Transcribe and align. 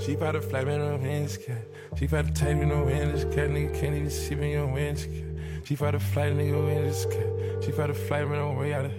She 0.00 0.14
about 0.14 0.32
to 0.32 0.40
fly 0.40 0.64
me 0.64 0.78
no 0.78 0.96
winds, 0.96 1.36
cat. 1.36 1.62
She 1.98 2.06
about 2.06 2.26
to 2.28 2.32
take 2.32 2.56
me 2.56 2.64
no 2.64 2.84
winds, 2.84 3.24
cat. 3.24 3.50
Nigga 3.50 3.78
can't 3.78 3.94
even 3.94 4.08
see 4.10 4.34
me 4.34 4.56
on 4.56 4.72
winds, 4.72 5.04
cat. 5.04 5.24
She 5.64 5.74
about 5.74 5.90
to 5.90 6.00
fly 6.00 6.30
nigga 6.30 6.64
winds, 6.64 7.04
cat. 7.04 7.62
She 7.62 7.70
about 7.70 7.88
to 7.88 7.94
fly 7.94 8.24
me 8.24 8.36
no 8.36 8.52
way 8.52 8.72
out 8.72 8.86
of 8.86 8.92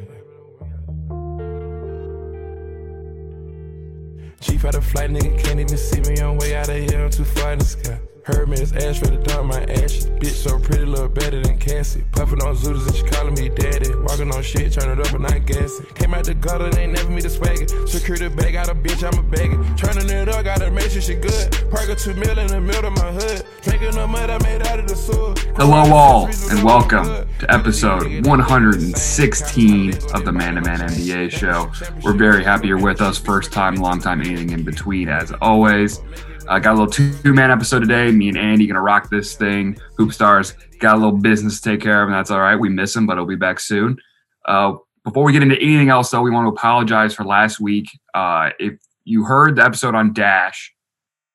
She 4.41 4.57
about 4.57 4.73
to 4.73 4.81
fly 4.81 5.07
nigga 5.07 5.43
can't 5.43 5.59
even 5.59 5.77
see 5.77 6.01
me 6.01 6.21
on 6.21 6.37
way 6.37 6.55
out 6.55 6.69
of 6.69 6.75
here. 6.75 7.05
I'm 7.05 7.09
too 7.09 7.25
far 7.25 7.53
in 7.53 7.59
the 7.59 7.65
sky. 7.65 7.99
Heard 8.23 8.49
me 8.49 8.61
as 8.61 8.71
ash 8.73 9.01
ready 9.01 9.17
to 9.17 9.23
dump 9.23 9.47
my 9.47 9.63
ashes. 9.63 10.05
Bitch 10.05 10.33
so 10.33 10.59
pretty, 10.59 10.85
look 10.85 11.15
better 11.15 11.41
than 11.41 11.57
Cassie. 11.57 12.03
Puffin' 12.11 12.39
on 12.43 12.55
Zooters 12.55 12.85
and 12.85 12.95
she 12.95 13.03
calling 13.03 13.33
me 13.33 13.49
daddy. 13.49 13.95
Walking 13.95 14.31
on 14.31 14.43
shit, 14.43 14.71
turn 14.73 14.91
it 14.91 15.03
up 15.03 15.11
and 15.13 15.23
not 15.23 15.43
gassing. 15.47 15.87
Came 15.95 16.13
out 16.13 16.25
the 16.25 16.35
gutter, 16.35 16.69
they 16.69 16.83
ain't 16.83 16.93
never 16.93 17.09
me 17.09 17.21
the 17.21 17.31
swagger. 17.31 17.67
Security 17.87 18.29
bag, 18.29 18.53
got 18.53 18.69
a 18.69 18.75
bitch, 18.75 19.01
I'm 19.01 19.17
a 19.17 19.23
bagger. 19.23 19.57
Turning 19.75 20.07
it 20.07 20.29
up, 20.29 20.45
gotta 20.45 20.69
make 20.69 20.91
sure 20.91 21.01
she 21.01 21.15
good. 21.15 21.51
Park 21.71 21.89
a 21.89 21.95
two 21.95 22.13
mil 22.13 22.37
in 22.37 22.45
the 22.45 22.61
middle 22.61 22.85
of 22.85 22.93
my 22.93 23.11
hood. 23.11 23.43
Drinking 23.63 23.91
the 23.91 24.05
mud 24.05 24.29
I 24.29 24.37
made 24.43 24.67
out 24.67 24.77
of 24.77 24.87
the 24.87 24.95
sewer. 24.95 25.33
Hello, 25.55 25.91
all, 25.91 26.27
and 26.51 26.63
welcome 26.63 27.05
to 27.39 27.51
episode 27.51 28.03
116 28.27 29.93
of 30.13 30.25
the 30.25 30.31
Man 30.31 30.55
to 30.55 30.61
Man 30.61 30.79
NBA 30.79 31.31
show. 31.31 31.71
We're 32.03 32.13
very 32.13 32.43
happy 32.43 32.67
you're 32.67 32.79
with 32.79 33.01
us. 33.01 33.17
First 33.17 33.51
time, 33.51 33.77
long 33.77 33.99
time, 33.99 34.21
anything 34.21 34.51
in 34.51 34.63
between, 34.63 35.09
as 35.09 35.33
always. 35.41 36.01
Uh, 36.47 36.59
got 36.59 36.75
a 36.75 36.79
little 36.79 36.87
two 36.87 37.33
man 37.33 37.51
episode 37.51 37.79
today. 37.79 38.11
Me 38.11 38.29
and 38.29 38.37
Andy 38.37 38.67
gonna 38.67 38.81
rock 38.81 39.09
this 39.09 39.35
thing. 39.35 39.77
Hoop 39.97 40.13
stars 40.13 40.53
got 40.79 40.95
a 40.95 40.97
little 40.97 41.17
business 41.17 41.61
to 41.61 41.69
take 41.69 41.81
care 41.81 42.01
of, 42.01 42.09
and 42.09 42.15
that's 42.15 42.31
all 42.31 42.39
right. 42.39 42.55
We 42.55 42.69
miss 42.69 42.95
him, 42.95 43.05
but 43.05 43.17
he'll 43.17 43.25
be 43.25 43.35
back 43.35 43.59
soon. 43.59 43.97
Uh, 44.45 44.73
before 45.03 45.23
we 45.23 45.33
get 45.33 45.43
into 45.43 45.59
anything 45.59 45.89
else, 45.89 46.09
though, 46.09 46.21
we 46.21 46.31
want 46.31 46.45
to 46.45 46.49
apologize 46.49 47.13
for 47.13 47.23
last 47.23 47.59
week. 47.59 47.87
Uh, 48.13 48.49
if 48.59 48.79
you 49.03 49.23
heard 49.23 49.55
the 49.55 49.63
episode 49.63 49.95
on 49.95 50.13
Dash, 50.13 50.73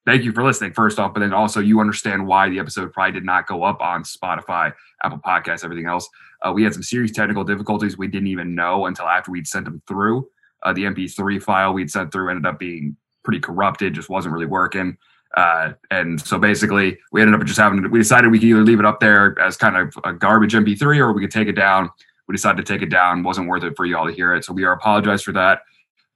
thank 0.05 0.23
you 0.23 0.32
for 0.32 0.45
listening, 0.45 0.73
first 0.73 0.98
off, 0.98 1.15
but 1.15 1.20
then 1.20 1.32
also 1.32 1.60
you 1.60 1.80
understand 1.80 2.26
why 2.26 2.48
the 2.48 2.59
episode 2.59 2.93
probably 2.93 3.13
did 3.13 3.24
not 3.24 3.46
go 3.46 3.65
up 3.65 3.80
on 3.80 4.02
Spotify, 4.02 4.73
Apple 5.02 5.18
Podcasts, 5.18 5.65
everything 5.65 5.87
else. 5.87 6.09
Uh, 6.43 6.52
we 6.52 6.63
had 6.63 6.74
some 6.74 6.82
serious 6.82 7.13
technical 7.13 7.45
difficulties 7.45 7.98
we 7.98 8.07
didn't 8.07 8.29
even 8.29 8.54
know 8.54 8.87
until 8.87 9.07
after 9.07 9.30
we'd 9.30 9.46
sent 9.46 9.65
them 9.65 9.82
through. 9.88 10.29
Uh, 10.63 10.73
the 10.73 10.85
MP3 10.85 11.43
file 11.43 11.73
we'd 11.73 11.91
sent 11.91 12.13
through 12.13 12.30
ended 12.30 12.46
up 12.46 12.59
being 12.59 12.96
pretty 13.27 13.41
corrupted, 13.41 13.93
just 13.93 14.09
wasn't 14.09 14.32
really 14.32 14.46
working. 14.46 14.96
Uh, 15.37 15.73
and 15.91 16.19
so 16.21 16.38
basically, 16.38 16.99
we 17.13 17.21
ended 17.21 17.38
up 17.38 17.46
just 17.46 17.59
having 17.59 17.91
we 17.91 17.99
decided 17.99 18.30
we 18.30 18.38
could 18.38 18.49
either 18.49 18.65
leave 18.65 18.79
it 18.79 18.87
up 18.87 19.01
there 19.01 19.38
as 19.38 19.57
kind 19.57 19.77
of 19.77 19.93
a 20.05 20.13
garbage 20.13 20.55
MP3 20.55 20.99
or 20.99 21.13
we 21.13 21.21
could 21.21 21.30
take 21.30 21.49
it 21.49 21.52
down. 21.52 21.91
We 22.27 22.35
decided 22.35 22.65
to 22.65 22.73
take 22.73 22.82
it 22.82 22.91
down. 22.91 23.23
wasn't 23.23 23.49
worth 23.49 23.63
it 23.63 23.77
for 23.77 23.85
y'all 23.85 24.07
to 24.07 24.13
hear 24.13 24.35
it. 24.35 24.45
So 24.45 24.54
we 24.54 24.65
are 24.65 24.73
apologize 24.73 25.23
for 25.23 25.32
that. 25.32 25.60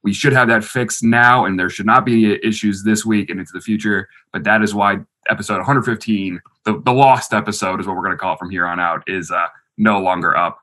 We 0.03 0.13
should 0.13 0.33
have 0.33 0.47
that 0.47 0.63
fixed 0.63 1.03
now, 1.03 1.45
and 1.45 1.59
there 1.59 1.69
should 1.69 1.85
not 1.85 2.05
be 2.05 2.33
issues 2.43 2.83
this 2.83 3.05
week 3.05 3.29
and 3.29 3.39
into 3.39 3.53
the 3.53 3.61
future. 3.61 4.09
But 4.33 4.43
that 4.45 4.63
is 4.63 4.73
why 4.73 4.97
episode 5.29 5.57
115, 5.57 6.41
the, 6.65 6.81
the 6.83 6.91
lost 6.91 7.33
episode, 7.33 7.79
is 7.79 7.85
what 7.85 7.95
we're 7.95 8.03
going 8.03 8.17
to 8.17 8.17
call 8.17 8.33
it 8.33 8.39
from 8.39 8.49
here 8.49 8.65
on 8.65 8.79
out, 8.79 9.03
is 9.07 9.29
uh, 9.29 9.45
no 9.77 9.99
longer 9.99 10.35
up. 10.35 10.57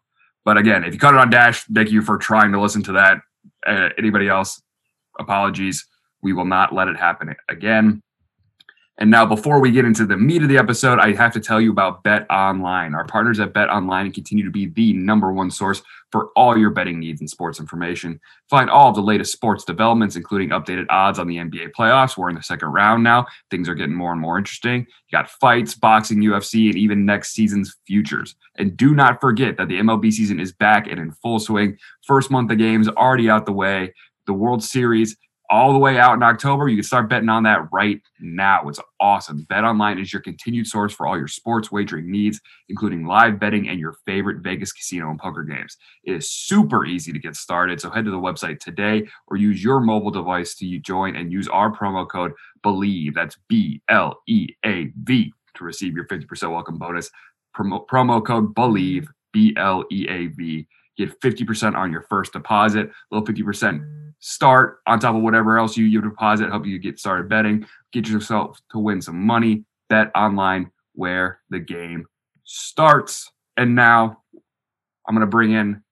But 0.45 0.57
again, 0.57 0.83
if 0.83 0.93
you 0.93 0.99
cut 0.99 1.15
it 1.15 1.21
on 1.21 1.31
Dash, 1.31 1.65
thank 1.65 1.91
you 1.91 2.03
for 2.03 2.19
trying 2.19 2.51
to 2.53 2.61
listen 2.61 2.83
to 2.85 2.93
that. 2.93 3.19
Uh, 3.65 3.91
anybody 3.97 4.29
else, 4.29 4.61
apologies. 5.21 5.87
We 6.23 6.33
will 6.33 6.45
not 6.45 6.75
let 6.75 6.89
it 6.89 6.97
happen 6.97 7.35
again. 7.49 8.03
And 9.01 9.13
now, 9.13 9.25
before 9.25 9.61
we 9.61 9.71
get 9.71 9.85
into 9.85 10.05
the 10.05 10.17
meat 10.17 10.43
of 10.43 10.49
the 10.49 10.59
episode, 10.59 10.99
I 10.99 11.15
have 11.15 11.33
to 11.35 11.41
tell 11.41 11.61
you 11.61 11.71
about 11.71 12.03
Bet 12.03 12.27
Online. 12.31 12.97
Our 12.97 13.05
partners 13.05 13.39
at 13.39 13.55
Bet 13.55 13.71
Online 13.71 14.11
continue 14.11 14.45
to 14.45 14.51
be 14.51 14.67
the 14.67 14.93
number 14.93 15.33
one 15.33 15.53
source 15.53 15.83
for 16.11 16.31
all 16.35 16.59
your 16.59 16.71
betting 16.71 16.99
needs 16.99 17.21
and 17.21 17.31
sports 17.31 17.61
information. 17.61 18.19
Find 18.51 18.69
all 18.69 18.89
of 18.89 18.97
the 18.97 19.03
latest 19.03 19.31
sports 19.31 19.65
developments, 19.65 20.17
including 20.17 20.49
updated 20.49 20.87
odds 20.91 21.21
on 21.21 21.29
the 21.29 21.37
NBA 21.37 21.71
playoffs. 21.79 22.17
We're 22.17 22.31
in 22.31 22.35
the 22.35 22.43
second 22.43 22.71
round 22.71 23.05
now. 23.05 23.27
Things 23.53 23.69
are 23.69 23.75
getting 23.77 23.95
more 23.95 24.11
and 24.11 24.21
more 24.21 24.37
interesting. 24.37 24.81
You 24.81 25.13
got 25.13 25.31
fights, 25.31 25.75
boxing, 25.75 26.19
UFC, 26.19 26.69
and 26.69 26.77
even 26.77 27.07
next 27.07 27.35
season's 27.35 27.77
futures. 27.87 28.35
And 28.57 28.77
do 28.77 28.97
not 28.97 29.21
forget 29.21 29.59
that 29.59 29.69
the 29.69 29.79
MLB 29.79 30.13
season 30.13 30.41
is 30.41 30.53
back 30.53 30.89
and 30.89 30.99
in 30.99 31.13
full 31.13 31.39
swing. 31.39 31.79
First 32.05 32.33
month 32.33 32.51
of 32.51 32.59
games 32.59 32.89
already 32.89 33.31
out 33.31 33.47
the 33.47 33.53
way. 33.53 33.95
The 34.27 34.35
World 34.35 34.65
Series 34.65 35.17
all 35.51 35.73
the 35.73 35.79
way 35.79 35.99
out 35.99 36.15
in 36.15 36.23
October. 36.23 36.69
You 36.69 36.77
can 36.77 36.85
start 36.85 37.09
betting 37.09 37.29
on 37.29 37.43
that 37.45 37.69
right 37.73 38.01
now. 38.21 38.69
It's 38.69 38.81
awesome. 39.01 39.47
Bet 39.49 39.65
Online 39.65 39.99
is 39.99 40.13
your 40.13 40.21
continued 40.21 40.67
source 40.67 40.93
for 40.93 41.07
all 41.07 41.17
your 41.17 41.29
sports 41.29 41.73
wagering 41.73 42.11
needs, 42.11 42.41
including 42.69 43.07
live 43.07 43.41
betting 43.41 43.69
and 43.69 43.81
your 43.81 43.95
favorite 44.05 44.43
Vegas 44.43 44.73
casino 44.73 45.11
and 45.11 45.19
poker 45.19 45.45
games. 45.45 45.77
It 46.05 46.13
is 46.13 46.31
super 46.31 46.85
easy 46.85 47.13
to 47.13 47.19
get 47.19 47.35
started. 47.35 47.81
So 47.81 47.91
head 47.91 48.05
to 48.05 48.11
the 48.11 48.19
website 48.19 48.61
today 48.61 49.07
or 49.29 49.37
use 49.37 49.63
your 49.63 49.81
mobile 49.81 50.11
device 50.11 50.55
to 50.57 50.79
join 50.81 51.17
and 51.17 51.33
use 51.33 51.49
our 51.49 51.71
promo 51.75 52.09
code 52.09 52.33
BLEAV. 52.63 53.15
That's 53.15 53.37
B 53.49 53.81
L 53.89 54.21
E 54.29 54.49
A 54.65 54.91
V 55.03 55.33
to 55.55 55.65
receive 55.65 55.95
your 55.95 56.07
50% 56.07 56.51
welcome 56.51 56.79
bonus. 56.79 57.11
Promo, 57.57 57.87
promo 57.87 58.25
code 58.25 58.55
BLEAV, 58.55 59.07
B 59.33 59.55
L 59.57 59.85
E 59.91 60.07
A 60.09 60.27
V. 60.27 60.67
Get 60.97 61.21
50% 61.21 61.77
on 61.77 61.93
your 61.93 62.03
first 62.03 62.33
deposit, 62.33 62.89
a 62.89 63.15
little 63.15 63.27
50% 63.27 64.08
start 64.21 64.79
on 64.87 64.99
top 64.99 65.15
of 65.15 65.23
whatever 65.23 65.59
else 65.59 65.77
you, 65.77 65.85
you 65.85 66.01
deposit, 66.01 66.51
help 66.51 66.67
you 66.67 66.79
get 66.79 66.99
started 66.99 67.29
betting, 67.29 67.67
get 67.93 68.09
yourself 68.09 68.61
to 68.73 68.79
win 68.79 69.01
some 69.01 69.21
money. 69.21 69.65
Bet 69.89 70.11
online 70.15 70.71
where 70.95 71.41
the 71.49 71.61
game 71.61 72.07
starts. 72.45 73.31
And 73.57 73.75
now 73.75 74.23
I'm 75.07 75.15
going 75.15 75.21
to 75.21 75.31
bring 75.31 75.53
in 75.53 75.83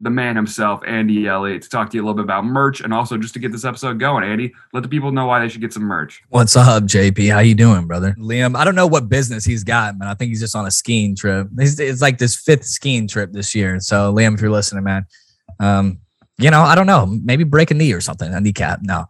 the 0.00 0.10
man 0.10 0.34
himself, 0.34 0.80
Andy 0.84 1.28
Elliott, 1.28 1.62
to 1.62 1.68
talk 1.68 1.90
to 1.90 1.96
you 1.96 2.02
a 2.02 2.04
little 2.04 2.16
bit 2.16 2.24
about 2.24 2.44
merch 2.44 2.80
and 2.80 2.92
also 2.92 3.16
just 3.16 3.34
to 3.34 3.40
get 3.40 3.52
this 3.52 3.64
episode 3.64 4.00
going. 4.00 4.24
Andy, 4.24 4.52
let 4.72 4.82
the 4.82 4.88
people 4.88 5.12
know 5.12 5.26
why 5.26 5.38
they 5.38 5.48
should 5.48 5.60
get 5.60 5.72
some 5.72 5.84
merch. 5.84 6.22
What's 6.28 6.56
up, 6.56 6.84
JP? 6.84 7.32
How 7.32 7.38
you 7.38 7.54
doing, 7.54 7.86
brother? 7.86 8.14
Liam, 8.18 8.56
I 8.56 8.64
don't 8.64 8.74
know 8.74 8.88
what 8.88 9.08
business 9.08 9.44
he's 9.44 9.62
got, 9.62 9.98
but 9.98 10.08
I 10.08 10.14
think 10.14 10.30
he's 10.30 10.40
just 10.40 10.56
on 10.56 10.66
a 10.66 10.72
skiing 10.72 11.14
trip. 11.14 11.46
It's, 11.56 11.78
it's 11.78 12.02
like 12.02 12.18
this 12.18 12.34
fifth 12.34 12.64
skiing 12.64 13.06
trip 13.06 13.32
this 13.32 13.54
year. 13.54 13.78
So, 13.78 14.12
Liam, 14.12 14.34
if 14.34 14.40
you're 14.40 14.50
listening, 14.50 14.82
man, 14.82 15.06
um, 15.60 16.00
you 16.38 16.50
know, 16.50 16.62
I 16.62 16.74
don't 16.74 16.86
know, 16.86 17.06
maybe 17.06 17.44
break 17.44 17.70
a 17.70 17.74
knee 17.74 17.92
or 17.92 18.00
something, 18.00 18.32
a 18.32 18.40
kneecap. 18.40 18.80
No. 18.82 19.06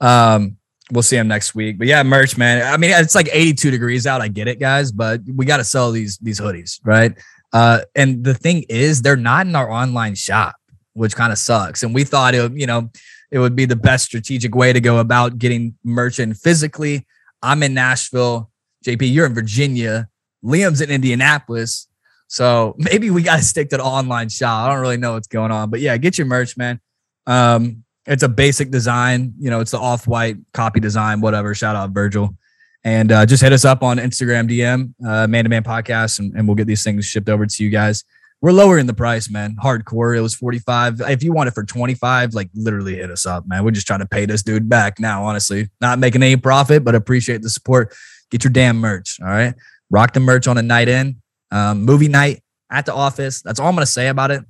Um, 0.00 0.56
we'll 0.90 1.02
see 1.02 1.16
him 1.16 1.28
next 1.28 1.54
week. 1.54 1.78
But 1.78 1.86
yeah, 1.86 2.02
merch, 2.02 2.36
man. 2.36 2.62
I 2.62 2.76
mean, 2.76 2.90
it's 2.90 3.14
like 3.14 3.28
82 3.32 3.70
degrees 3.70 4.06
out. 4.06 4.20
I 4.20 4.28
get 4.28 4.48
it, 4.48 4.60
guys, 4.60 4.92
but 4.92 5.20
we 5.34 5.44
got 5.44 5.58
to 5.58 5.64
sell 5.64 5.90
these 5.90 6.18
these 6.18 6.40
hoodies, 6.40 6.80
right? 6.84 7.14
Uh, 7.52 7.80
and 7.94 8.24
the 8.24 8.34
thing 8.34 8.64
is, 8.68 9.02
they're 9.02 9.16
not 9.16 9.46
in 9.46 9.56
our 9.56 9.70
online 9.70 10.14
shop, 10.14 10.56
which 10.94 11.16
kind 11.16 11.32
of 11.32 11.38
sucks. 11.38 11.82
And 11.82 11.94
we 11.94 12.04
thought 12.04 12.34
it, 12.34 12.52
you 12.52 12.66
know, 12.66 12.90
it 13.30 13.38
would 13.38 13.56
be 13.56 13.64
the 13.64 13.76
best 13.76 14.04
strategic 14.04 14.54
way 14.54 14.72
to 14.72 14.80
go 14.80 14.98
about 14.98 15.38
getting 15.38 15.76
merch 15.84 16.18
in 16.18 16.34
physically. 16.34 17.06
I'm 17.42 17.62
in 17.62 17.74
Nashville. 17.74 18.50
JP, 18.84 19.12
you're 19.12 19.26
in 19.26 19.34
Virginia. 19.34 20.08
Liam's 20.44 20.80
in 20.80 20.90
Indianapolis. 20.90 21.88
So 22.28 22.74
maybe 22.78 23.10
we 23.10 23.22
got 23.22 23.36
to 23.36 23.44
stick 23.44 23.70
to 23.70 23.76
the 23.76 23.84
online 23.84 24.28
shop. 24.28 24.66
I 24.66 24.72
don't 24.72 24.80
really 24.80 24.96
know 24.96 25.14
what's 25.14 25.28
going 25.28 25.52
on, 25.52 25.70
but 25.70 25.80
yeah, 25.80 25.96
get 25.96 26.18
your 26.18 26.26
merch, 26.26 26.56
man. 26.56 26.80
Um, 27.26 27.84
it's 28.06 28.22
a 28.22 28.28
basic 28.28 28.70
design. 28.70 29.34
You 29.38 29.50
know, 29.50 29.60
it's 29.60 29.72
the 29.72 29.80
off 29.80 30.06
white 30.06 30.36
copy 30.52 30.80
design, 30.80 31.20
whatever. 31.20 31.54
Shout 31.54 31.76
out 31.76 31.90
Virgil. 31.90 32.36
And 32.84 33.10
uh, 33.10 33.26
just 33.26 33.42
hit 33.42 33.52
us 33.52 33.64
up 33.64 33.82
on 33.82 33.98
Instagram 33.98 34.48
DM, 34.48 34.94
uh, 35.04 35.26
man 35.26 35.44
to 35.44 35.50
man 35.50 35.64
podcast, 35.64 36.20
and, 36.20 36.32
and 36.36 36.46
we'll 36.46 36.54
get 36.54 36.68
these 36.68 36.84
things 36.84 37.04
shipped 37.04 37.28
over 37.28 37.44
to 37.44 37.64
you 37.64 37.68
guys. 37.68 38.04
We're 38.40 38.52
lowering 38.52 38.86
the 38.86 38.94
price, 38.94 39.28
man. 39.28 39.56
Hardcore. 39.60 40.16
It 40.16 40.20
was 40.20 40.34
45. 40.34 41.00
If 41.00 41.24
you 41.24 41.32
want 41.32 41.48
it 41.48 41.54
for 41.54 41.64
25, 41.64 42.34
like 42.34 42.48
literally 42.54 42.94
hit 42.94 43.10
us 43.10 43.26
up, 43.26 43.44
man. 43.48 43.64
We're 43.64 43.72
just 43.72 43.88
trying 43.88 44.00
to 44.00 44.06
pay 44.06 44.24
this 44.24 44.42
dude 44.42 44.68
back 44.68 45.00
now, 45.00 45.24
honestly. 45.24 45.68
Not 45.80 45.98
making 45.98 46.22
any 46.22 46.36
profit, 46.36 46.84
but 46.84 46.94
appreciate 46.94 47.42
the 47.42 47.50
support. 47.50 47.92
Get 48.30 48.44
your 48.44 48.52
damn 48.52 48.76
merch. 48.76 49.18
All 49.20 49.28
right. 49.28 49.54
Rock 49.90 50.12
the 50.12 50.20
merch 50.20 50.46
on 50.46 50.58
a 50.58 50.62
night 50.62 50.88
in 50.88 51.22
um, 51.50 51.84
movie 51.84 52.08
night 52.08 52.42
at 52.70 52.86
the 52.86 52.94
office. 52.94 53.42
That's 53.42 53.60
all 53.60 53.68
I'm 53.68 53.74
gonna 53.74 53.86
say 53.86 54.08
about 54.08 54.30
it. 54.30 54.44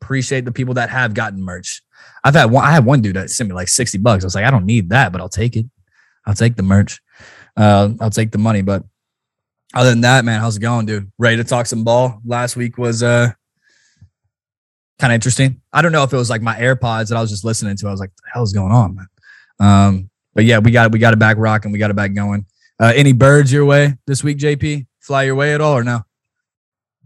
Appreciate 0.00 0.44
the 0.44 0.52
people 0.52 0.74
that 0.74 0.90
have 0.90 1.14
gotten 1.14 1.42
merch. 1.42 1.82
I've 2.24 2.34
had 2.34 2.46
one. 2.46 2.64
I 2.64 2.72
had 2.72 2.84
one 2.84 3.02
dude 3.02 3.16
that 3.16 3.30
sent 3.30 3.48
me 3.48 3.54
like 3.54 3.68
sixty 3.68 3.98
bucks. 3.98 4.24
I 4.24 4.26
was 4.26 4.34
like, 4.34 4.44
I 4.44 4.50
don't 4.50 4.66
need 4.66 4.90
that, 4.90 5.12
but 5.12 5.20
I'll 5.20 5.28
take 5.28 5.56
it. 5.56 5.66
I'll 6.26 6.34
take 6.34 6.56
the 6.56 6.62
merch. 6.62 7.00
Uh, 7.56 7.90
I'll 8.00 8.10
take 8.10 8.30
the 8.30 8.38
money. 8.38 8.62
But 8.62 8.84
other 9.74 9.90
than 9.90 10.02
that, 10.02 10.24
man, 10.24 10.40
how's 10.40 10.56
it 10.56 10.60
going, 10.60 10.86
dude? 10.86 11.10
Ready 11.18 11.36
to 11.36 11.44
talk 11.44 11.66
some 11.66 11.84
ball? 11.84 12.20
Last 12.24 12.56
week 12.56 12.78
was 12.78 13.02
uh 13.02 13.32
kind 14.98 15.12
of 15.12 15.14
interesting. 15.14 15.60
I 15.72 15.82
don't 15.82 15.92
know 15.92 16.04
if 16.04 16.12
it 16.12 16.16
was 16.16 16.30
like 16.30 16.42
my 16.42 16.54
AirPods 16.54 17.08
that 17.08 17.16
I 17.16 17.20
was 17.20 17.30
just 17.30 17.44
listening 17.44 17.76
to. 17.76 17.88
I 17.88 17.90
was 17.90 18.00
like, 18.00 18.14
the 18.14 18.30
hell's 18.32 18.52
going 18.52 18.72
on, 18.72 18.94
man? 18.94 19.06
Um, 19.58 20.10
but 20.34 20.44
yeah, 20.44 20.58
we 20.58 20.70
got 20.70 20.92
we 20.92 20.98
got 20.98 21.12
it 21.12 21.18
back 21.18 21.36
rocking. 21.38 21.72
We 21.72 21.78
got 21.78 21.90
it 21.90 21.96
back 21.96 22.14
going. 22.14 22.46
Uh, 22.78 22.92
any 22.94 23.12
birds 23.12 23.52
your 23.52 23.64
way 23.64 23.96
this 24.06 24.24
week, 24.24 24.38
JP? 24.38 24.86
Fly 25.00 25.24
your 25.24 25.34
way 25.34 25.54
at 25.54 25.60
all 25.60 25.76
or 25.76 25.84
no? 25.84 26.02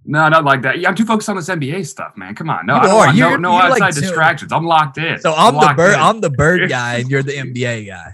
No, 0.07 0.29
not 0.29 0.45
like 0.45 0.63
that. 0.63 0.79
Yeah, 0.79 0.89
I'm 0.89 0.95
too 0.95 1.05
focused 1.05 1.29
on 1.29 1.37
this 1.37 1.49
NBA 1.49 1.87
stuff, 1.87 2.17
man. 2.17 2.35
Come 2.35 2.49
on, 2.49 2.67
no, 2.67 2.77
you 2.77 2.91
are. 2.91 3.13
no, 3.13 3.37
no 3.37 3.53
outside 3.59 3.81
like 3.81 3.95
distractions. 3.95 4.53
I'm 4.53 4.65
locked 4.65 4.99
in. 4.99 5.19
So 5.21 5.35
I'm, 5.35 5.57
I'm 5.57 5.69
the 5.69 5.75
bird. 5.75 5.95
In. 5.95 6.01
I'm 6.01 6.21
the 6.21 6.31
bird 6.31 6.69
guy, 6.69 6.97
and 6.97 7.11
you're 7.11 7.23
the 7.23 7.33
NBA 7.33 7.89
guy. 7.89 8.13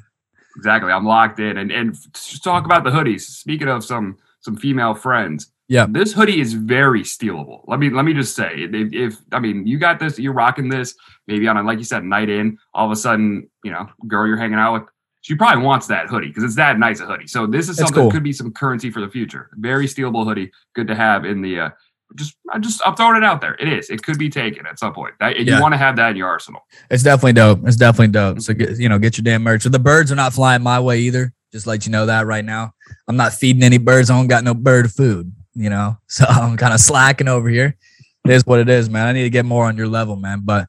Exactly. 0.57 0.91
I'm 0.91 1.05
locked 1.05 1.39
in, 1.39 1.59
and 1.59 1.71
and 1.71 1.97
talk 2.43 2.65
about 2.65 2.85
the 2.85 2.91
hoodies. 2.91 3.21
Speaking 3.23 3.69
of 3.69 3.85
some 3.85 4.17
some 4.41 4.57
female 4.57 4.95
friends, 4.95 5.53
yeah, 5.69 5.87
this 5.89 6.13
hoodie 6.13 6.41
is 6.41 6.55
very 6.55 7.03
stealable. 7.03 7.63
Let 7.67 7.79
me 7.79 7.91
let 7.91 8.05
me 8.05 8.15
just 8.15 8.35
say, 8.35 8.51
if, 8.55 8.93
if 8.93 9.17
I 9.33 9.39
mean 9.39 9.67
you 9.67 9.79
got 9.79 9.99
this, 9.99 10.19
you're 10.19 10.33
rocking 10.33 10.69
this. 10.69 10.95
Maybe 11.27 11.47
on 11.49 11.57
a 11.57 11.63
like 11.63 11.79
you 11.79 11.85
said 11.85 12.05
night 12.05 12.29
in, 12.29 12.59
all 12.75 12.87
of 12.87 12.93
a 12.93 12.97
sudden, 12.97 13.49
you 13.65 13.71
know, 13.71 13.89
girl 14.07 14.27
you're 14.27 14.37
hanging 14.37 14.59
out 14.59 14.73
with 14.75 14.83
she 15.23 15.37
probably 15.37 15.65
wants 15.65 15.87
that 15.87 16.09
hoodie 16.09 16.29
because 16.29 16.45
it's 16.45 16.57
that 16.57 16.79
nice 16.79 17.01
a 17.01 17.07
hoodie. 17.07 17.29
So 17.29 17.47
this 17.47 17.69
is 17.69 17.77
something 17.77 17.95
cool. 17.95 18.05
that 18.09 18.13
could 18.13 18.25
be 18.25 18.33
some 18.33 18.53
currency 18.53 18.91
for 18.91 19.01
the 19.01 19.09
future. 19.09 19.51
Very 19.55 19.87
stealable 19.87 20.25
hoodie, 20.25 20.51
good 20.75 20.89
to 20.89 20.95
have 20.95 21.25
in 21.25 21.41
the. 21.41 21.61
Uh, 21.61 21.71
just, 22.15 22.37
I 22.53 22.59
just, 22.59 22.83
I'm 22.85 22.95
throwing 22.95 23.17
it 23.17 23.25
out 23.25 23.41
there. 23.41 23.55
It 23.55 23.73
is. 23.73 23.89
It 23.89 24.03
could 24.03 24.19
be 24.19 24.29
taken 24.29 24.67
at 24.67 24.79
some 24.79 24.93
point. 24.93 25.15
That, 25.21 25.41
Yeah. 25.41 25.57
You 25.57 25.63
want 25.63 25.73
to 25.73 25.79
have 25.79 25.97
that 25.97 26.11
in 26.11 26.17
your 26.17 26.29
arsenal. 26.29 26.61
It's 26.91 27.03
definitely 27.03 27.33
dope. 27.35 27.61
It's 27.67 27.77
definitely 27.77 28.09
dope. 28.09 28.41
So 28.41 28.53
get 28.53 28.79
you 28.79 28.89
know, 28.89 28.99
get 28.99 29.17
your 29.17 29.23
damn 29.23 29.43
merch. 29.43 29.63
So 29.63 29.71
the 29.71 29.79
birds 29.79 30.13
are 30.13 30.17
not 30.17 30.35
flying 30.35 30.63
my 30.63 30.79
way 30.81 31.01
either. 31.01 31.33
Just 31.53 31.67
let 31.67 31.87
you 31.87 31.93
know 31.93 32.07
that 32.07 32.27
right 32.27 32.45
now. 32.45 32.75
I'm 33.09 33.17
not 33.17 33.33
feeding 33.33 33.63
any 33.63 33.79
birds. 33.79 34.11
I 34.11 34.17
don't 34.17 34.27
got 34.27 34.45
no 34.45 34.55
bird 34.55 34.93
food, 34.93 35.33
you 35.55 35.71
know. 35.71 35.99
So 36.09 36.25
I'm 36.27 36.57
kind 36.59 36.75
of 36.75 36.81
slacking 36.81 37.29
over 37.29 37.49
here. 37.49 37.77
It 38.25 38.31
is 38.33 38.45
what 38.45 38.61
it 38.61 38.69
is, 38.69 38.91
man. 38.91 39.07
I 39.07 39.13
need 39.13 39.23
to 39.23 39.31
get 39.31 39.47
more 39.47 39.67
on 39.67 39.77
your 39.77 39.89
level, 39.89 40.17
man. 40.17 40.43
But 40.45 40.69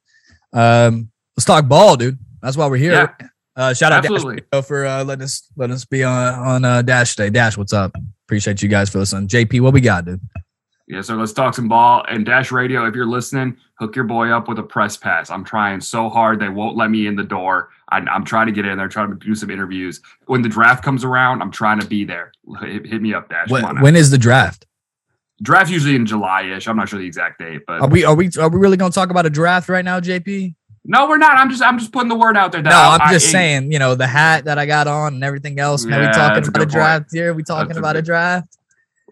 um 0.53 1.09
let's 1.35 1.45
talk 1.45 1.67
ball, 1.67 1.97
dude. 1.97 2.19
That's 2.41 2.55
why 2.55 2.67
we're 2.67 2.77
here. 2.77 2.93
Yeah. 3.19 3.27
Uh 3.55 3.73
shout 3.73 3.91
out 3.91 4.05
Absolutely. 4.05 4.41
Dash 4.51 4.65
for 4.65 4.85
uh 4.85 5.03
letting 5.03 5.23
us 5.23 5.49
let 5.55 5.69
us 5.71 5.85
be 5.85 6.03
on 6.03 6.33
on 6.33 6.65
uh 6.65 6.81
Dash 6.81 7.15
today. 7.15 7.29
Dash, 7.29 7.57
what's 7.57 7.73
up? 7.73 7.95
Appreciate 8.27 8.61
you 8.61 8.69
guys 8.69 8.89
for 8.89 8.99
listening. 8.99 9.27
JP, 9.27 9.61
what 9.61 9.73
we 9.73 9.81
got, 9.81 10.05
dude? 10.05 10.21
Yeah, 10.87 11.01
so 11.01 11.15
let's 11.15 11.31
talk 11.31 11.53
some 11.53 11.69
ball. 11.69 12.03
And 12.09 12.25
Dash 12.25 12.51
Radio, 12.51 12.85
if 12.85 12.95
you're 12.95 13.07
listening, 13.07 13.57
hook 13.75 13.95
your 13.95 14.05
boy 14.05 14.29
up 14.29 14.49
with 14.49 14.59
a 14.59 14.63
press 14.63 14.97
pass. 14.97 15.29
I'm 15.29 15.43
trying 15.43 15.79
so 15.79 16.09
hard. 16.09 16.39
They 16.39 16.49
won't 16.49 16.75
let 16.75 16.89
me 16.89 17.07
in 17.07 17.15
the 17.15 17.23
door. 17.23 17.69
I, 17.89 17.99
I'm 17.99 18.25
trying 18.25 18.47
to 18.47 18.51
get 18.51 18.65
in 18.65 18.77
there, 18.77 18.87
trying 18.89 19.09
to 19.09 19.15
do 19.15 19.33
some 19.33 19.49
interviews. 19.49 20.01
When 20.25 20.41
the 20.41 20.49
draft 20.49 20.83
comes 20.83 21.03
around, 21.03 21.41
I'm 21.41 21.51
trying 21.51 21.79
to 21.79 21.87
be 21.87 22.03
there. 22.03 22.33
Hit, 22.61 22.85
hit 22.85 23.01
me 23.01 23.13
up, 23.13 23.29
Dash. 23.29 23.49
When, 23.49 23.81
when 23.81 23.95
is 23.95 24.11
the 24.11 24.17
draft? 24.17 24.65
Draft 25.41 25.71
usually 25.71 25.95
in 25.95 26.05
July-ish. 26.05 26.67
I'm 26.67 26.75
not 26.75 26.89
sure 26.89 26.99
the 26.99 27.05
exact 27.05 27.39
date, 27.39 27.61
but 27.65 27.81
Are 27.81 27.87
we 27.87 28.03
are 28.05 28.15
we 28.15 28.29
are 28.39 28.49
we 28.49 28.59
really 28.59 28.77
gonna 28.77 28.91
talk 28.91 29.09
about 29.09 29.25
a 29.25 29.29
draft 29.29 29.69
right 29.69 29.83
now, 29.83 29.99
JP? 29.99 30.53
No, 30.85 31.07
we're 31.07 31.17
not. 31.17 31.37
I'm 31.37 31.49
just 31.49 31.61
I'm 31.63 31.77
just 31.79 31.91
putting 31.91 32.09
the 32.09 32.15
word 32.15 32.35
out 32.37 32.51
there. 32.51 32.61
That 32.61 32.69
No, 32.69 32.75
I- 32.75 32.95
I'm 32.95 33.09
I- 33.09 33.13
just 33.13 33.31
saying, 33.31 33.71
you 33.71 33.79
know, 33.79 33.95
the 33.95 34.07
hat 34.07 34.45
that 34.45 34.57
I 34.59 34.65
got 34.65 34.87
on 34.87 35.13
and 35.15 35.23
everything 35.23 35.59
else. 35.59 35.85
Are 35.85 35.89
we 35.89 35.93
talking 36.07 36.15
a 36.21 36.25
about 36.25 36.47
a 36.47 36.51
good 36.51 36.69
draft 36.69 37.09
here? 37.13 37.31
Are 37.31 37.33
we 37.33 37.43
talking 37.43 37.69
That's 37.69 37.79
about 37.79 37.95
a 37.95 37.99
good- 37.99 38.05
draft? 38.05 38.57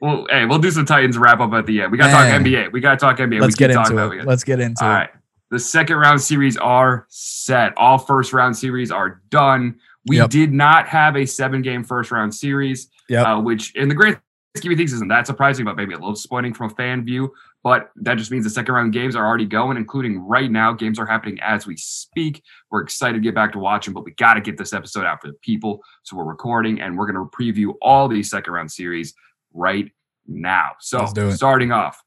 Well, 0.02 0.26
hey, 0.30 0.46
we'll 0.46 0.58
do 0.60 0.72
some 0.72 0.86
Titans 0.86 1.16
wrap 1.18 1.40
up 1.42 1.54
at 1.54 1.68
the 1.68 1.84
end. 1.84 1.92
We 1.92 1.98
got 2.00 2.08
to 2.08 2.14
talk 2.14 2.26
NBA. 2.42 2.72
We 2.72 2.80
got 2.82 2.92
to 2.92 3.06
talk 3.06 3.18
NBA. 3.20 3.40
Let's 3.40 3.56
we 3.56 3.60
get 3.60 3.70
into 3.70 3.94
about 3.94 4.14
it. 4.16 4.26
Let's 4.26 4.44
get 4.44 4.60
into 4.60 4.84
All 4.84 4.90
it. 4.90 4.94
right. 4.94 5.10
The 5.52 5.60
second 5.60 5.98
round 5.98 6.20
series 6.22 6.58
are 6.58 7.06
set. 7.10 7.74
All 7.78 8.00
first 8.00 8.34
round 8.34 8.58
series 8.58 8.90
are 8.92 9.22
done. 9.30 9.76
We 10.08 10.18
Yep. 10.18 10.30
did 10.32 10.54
not 10.54 10.88
have 10.88 11.16
a 11.16 11.26
seven 11.28 11.62
game 11.62 11.84
first 11.84 12.10
round 12.10 12.34
series, 12.34 12.88
Yep. 13.10 13.28
uh, 13.28 13.40
which 13.42 13.76
in 13.76 13.90
the 13.90 13.94
grand 13.96 14.18
scheme 14.58 14.72
of 14.72 14.78
things 14.80 14.92
isn't 14.94 15.10
that 15.10 15.28
surprising, 15.28 15.66
but 15.66 15.76
maybe 15.78 15.94
a 15.94 15.98
little 15.98 16.14
disappointing 16.14 16.56
from 16.56 16.72
a 16.72 16.74
fan 16.74 17.06
view. 17.06 17.32
But 17.64 17.92
that 17.98 18.16
just 18.18 18.32
means 18.32 18.44
the 18.44 18.50
second 18.50 18.74
round 18.74 18.92
games 18.92 19.16
are 19.16 19.26
already 19.26 19.46
going, 19.46 19.78
including 19.78 20.20
right 20.20 20.50
now. 20.50 20.74
Games 20.74 20.98
are 20.98 21.06
happening 21.06 21.40
as 21.42 21.68
we 21.68 21.78
speak. 21.78 22.42
We're 22.72 22.82
excited 22.82 23.14
to 23.14 23.20
get 23.20 23.36
back 23.36 23.52
to 23.54 23.60
watching, 23.60 23.94
but 23.94 24.04
we 24.04 24.12
got 24.14 24.34
to 24.34 24.42
get 24.42 24.58
this 24.58 24.74
episode 24.74 25.06
out 25.06 25.22
for 25.22 25.28
the 25.28 25.38
people. 25.44 25.82
So 26.02 26.16
we're 26.18 26.24
recording 26.24 26.82
and 26.82 26.98
we're 26.98 27.12
going 27.12 27.24
to 27.24 27.30
preview 27.38 27.76
all 27.82 28.08
these 28.08 28.32
second 28.32 28.52
round 28.54 28.72
series 28.72 29.14
right 29.54 29.92
now. 30.28 30.72
So 30.80 31.00
Let's 31.02 31.14
do 31.14 31.28
it. 31.28 31.34
starting 31.34 31.72
off, 31.72 32.02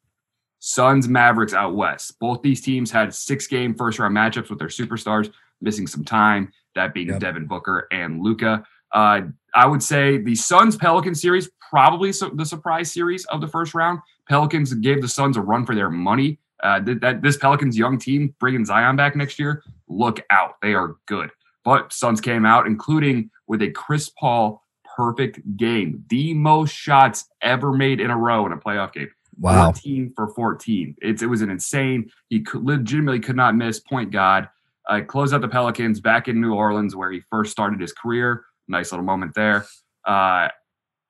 Suns 0.59 1.09
Mavericks 1.09 1.55
out 1.55 1.77
west. 1.77 2.19
Both 2.19 2.43
these 2.43 2.61
teams 2.61 2.91
had 2.91 3.15
six 3.15 3.47
game 3.47 3.75
first 3.75 3.99
round 3.99 4.17
matchups 4.17 4.51
with 4.51 4.59
their 4.59 4.69
superstars 4.69 5.31
missing 5.61 5.87
some 5.87 6.05
time, 6.05 6.53
that 6.75 6.95
being 6.95 7.09
Yep. 7.09 7.21
Devin 7.21 7.47
Booker 7.47 7.87
and 7.93 8.23
Luka. 8.23 8.65
Uh, 8.93 9.23
I 9.55 9.67
would 9.67 9.83
say 9.83 10.19
the 10.19 10.35
Suns 10.35 10.77
Pelican 10.77 11.15
series, 11.15 11.49
probably 11.71 12.13
su- 12.13 12.33
the 12.35 12.45
surprise 12.45 12.91
series 12.93 13.25
of 13.27 13.41
the 13.41 13.49
first 13.49 13.75
round. 13.75 14.01
Pelicans 14.29 14.73
gave 14.75 15.03
the 15.03 15.09
Suns 15.09 15.37
a 15.37 15.41
run 15.41 15.67
for 15.67 15.75
their 15.75 15.91
money. 15.91 16.39
Uh, 16.63 16.81
th- 16.81 17.01
that 17.01 17.21
this 17.21 17.37
Pelicans 17.37 17.77
young 17.77 17.99
team 17.99 18.35
bringing 18.41 18.65
Zion 18.65 18.97
back 18.97 19.17
next 19.17 19.39
year, 19.39 19.63
look 19.89 20.21
out. 20.31 20.55
They 20.63 20.75
are 20.75 20.97
good. 21.07 21.31
But 21.65 21.93
Suns 21.93 22.21
came 22.21 22.47
out, 22.47 22.67
including 22.67 23.31
with 23.47 23.61
a 23.63 23.71
Chris 23.71 24.11
Paul 24.11 24.65
perfect 24.97 25.41
game, 25.57 26.05
the 26.09 26.35
most 26.35 26.73
shots 26.75 27.29
ever 27.43 27.73
made 27.73 28.01
in 28.01 28.11
a 28.11 28.17
row 28.17 28.47
in 28.47 28.53
a 28.53 28.57
playoff 28.57 28.93
game. 28.93 29.11
Wow. 29.39 29.73
14 29.73 30.13
for 30.15 30.29
14. 30.29 30.97
It's, 31.03 31.23
it 31.23 31.27
was 31.27 31.43
an 31.43 31.51
insane. 31.51 32.11
He 32.29 32.41
could, 32.41 32.65
legitimately 32.65 33.21
could 33.21 33.37
not 33.37 33.57
miss. 33.57 33.81
Point 33.81 34.11
God. 34.11 34.49
Uh, 34.89 35.01
closed 35.01 35.35
out 35.35 35.41
the 35.41 35.49
Pelicans 35.49 36.01
back 36.01 36.29
in 36.29 36.41
New 36.41 36.55
Orleans 36.55 36.95
where 36.95 37.11
he 37.11 37.21
first 37.31 37.51
started 37.51 37.81
his 37.81 37.93
career. 37.93 38.45
Nice 38.69 38.93
little 38.93 39.05
moment 39.05 39.35
there. 39.35 39.67
Uh, 40.07 40.49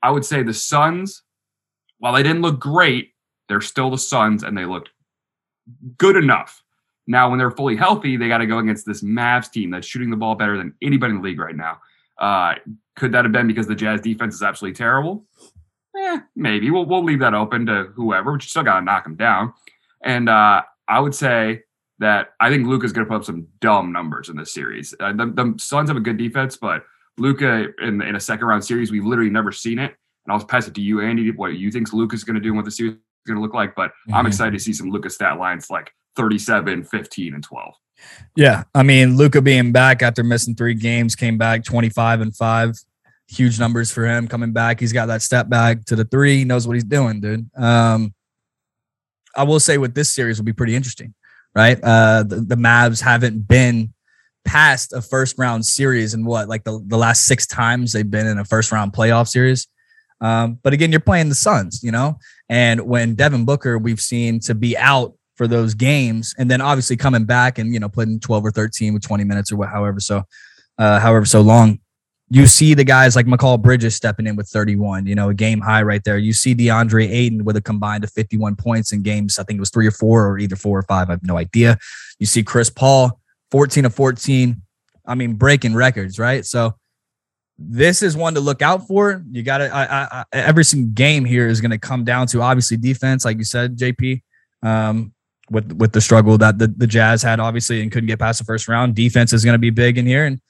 I 0.03 0.11
would 0.11 0.25
say 0.25 0.43
the 0.43 0.55
Suns, 0.55 1.23
while 2.05 2.13
they 2.13 2.23
didn't 2.23 2.43
look 2.43 2.61
great, 2.61 3.15
they're 3.49 3.63
still 3.63 3.89
the 3.89 3.97
Suns 3.97 4.43
and 4.43 4.55
they 4.59 4.67
looked 4.67 4.91
good 5.97 6.17
enough. 6.17 6.63
Now, 7.07 7.31
when 7.31 7.39
they're 7.39 7.51
fully 7.51 7.77
healthy, 7.77 8.19
they 8.19 8.29
got 8.29 8.39
to 8.39 8.47
go 8.47 8.59
against 8.59 8.85
this 8.85 9.03
Mavs 9.03 9.51
team 9.51 9.71
that's 9.71 9.87
shooting 9.87 10.11
the 10.11 10.17
ball 10.19 10.35
better 10.35 10.59
than 10.59 10.75
anybody 10.83 11.13
in 11.13 11.23
the 11.23 11.25
league 11.27 11.39
right 11.39 11.57
now. 11.57 11.81
Uh, 12.19 12.57
could 12.95 13.13
that 13.13 13.25
have 13.25 13.33
been 13.33 13.47
because 13.47 13.67
the 13.67 13.75
Jazz 13.75 14.03
defense 14.03 14.35
is 14.35 14.43
absolutely 14.43 14.77
terrible? 14.77 15.25
Eh, 15.99 16.21
maybe. 16.37 16.71
We'll, 16.71 16.85
we'll 16.85 17.03
leave 17.03 17.21
that 17.21 17.33
open 17.33 17.65
to 17.65 17.85
whoever, 17.95 18.33
but 18.33 18.43
you 18.43 18.49
still 18.49 18.65
got 18.65 18.81
to 18.81 18.85
knock 18.85 19.05
them 19.05 19.17
down. 19.17 19.55
And 20.03 20.29
uh, 20.29 20.61
I 20.87 21.01
would 21.01 21.15
say 21.15 21.63
that 22.01 22.35
I 22.39 22.51
think 22.51 22.67
Luka's 22.67 22.93
going 22.93 23.07
to 23.07 23.09
put 23.09 23.17
up 23.17 23.25
some 23.25 23.49
dumb 23.63 23.93
numbers 23.93 24.29
in 24.29 24.37
this 24.37 24.53
series. 24.53 24.95
Uh, 25.01 25.15
the, 25.15 25.25
the 25.25 25.55
Suns 25.57 25.89
have 25.89 25.97
a 25.97 26.01
good 26.01 26.19
defense, 26.19 26.59
but 26.59 26.85
Luca 27.17 27.69
in, 27.81 28.03
in 28.03 28.15
a 28.15 28.21
second 28.21 28.47
round 28.47 28.63
series, 28.63 28.93
we've 28.93 29.07
literally 29.07 29.31
never 29.31 29.53
seen 29.53 29.79
it. 29.79 29.95
And 30.27 30.33
I'll 30.33 30.45
pass 30.45 30.67
it 30.67 30.75
to 30.75 30.81
you, 30.81 31.01
Andy, 31.01 31.31
what 31.31 31.49
you 31.55 31.71
think 31.71 31.93
Luka's 31.93 32.25
going 32.25 32.35
to 32.35 32.41
do 32.41 32.49
and 32.49 32.57
what 32.57 32.65
the 32.65 32.71
series 32.71 32.93
is 32.95 32.99
going 33.27 33.37
to 33.37 33.43
look 33.43 33.55
like. 33.55 33.75
But 33.75 33.93
I'm 34.13 34.25
Mhm. 34.25 34.29
excited 34.29 34.53
to 34.53 34.59
see 34.59 34.73
some 34.73 34.91
Luka 34.91 35.11
stat 35.11 35.39
lines 35.39 35.69
like 35.71 35.91
37, 36.17 36.85
15, 36.85 37.35
and 37.35 37.43
12. 37.43 37.75
Yeah. 38.35 38.65
I 38.75 38.83
mean, 38.83 39.17
Luca 39.17 39.41
being 39.43 39.73
back 39.73 40.03
after 40.03 40.23
missing 40.25 40.55
three 40.55 40.75
games, 40.75 41.15
came 41.15 41.39
back 41.39 41.65
25 41.65 42.21
and 42.21 42.35
five. 42.35 42.77
Huge 43.29 43.59
numbers 43.59 43.91
for 43.91 44.05
him 44.07 44.29
coming 44.29 44.53
back. 44.53 44.81
He's 44.81 44.93
got 44.93 45.07
that 45.07 45.23
step 45.23 45.49
back 45.49 45.85
to 45.87 45.97
the 45.97 46.05
three. 46.05 46.39
He 46.39 46.45
knows 46.45 46.67
what 46.67 46.75
he's 46.75 46.85
doing, 46.85 47.21
dude. 47.21 47.49
Um, 47.57 48.15
I 49.37 49.43
will 49.45 49.61
say 49.61 49.79
with 49.79 49.95
this 49.95 50.11
series 50.11 50.39
will 50.39 50.45
be 50.45 50.53
pretty 50.53 50.75
interesting, 50.77 51.15
right? 51.55 51.79
Uh, 51.83 52.23
the, 52.23 52.37
the 52.37 52.55
Mavs 52.57 53.01
haven't 53.01 53.49
been 53.49 53.93
past 54.45 54.93
a 54.93 55.01
first 55.01 55.39
round 55.39 55.65
series 55.65 56.13
in 56.15 56.25
what, 56.25 56.49
like 56.49 56.65
the, 56.65 56.83
the 56.87 56.99
last 56.99 57.25
six 57.25 57.47
times 57.47 57.93
they've 57.93 58.11
been 58.11 58.27
in 58.27 58.39
a 58.39 58.45
first 58.45 58.71
round 58.73 58.93
playoff 58.93 59.29
series. 59.29 59.67
Um, 60.25 60.59
but 60.63 60.73
again, 60.73 60.91
you're 60.91 61.01
playing 61.01 61.29
the 61.29 61.35
Suns, 61.35 61.83
you 61.83 61.93
know, 61.93 62.19
and 62.49 62.81
when 62.87 63.15
Devin 63.15 63.45
Booker, 63.45 63.77
we've 63.77 64.01
seen 64.01 64.41
to 64.41 64.55
be 64.55 64.75
out 64.79 65.13
for 65.37 65.47
those 65.47 65.75
games, 65.75 66.35
and 66.39 66.51
then 66.51 66.63
obviously 66.63 66.97
coming 66.97 67.27
back 67.27 67.59
and 67.59 67.75
you 67.75 67.79
know 67.79 67.91
putting 67.91 68.19
12 68.21 68.47
or 68.47 68.51
13 68.51 68.95
with 68.95 69.03
20 69.03 69.23
minutes 69.25 69.53
or 69.53 69.57
what, 69.57 69.69
however 69.69 70.01
so, 70.01 70.23
uh, 70.79 70.99
however 70.99 71.27
so 71.27 71.43
long. 71.43 71.79
You 72.31 72.47
see 72.47 72.73
the 72.73 72.85
guys 72.85 73.17
like 73.17 73.27
Mikal 73.27 73.61
Bridges 73.61 73.95
stepping 73.95 74.27
in 74.27 74.35
with 74.35 74.49
31, 74.49 75.07
you 75.07 75.15
know, 75.15 75.29
a 75.29 75.35
game 75.35 75.61
high 75.61 75.83
right 75.83 76.03
there. 76.05 76.17
You 76.17 76.33
see 76.33 76.55
DeAndre 76.55 77.07
Ayton 77.07 77.45
with 77.45 77.57
a 77.57 77.61
combined 77.61 78.03
of 78.03 78.11
51 78.13 78.57
points 78.57 78.95
in 78.95 79.03
games. 79.03 79.39
I 79.39 79.45
think 79.45 79.59
it 79.59 79.61
was 79.61 79.71
three 79.71 79.87
or 79.87 79.91
four, 79.91 80.27
or 80.27 80.39
either 80.39 80.57
four 80.57 80.79
or 80.79 80.85
five. 80.85 81.11
I 81.11 81.13
have 81.13 81.23
no 81.23 81.37
idea. 81.37 81.77
You 82.19 82.25
see 82.25 82.43
Chris 82.43 82.71
Paul 82.71 83.21
14 83.51 83.85
of 83.85 83.95
14. 83.95 84.63
I 85.07 85.15
mean, 85.15 85.35
breaking 85.35 85.75
records, 85.75 86.19
right? 86.19 86.47
So 86.47 86.75
this 87.59 88.03
is 88.03 88.17
one 88.17 88.35
to 88.35 88.41
look 88.41 88.63
out 88.63 88.87
for. 88.87 89.23
You 89.31 89.43
got 89.43 89.59
to, 89.59 89.73
I, 89.73 89.85
I, 89.85 90.07
I, 90.11 90.25
every 90.33 90.65
single 90.65 90.91
game 90.93 91.25
here 91.25 91.49
is 91.49 91.61
going 91.61 91.71
to 91.71 91.79
come 91.79 92.05
down 92.05 92.27
to 92.29 92.43
obviously 92.43 92.77
defense, 92.77 93.25
like 93.25 93.39
you 93.39 93.45
said, 93.45 93.77
JP. 93.77 94.23
Um, 94.63 95.15
with 95.51 95.73
with 95.75 95.93
the 95.93 96.01
struggle 96.01 96.39
that 96.39 96.59
the, 96.59 96.69
the 96.69 96.87
Jazz 96.87 97.23
had, 97.23 97.41
obviously, 97.41 97.83
and 97.83 97.93
couldn't 97.93 98.07
get 98.07 98.19
past 98.19 98.39
the 98.39 98.45
first 98.45 98.69
round. 98.69 98.95
Defense 98.95 99.33
is 99.33 99.45
going 99.45 99.55
to 99.55 99.59
be 99.59 99.71
big 99.71 99.99
in 99.99 100.07
here, 100.07 100.27
and 100.27 100.41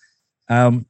um, 0.49 0.87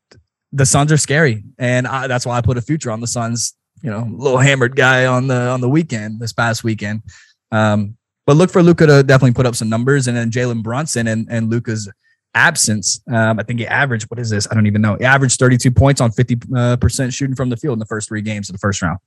the 0.52 0.66
Suns 0.66 0.92
are 0.92 0.96
scary, 0.96 1.42
and 1.58 1.86
I, 1.86 2.06
that's 2.06 2.26
why 2.26 2.36
I 2.36 2.40
put 2.40 2.58
a 2.58 2.62
future 2.62 2.90
on 2.90 3.00
the 3.00 3.06
Suns. 3.06 3.54
You 3.82 3.90
know, 3.90 4.06
little 4.10 4.38
hammered 4.38 4.76
guy 4.76 5.06
on 5.06 5.26
the 5.26 5.48
on 5.48 5.60
the 5.60 5.68
weekend 5.68 6.20
this 6.20 6.32
past 6.32 6.64
weekend. 6.64 7.02
Um, 7.50 7.96
but 8.26 8.36
look 8.36 8.50
for 8.50 8.62
Luka 8.62 8.86
to 8.86 9.02
definitely 9.02 9.34
put 9.34 9.46
up 9.46 9.54
some 9.54 9.68
numbers, 9.68 10.06
and 10.06 10.16
then 10.16 10.30
Jalen 10.30 10.62
Brunson 10.62 11.06
and 11.06 11.26
and 11.30 11.50
Luka's 11.50 11.90
absence. 12.34 13.00
Um, 13.12 13.38
I 13.38 13.42
think 13.42 13.60
he 13.60 13.66
averaged 13.66 14.10
what 14.10 14.18
is 14.18 14.30
this? 14.30 14.48
I 14.50 14.54
don't 14.54 14.66
even 14.66 14.82
know. 14.82 14.96
He 14.96 15.04
averaged 15.04 15.38
32 15.38 15.70
points 15.70 16.00
on 16.00 16.10
50 16.10 16.38
uh, 16.56 16.76
percent 16.76 17.12
shooting 17.12 17.36
from 17.36 17.48
the 17.48 17.56
field 17.56 17.74
in 17.74 17.78
the 17.78 17.86
first 17.86 18.08
three 18.08 18.22
games 18.22 18.48
of 18.48 18.54
the 18.54 18.58
first 18.58 18.82
round. 18.82 18.98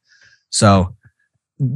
So 0.50 0.96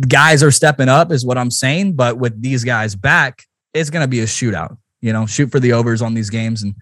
guys 0.07 0.43
are 0.43 0.51
stepping 0.51 0.89
up, 0.89 1.11
is 1.11 1.25
what 1.25 1.37
I'm 1.37 1.51
saying. 1.51 1.93
But 1.93 2.17
with 2.17 2.41
these 2.41 2.63
guys 2.63 2.95
back, 2.95 3.43
it's 3.73 3.89
gonna 3.89 4.07
be 4.07 4.21
a 4.21 4.25
shootout. 4.25 4.77
You 5.01 5.13
know, 5.13 5.25
shoot 5.25 5.51
for 5.51 5.59
the 5.59 5.73
overs 5.73 6.01
on 6.01 6.13
these 6.13 6.29
games, 6.29 6.63
and 6.63 6.75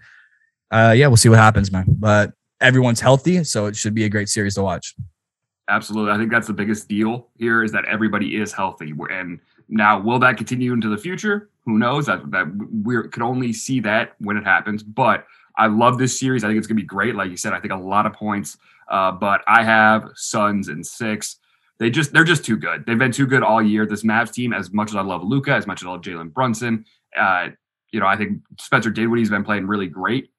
uh, 0.70 0.92
yeah, 0.96 1.06
we'll 1.06 1.16
see 1.16 1.28
what 1.28 1.38
happens, 1.38 1.72
man. 1.72 1.86
But 1.88 2.32
everyone's 2.60 3.00
healthy, 3.00 3.44
so 3.44 3.66
it 3.66 3.76
should 3.76 3.94
be 3.94 4.04
a 4.04 4.08
great 4.08 4.28
series 4.28 4.54
to 4.56 4.62
watch. 4.62 4.94
Absolutely. 5.68 6.12
I 6.12 6.18
think 6.18 6.32
that's 6.32 6.48
the 6.48 6.52
biggest 6.52 6.88
deal 6.88 7.28
here 7.36 7.62
is 7.62 7.70
that 7.72 7.84
everybody 7.84 8.36
is 8.36 8.52
healthy. 8.52 8.92
And 9.10 9.38
now, 9.68 10.00
will 10.00 10.18
that 10.18 10.36
continue 10.36 10.72
into 10.72 10.88
the 10.88 10.98
future? 10.98 11.48
Who 11.66 11.78
knows? 11.78 12.06
That 12.06 12.30
that 12.30 12.46
we 12.84 13.08
could 13.08 13.22
only 13.22 13.52
see 13.52 13.80
that 13.80 14.14
when 14.18 14.36
it 14.36 14.44
happens. 14.44 14.82
But 14.82 15.26
I 15.56 15.66
love 15.66 15.98
this 15.98 16.18
series. 16.18 16.44
I 16.44 16.48
think 16.48 16.58
it's 16.58 16.66
gonna 16.66 16.80
be 16.80 16.86
great. 16.86 17.14
Like 17.14 17.30
you 17.30 17.36
said, 17.36 17.52
I 17.52 17.60
think 17.60 17.72
a 17.72 17.76
lot 17.76 18.06
of 18.06 18.12
points. 18.12 18.56
Uh, 18.88 19.12
but 19.12 19.42
I 19.46 19.62
have 19.62 20.10
Suns 20.14 20.68
and 20.68 20.84
six. 20.84 21.36
They 21.78 21.90
just 21.90 22.12
they're 22.12 22.24
just 22.24 22.44
too 22.44 22.56
good. 22.56 22.84
They've 22.86 22.98
been 22.98 23.12
too 23.12 23.26
good 23.26 23.42
all 23.42 23.62
year. 23.62 23.86
This 23.86 24.02
Mavs 24.02 24.32
team, 24.32 24.52
as 24.52 24.72
much 24.72 24.90
as 24.90 24.96
I 24.96 25.02
love 25.02 25.22
Luka, 25.22 25.52
as 25.52 25.66
much 25.66 25.82
as 25.82 25.86
I 25.86 25.90
love 25.90 26.02
Jalen 26.02 26.32
Brunson, 26.32 26.84
uh, 27.18 27.48
you 27.92 28.00
know, 28.00 28.06
I 28.06 28.16
think 28.16 28.42
Spencer 28.58 28.90
Dinwiddie's 28.90 29.30
been 29.30 29.44
playing 29.44 29.66
really 29.66 29.86
great. 29.86 30.30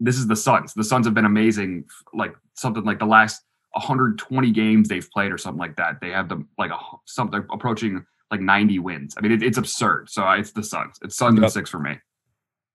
this 0.00 0.16
is 0.16 0.26
the 0.26 0.36
Suns. 0.36 0.74
The 0.74 0.84
Suns 0.84 1.06
have 1.06 1.14
been 1.14 1.24
amazing, 1.24 1.84
like 2.12 2.34
something 2.54 2.84
like 2.84 2.98
the 2.98 3.06
last 3.06 3.42
120 3.72 4.50
games 4.50 4.88
they've 4.88 5.08
played 5.10 5.32
or 5.32 5.38
something 5.38 5.60
like 5.60 5.76
that. 5.76 6.00
They 6.00 6.10
have 6.10 6.28
them 6.28 6.48
like 6.58 6.70
a, 6.70 6.78
something 7.06 7.44
approaching 7.50 8.04
like 8.32 8.40
90 8.40 8.80
wins. 8.80 9.14
I 9.16 9.20
mean, 9.20 9.30
it, 9.30 9.42
it's 9.42 9.58
absurd. 9.58 10.10
So 10.10 10.28
it's 10.30 10.50
the 10.50 10.64
Suns. 10.64 10.96
It's 11.02 11.16
Suns 11.16 11.36
yep. 11.36 11.44
and 11.44 11.52
six 11.52 11.70
for 11.70 11.78
me. 11.78 11.98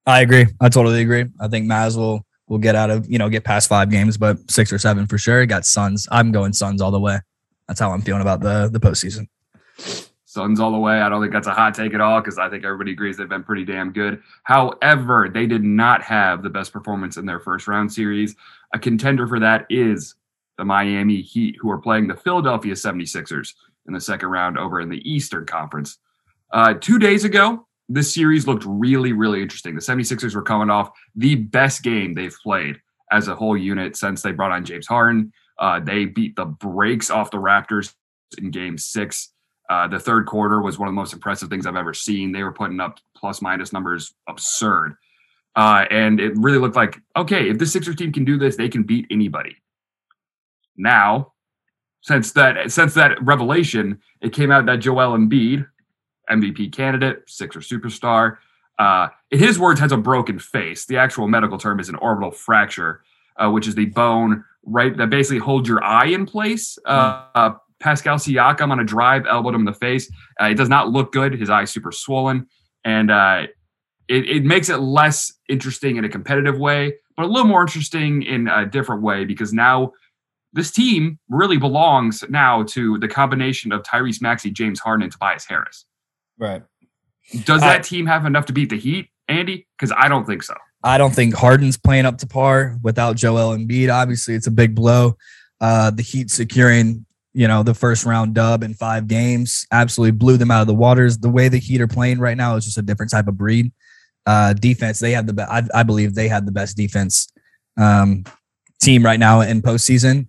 I 0.05 0.21
agree. 0.21 0.45
I 0.61 0.69
totally 0.69 1.01
agree. 1.01 1.25
I 1.41 1.49
think 1.49 1.69
Maz 1.69 1.97
will 1.97 2.25
will 2.47 2.59
get 2.59 2.75
out 2.75 2.89
of 2.89 3.09
you 3.09 3.17
know 3.17 3.27
get 3.27 3.43
past 3.43 3.67
five 3.67 3.89
games, 3.89 4.17
but 4.17 4.49
six 4.49 4.71
or 4.71 4.79
seven 4.79 5.05
for 5.05 5.17
sure. 5.17 5.45
Got 5.45 5.65
Suns. 5.65 6.07
I'm 6.09 6.31
going 6.31 6.53
Suns 6.53 6.81
all 6.81 6.91
the 6.91 6.99
way. 6.99 7.19
That's 7.67 7.79
how 7.79 7.91
I'm 7.91 8.01
feeling 8.01 8.21
about 8.21 8.39
the 8.39 8.69
the 8.71 8.79
postseason. 8.79 9.27
Suns 10.25 10.59
all 10.59 10.71
the 10.71 10.77
way. 10.77 11.01
I 11.01 11.09
don't 11.09 11.21
think 11.21 11.33
that's 11.33 11.47
a 11.47 11.53
hot 11.53 11.73
take 11.73 11.93
at 11.93 11.99
all 11.99 12.21
because 12.21 12.37
I 12.37 12.49
think 12.49 12.63
everybody 12.63 12.91
agrees 12.91 13.17
they've 13.17 13.27
been 13.27 13.43
pretty 13.43 13.65
damn 13.65 13.91
good. 13.91 14.21
However, 14.43 15.29
they 15.33 15.47
did 15.47 15.63
not 15.63 16.03
have 16.03 16.43
the 16.43 16.49
best 16.49 16.71
performance 16.71 17.17
in 17.17 17.25
their 17.25 17.39
first 17.39 17.67
round 17.67 17.91
series. 17.91 18.35
A 18.73 18.79
contender 18.79 19.27
for 19.27 19.39
that 19.39 19.65
is 19.69 20.15
the 20.57 20.65
Miami 20.65 21.21
Heat, 21.21 21.55
who 21.59 21.69
are 21.69 21.77
playing 21.77 22.07
the 22.07 22.15
Philadelphia 22.15 22.73
76ers 22.73 23.53
in 23.87 23.93
the 23.93 24.01
second 24.01 24.29
round 24.29 24.57
over 24.57 24.81
in 24.81 24.89
the 24.89 25.09
Eastern 25.09 25.45
Conference. 25.45 25.97
Uh, 26.51 26.73
two 26.73 26.99
days 26.99 27.23
ago, 27.23 27.67
this 27.89 28.13
series 28.13 28.47
looked 28.47 28.63
really, 28.65 29.13
really 29.13 29.41
interesting. 29.41 29.75
The 29.75 29.81
76ers 29.81 30.35
were 30.35 30.41
coming 30.41 30.69
off 30.69 30.91
the 31.15 31.35
best 31.35 31.83
game 31.83 32.13
they've 32.13 32.35
played 32.43 32.79
as 33.11 33.27
a 33.27 33.35
whole 33.35 33.55
unit 33.55 33.95
since 33.95 34.21
they 34.21 34.31
brought 34.31 34.51
on 34.51 34.65
James 34.65 34.87
Harden. 34.87 35.31
Uh, 35.57 35.79
they 35.79 36.05
beat 36.05 36.35
the 36.35 36.45
brakes 36.45 37.09
off 37.09 37.31
the 37.31 37.37
Raptors 37.37 37.93
in 38.37 38.51
game 38.51 38.77
six. 38.77 39.31
Uh, 39.69 39.87
the 39.87 39.99
third 39.99 40.25
quarter 40.25 40.61
was 40.61 40.77
one 40.77 40.87
of 40.87 40.91
the 40.91 40.99
most 40.99 41.13
impressive 41.13 41.49
things 41.49 41.65
I've 41.65 41.75
ever 41.75 41.93
seen. 41.93 42.31
They 42.31 42.43
were 42.43 42.53
putting 42.53 42.79
up 42.79 42.99
plus 43.15 43.41
minus 43.41 43.73
numbers 43.73 44.13
absurd. 44.27 44.95
Uh, 45.55 45.85
and 45.89 46.19
it 46.19 46.37
really 46.37 46.59
looked 46.59 46.75
like, 46.75 46.99
okay, 47.15 47.49
if 47.49 47.57
the 47.57 47.65
Sixers 47.65 47.95
team 47.95 48.13
can 48.13 48.23
do 48.23 48.37
this, 48.37 48.55
they 48.55 48.69
can 48.69 48.83
beat 48.83 49.07
anybody. 49.09 49.57
Now, 50.77 51.33
since 52.07 52.31
that 52.31 52.71
since 52.71 52.93
that 52.93 53.21
revelation, 53.21 53.99
it 54.21 54.31
came 54.31 54.49
out 54.49 54.65
that 54.65 54.77
Joel 54.77 55.17
Embiid, 55.17 55.67
MVP 56.29 56.71
candidate, 56.71 57.23
Sixer 57.27 57.59
superstar, 57.59 58.37
uh, 58.79 59.09
in 59.29 59.39
his 59.39 59.59
words, 59.59 59.81
has 59.81 59.91
a 59.91 59.97
broken 59.97 60.39
face. 60.39 60.85
The 60.85 60.97
actual 60.97 61.27
medical 61.27 61.57
term 61.57 61.81
is 61.81 61.89
an 61.89 61.95
orbital 61.95 62.31
fracture, 62.31 63.01
uh, 63.35 63.49
which 63.49 63.67
is 63.67 63.75
the 63.75 63.87
bone 63.87 64.45
right 64.63 64.95
that 64.95 65.09
basically 65.09 65.39
holds 65.39 65.67
your 65.67 65.83
eye 65.83 66.07
in 66.07 66.25
place. 66.25 66.79
Uh, 66.85 67.25
uh 67.35 67.53
Pascal 67.79 68.15
Siakam 68.15 68.71
on 68.71 68.79
a 68.79 68.85
drive 68.85 69.25
elbowed 69.27 69.53
him 69.53 69.61
in 69.61 69.65
the 69.65 69.73
face. 69.73 70.09
Uh, 70.41 70.45
it 70.45 70.55
does 70.55 70.69
not 70.69 70.89
look 70.89 71.11
good. 71.11 71.33
His 71.33 71.49
eye 71.49 71.65
super 71.65 71.91
swollen, 71.91 72.47
and 72.85 73.11
uh, 73.11 73.47
it, 74.07 74.29
it 74.29 74.43
makes 74.45 74.69
it 74.69 74.77
less 74.77 75.33
interesting 75.49 75.97
in 75.97 76.05
a 76.05 76.09
competitive 76.09 76.57
way, 76.57 76.93
but 77.17 77.25
a 77.25 77.27
little 77.27 77.47
more 77.47 77.61
interesting 77.61 78.23
in 78.23 78.47
a 78.47 78.65
different 78.65 79.01
way 79.01 79.25
because 79.25 79.51
now 79.51 79.91
this 80.53 80.71
team 80.71 81.19
really 81.29 81.57
belongs 81.57 82.23
now 82.29 82.63
to 82.63 82.97
the 82.99 83.07
combination 83.07 83.71
of 83.71 83.83
Tyrese 83.83 84.21
Maxey, 84.21 84.49
James 84.51 84.79
Harden, 84.79 85.03
and 85.03 85.11
Tobias 85.11 85.45
Harris. 85.45 85.85
Right. 86.37 86.63
Does 87.43 87.61
that 87.61 87.83
team 87.83 88.05
have 88.05 88.25
enough 88.25 88.45
to 88.45 88.53
beat 88.53 88.69
the 88.69 88.77
Heat, 88.77 89.09
Andy? 89.27 89.67
Because 89.77 89.93
I 89.97 90.07
don't 90.07 90.25
think 90.25 90.43
so. 90.43 90.55
I 90.83 90.97
don't 90.97 91.13
think 91.13 91.35
Harden's 91.35 91.77
playing 91.77 92.05
up 92.05 92.17
to 92.19 92.27
par 92.27 92.77
without 92.81 93.17
Joel 93.17 93.57
Embiid. 93.57 93.93
Obviously, 93.93 94.35
it's 94.35 94.47
a 94.47 94.51
big 94.51 94.75
blow. 94.75 95.17
Uh, 95.59 95.91
the 95.91 96.03
Heat 96.03 96.29
securing, 96.29 97.05
you 97.33 97.47
know, 97.47 97.63
the 97.63 97.73
first 97.73 98.05
round 98.05 98.35
dub 98.35 98.63
in 98.63 98.73
five 98.73 99.07
games 99.07 99.65
absolutely 99.71 100.11
blew 100.11 100.37
them 100.37 100.51
out 100.51 100.61
of 100.61 100.67
the 100.67 100.73
waters. 100.73 101.17
The 101.17 101.29
way 101.29 101.49
the 101.49 101.57
Heat 101.57 101.81
are 101.81 101.87
playing 101.87 102.19
right 102.19 102.37
now 102.37 102.55
is 102.55 102.65
just 102.65 102.77
a 102.77 102.81
different 102.83 103.11
type 103.11 103.27
of 103.27 103.37
breed. 103.37 103.71
Uh, 104.25 104.53
defense, 104.53 104.99
they 104.99 105.11
have 105.11 105.25
the 105.25 105.33
best. 105.33 105.51
I, 105.51 105.63
I, 105.79 105.83
believe 105.83 106.13
they 106.13 106.27
have 106.27 106.45
the 106.45 106.51
best 106.51 106.75
defense 106.75 107.31
um, 107.77 108.25
team 108.81 109.03
right 109.03 109.19
now 109.19 109.41
in 109.41 109.61
postseason. 109.61 110.27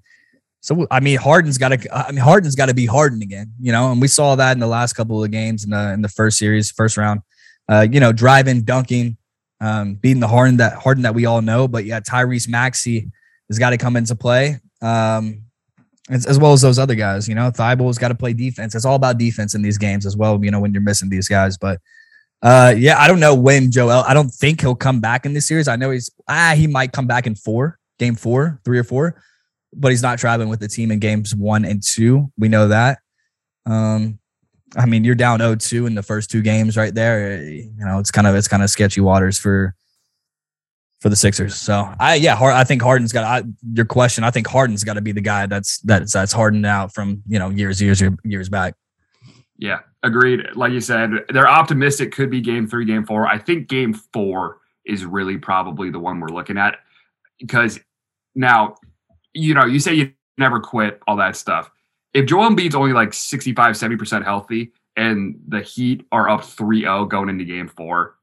So 0.60 0.86
I 0.90 1.00
mean, 1.00 1.18
Harden's 1.18 1.58
got 1.58 1.68
to. 1.68 1.96
I 1.96 2.10
mean, 2.10 2.20
Harden's 2.20 2.56
got 2.56 2.66
to 2.66 2.74
be 2.74 2.86
Harden 2.86 3.22
again, 3.22 3.52
you 3.60 3.72
know. 3.72 3.92
And 3.92 4.00
we 4.00 4.08
saw 4.08 4.34
that 4.34 4.52
in 4.52 4.58
the 4.58 4.66
last 4.66 4.94
couple 4.94 5.22
of 5.22 5.30
games 5.30 5.64
in 5.64 5.70
the 5.70 5.92
in 5.92 6.02
the 6.02 6.08
first 6.08 6.38
series, 6.38 6.70
first 6.70 6.96
round. 6.96 7.20
Uh, 7.68 7.86
you 7.90 8.00
know, 8.00 8.12
driving, 8.12 8.62
dunking, 8.62 9.16
um, 9.60 9.94
beating 9.94 10.20
the 10.20 10.28
Harden 10.28 10.56
that 10.56 10.74
Harden 10.74 11.02
that 11.04 11.14
we 11.14 11.26
all 11.26 11.42
know. 11.42 11.68
But 11.68 11.84
yeah, 11.84 12.00
Tyrese 12.00 12.48
Maxey 12.48 13.10
has 13.48 13.58
got 13.58 13.70
to 13.70 13.78
come 13.78 13.96
into 13.96 14.16
play, 14.16 14.58
um, 14.82 15.42
as, 16.10 16.26
as, 16.26 16.38
well 16.38 16.52
as 16.52 16.62
those 16.62 16.78
other 16.78 16.94
guys. 16.94 17.28
You 17.28 17.34
know, 17.34 17.50
Thybulle's 17.50 17.98
got 17.98 18.08
to 18.08 18.14
play 18.14 18.32
defense. 18.32 18.74
It's 18.74 18.84
all 18.84 18.96
about 18.96 19.18
defense 19.18 19.54
in 19.54 19.62
these 19.62 19.78
games 19.78 20.06
as 20.06 20.16
well. 20.16 20.42
You 20.42 20.50
know, 20.50 20.60
when 20.60 20.72
you're 20.72 20.82
missing 20.82 21.08
these 21.08 21.28
guys, 21.28 21.56
but. 21.56 21.80
Uh, 22.40 22.72
yeah, 22.78 22.96
I 22.96 23.08
don't 23.08 23.18
know 23.18 23.34
when 23.34 23.68
Joel. 23.72 24.04
I 24.06 24.14
don't 24.14 24.28
think 24.28 24.60
he'll 24.60 24.76
come 24.76 25.00
back 25.00 25.26
in 25.26 25.34
this 25.34 25.48
series. 25.48 25.66
I 25.66 25.74
know 25.74 25.90
he's 25.90 26.08
ah 26.28 26.52
he 26.54 26.68
might 26.68 26.92
come 26.92 27.08
back 27.08 27.26
in 27.26 27.34
four, 27.34 27.80
game 27.98 28.14
four, 28.14 28.60
three 28.64 28.78
or 28.78 28.84
four 28.84 29.20
but 29.74 29.90
he's 29.90 30.02
not 30.02 30.18
traveling 30.18 30.48
with 30.48 30.60
the 30.60 30.68
team 30.68 30.90
in 30.90 30.98
games 30.98 31.34
one 31.34 31.64
and 31.64 31.82
two. 31.82 32.30
We 32.38 32.48
know 32.48 32.68
that. 32.68 32.98
Um, 33.66 34.18
I 34.76 34.86
mean, 34.86 35.04
you're 35.04 35.14
down 35.14 35.40
0-2 35.40 35.86
in 35.86 35.94
the 35.94 36.02
first 36.02 36.30
two 36.30 36.42
games 36.42 36.76
right 36.76 36.94
there. 36.94 37.42
You 37.42 37.72
know, 37.78 37.98
it's 37.98 38.10
kind 38.10 38.26
of 38.26 38.34
it's 38.34 38.48
kind 38.48 38.62
of 38.62 38.70
sketchy 38.70 39.00
waters 39.00 39.38
for 39.38 39.74
for 41.00 41.08
the 41.08 41.16
Sixers. 41.16 41.54
So 41.54 41.92
I 41.98 42.16
yeah, 42.16 42.38
I 42.38 42.64
think 42.64 42.82
Harden's 42.82 43.12
got 43.12 43.24
I, 43.24 43.46
your 43.72 43.86
question. 43.86 44.24
I 44.24 44.30
think 44.30 44.46
Harden's 44.46 44.84
got 44.84 44.94
to 44.94 45.00
be 45.00 45.12
the 45.12 45.20
guy 45.20 45.46
that's 45.46 45.78
that's 45.80 46.12
that's 46.12 46.32
hardened 46.32 46.66
out 46.66 46.92
from 46.92 47.22
you 47.26 47.38
know 47.38 47.50
years 47.50 47.80
years 47.80 48.02
years 48.24 48.48
back. 48.48 48.74
Yeah, 49.58 49.80
agreed. 50.02 50.40
Like 50.54 50.72
you 50.72 50.80
said, 50.80 51.10
they're 51.30 51.48
optimistic. 51.48 52.12
Could 52.12 52.30
be 52.30 52.40
game 52.40 52.66
three, 52.66 52.84
game 52.84 53.04
four. 53.04 53.26
I 53.26 53.38
think 53.38 53.68
game 53.68 53.94
four 53.94 54.58
is 54.84 55.04
really 55.04 55.38
probably 55.38 55.90
the 55.90 55.98
one 55.98 56.20
we're 56.20 56.28
looking 56.28 56.58
at 56.58 56.78
because 57.38 57.78
now 58.34 58.76
you 59.38 59.54
know, 59.54 59.64
you 59.64 59.80
say 59.80 59.94
you 59.94 60.12
never 60.36 60.60
quit, 60.60 61.00
all 61.06 61.16
that 61.16 61.36
stuff. 61.36 61.70
If 62.14 62.26
Joel 62.26 62.50
Embiid's 62.50 62.74
only 62.74 62.92
like 62.92 63.12
65, 63.12 63.74
70% 63.74 64.24
healthy 64.24 64.72
and 64.96 65.38
the 65.48 65.60
Heat 65.60 66.04
are 66.10 66.28
up 66.28 66.44
3 66.44 66.80
0 66.80 67.06
going 67.06 67.28
into 67.28 67.44
game 67.44 67.68
four, 67.68 68.16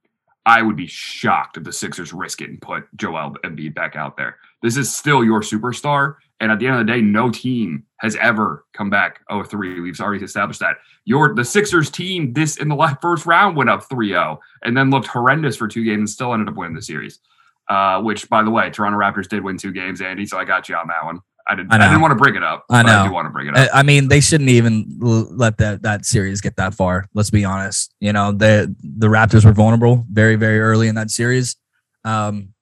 I 0.45 0.61
would 0.61 0.75
be 0.75 0.87
shocked 0.87 1.57
if 1.57 1.63
the 1.63 1.73
Sixers 1.73 2.13
risk 2.13 2.41
it 2.41 2.49
and 2.49 2.61
put 2.61 2.85
Joel 2.95 3.35
Embiid 3.43 3.73
back 3.73 3.95
out 3.95 4.17
there. 4.17 4.37
This 4.61 4.77
is 4.77 4.93
still 4.93 5.23
your 5.23 5.41
superstar. 5.41 6.15
And 6.41 6.51
at 6.51 6.59
the 6.59 6.67
end 6.67 6.79
of 6.79 6.85
the 6.85 6.91
day, 6.91 7.01
no 7.01 7.31
team 7.31 7.85
has 7.97 8.15
ever 8.17 8.65
come 8.73 8.89
back 8.89 9.25
0-3. 9.29 9.81
We've 9.81 9.99
already 10.01 10.23
established 10.23 10.59
that. 10.59 10.77
Your 11.05 11.33
the 11.33 11.45
Sixers 11.45 11.89
team 11.89 12.33
this 12.33 12.57
in 12.57 12.67
the 12.67 12.97
first 13.01 13.25
round 13.25 13.55
went 13.55 13.69
up 13.69 13.87
3-0 13.87 14.37
and 14.63 14.75
then 14.75 14.89
looked 14.89 15.07
horrendous 15.07 15.55
for 15.55 15.67
two 15.67 15.83
games 15.85 15.99
and 15.99 16.09
still 16.09 16.33
ended 16.33 16.49
up 16.49 16.55
winning 16.55 16.75
the 16.75 16.81
series. 16.81 17.19
Uh, 17.67 18.01
which, 18.01 18.29
by 18.29 18.43
the 18.43 18.51
way, 18.51 18.69
Toronto 18.69 18.97
Raptors 18.97 19.27
did 19.27 19.43
win 19.43 19.57
two 19.57 19.71
games, 19.71 20.01
Andy. 20.01 20.25
So 20.25 20.37
I 20.37 20.45
got 20.45 20.69
you 20.69 20.75
on 20.75 20.87
that 20.87 21.03
one. 21.03 21.19
I 21.47 21.55
didn't. 21.55 21.73
I, 21.73 21.75
I 21.77 21.87
didn't 21.89 22.01
want 22.01 22.11
to 22.11 22.15
bring 22.15 22.35
it 22.35 22.43
up. 22.43 22.65
I 22.69 22.83
know. 22.83 23.01
I 23.01 23.07
do 23.07 23.13
want 23.13 23.27
to 23.27 23.29
bring 23.29 23.47
it 23.47 23.55
up. 23.55 23.69
I 23.73 23.83
mean, 23.83 24.07
they 24.07 24.19
shouldn't 24.19 24.49
even 24.49 24.97
let 24.99 25.57
that 25.57 25.83
that 25.83 26.05
series 26.05 26.41
get 26.41 26.55
that 26.55 26.73
far. 26.73 27.07
Let's 27.13 27.29
be 27.29 27.45
honest. 27.45 27.93
You 27.99 28.13
know, 28.13 28.31
the 28.31 28.73
the 28.81 29.07
Raptors 29.07 29.45
were 29.45 29.51
vulnerable 29.51 30.05
very 30.11 30.35
very 30.35 30.59
early 30.59 30.87
in 30.87 30.95
that 30.95 31.11
series. 31.11 31.55
Um, 32.03 32.53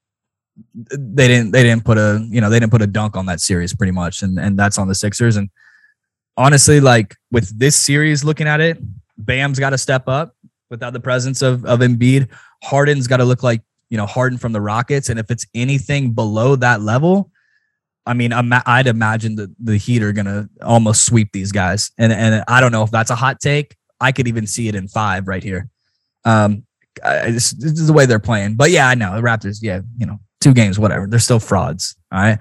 they 0.76 1.28
didn't 1.28 1.52
they 1.52 1.64
didn't 1.64 1.86
put 1.86 1.98
a 1.98 2.26
you 2.30 2.42
know 2.42 2.50
they 2.50 2.60
didn't 2.60 2.72
put 2.72 2.82
a 2.82 2.88
dunk 2.88 3.16
on 3.16 3.26
that 3.28 3.40
series 3.40 3.74
pretty 3.74 3.92
much, 3.92 4.22
and 4.22 4.38
and 4.38 4.60
that's 4.60 4.78
on 4.78 4.88
the 4.88 4.96
Sixers. 4.96 5.38
And 5.38 5.50
honestly, 6.36 6.80
like 6.82 7.16
with 7.32 7.58
this 7.58 7.76
series, 7.76 8.24
looking 8.24 8.48
at 8.48 8.60
it, 8.60 8.78
Bam's 9.18 9.60
got 9.60 9.72
to 9.72 9.78
step 9.78 10.08
up 10.08 10.36
without 10.70 10.92
the 10.92 11.00
presence 11.00 11.42
of 11.42 11.66
of 11.66 11.80
Embiid. 11.80 12.30
Harden's 12.64 13.08
got 13.08 13.18
to 13.18 13.26
look 13.26 13.44
like 13.44 13.62
you 13.94 13.98
know, 13.98 14.08
Harden 14.08 14.40
from 14.40 14.54
the 14.54 14.60
Rockets. 14.60 15.10
And 15.10 15.20
if 15.20 15.30
it's 15.30 15.46
anything 15.54 16.14
below 16.14 16.56
that 16.56 16.82
level, 16.82 17.30
I 18.08 18.16
mean, 18.16 18.34
I'd 18.34 18.88
imagine 18.88 19.36
that 19.36 19.54
the 19.64 19.78
Heat 19.78 20.02
are 20.02 20.12
going 20.12 20.26
to 20.26 20.50
almost 20.64 21.06
sweep 21.06 21.32
these 21.32 21.52
guys. 21.52 21.92
And, 22.00 22.12
and 22.12 22.44
I 22.48 22.60
don't 22.60 22.72
know 22.72 22.82
if 22.82 22.90
that's 22.90 23.12
a 23.12 23.16
hot 23.16 23.40
take. 23.40 23.76
I 24.02 24.12
could 24.12 24.28
even 24.28 24.48
see 24.48 24.68
it 24.68 24.74
in 24.74 24.88
five 24.88 25.28
right 25.28 25.44
here. 25.44 25.70
Um, 26.26 26.66
this, 27.04 27.52
this 27.52 27.74
is 27.74 27.86
the 27.86 27.94
way 27.94 28.08
they're 28.08 28.18
playing. 28.18 28.56
But 28.56 28.72
yeah, 28.72 28.88
I 28.88 28.96
know 28.96 29.16
the 29.16 29.22
Raptors. 29.22 29.60
Yeah, 29.62 29.82
you 30.00 30.08
know, 30.08 30.20
two 30.42 30.56
games, 30.56 30.80
whatever. 30.80 31.06
They're 31.06 31.20
still 31.20 31.40
frauds. 31.40 31.96
All 32.12 32.20
right. 32.20 32.40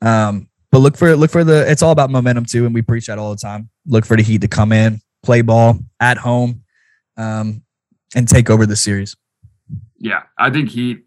Um, 0.00 0.48
but 0.70 0.78
look 0.78 0.96
for 0.96 1.16
look 1.16 1.32
for 1.32 1.42
the. 1.42 1.68
It's 1.68 1.82
all 1.82 1.90
about 1.90 2.10
momentum 2.10 2.44
too, 2.44 2.66
and 2.66 2.74
we 2.74 2.82
preach 2.82 3.08
that 3.08 3.18
all 3.18 3.32
the 3.32 3.40
time. 3.40 3.68
Look 3.84 4.06
for 4.06 4.16
the 4.16 4.22
Heat 4.22 4.42
to 4.42 4.48
come 4.48 4.70
in, 4.70 5.00
play 5.24 5.42
ball 5.42 5.80
at 5.98 6.18
home, 6.18 6.62
um, 7.16 7.64
and 8.14 8.28
take 8.28 8.48
over 8.48 8.64
the 8.64 8.76
series. 8.76 9.16
Yeah, 9.98 10.24
I 10.38 10.50
think 10.50 10.70
he, 10.70 10.98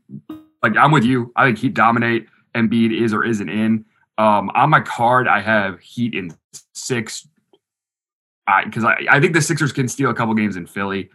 like, 0.63 0.75
I'm 0.77 0.91
with 0.91 1.03
you. 1.03 1.32
I 1.36 1.46
think 1.46 1.58
Heat 1.60 1.74
dominate. 1.74 2.27
Embiid 2.56 3.00
is 3.00 3.13
or 3.13 3.24
isn't 3.24 3.50
in. 3.50 3.86
Um, 4.17 4.50
on 4.56 4.70
my 4.70 4.82
card, 4.82 5.27
I 5.27 5.41
have 5.41 5.79
Heat 5.79 6.15
in 6.15 6.36
six 6.74 7.27
because 8.65 8.84
I, 8.84 8.94
I, 8.94 9.06
I, 9.12 9.20
think 9.20 9.34
the 9.34 9.41
Sixers 9.41 9.72
can 9.74 9.88
steal 9.88 10.10
a 10.10 10.13
couple 10.13 10.34
games 10.34 10.56
in 10.56 10.65
Philly. 10.65 11.10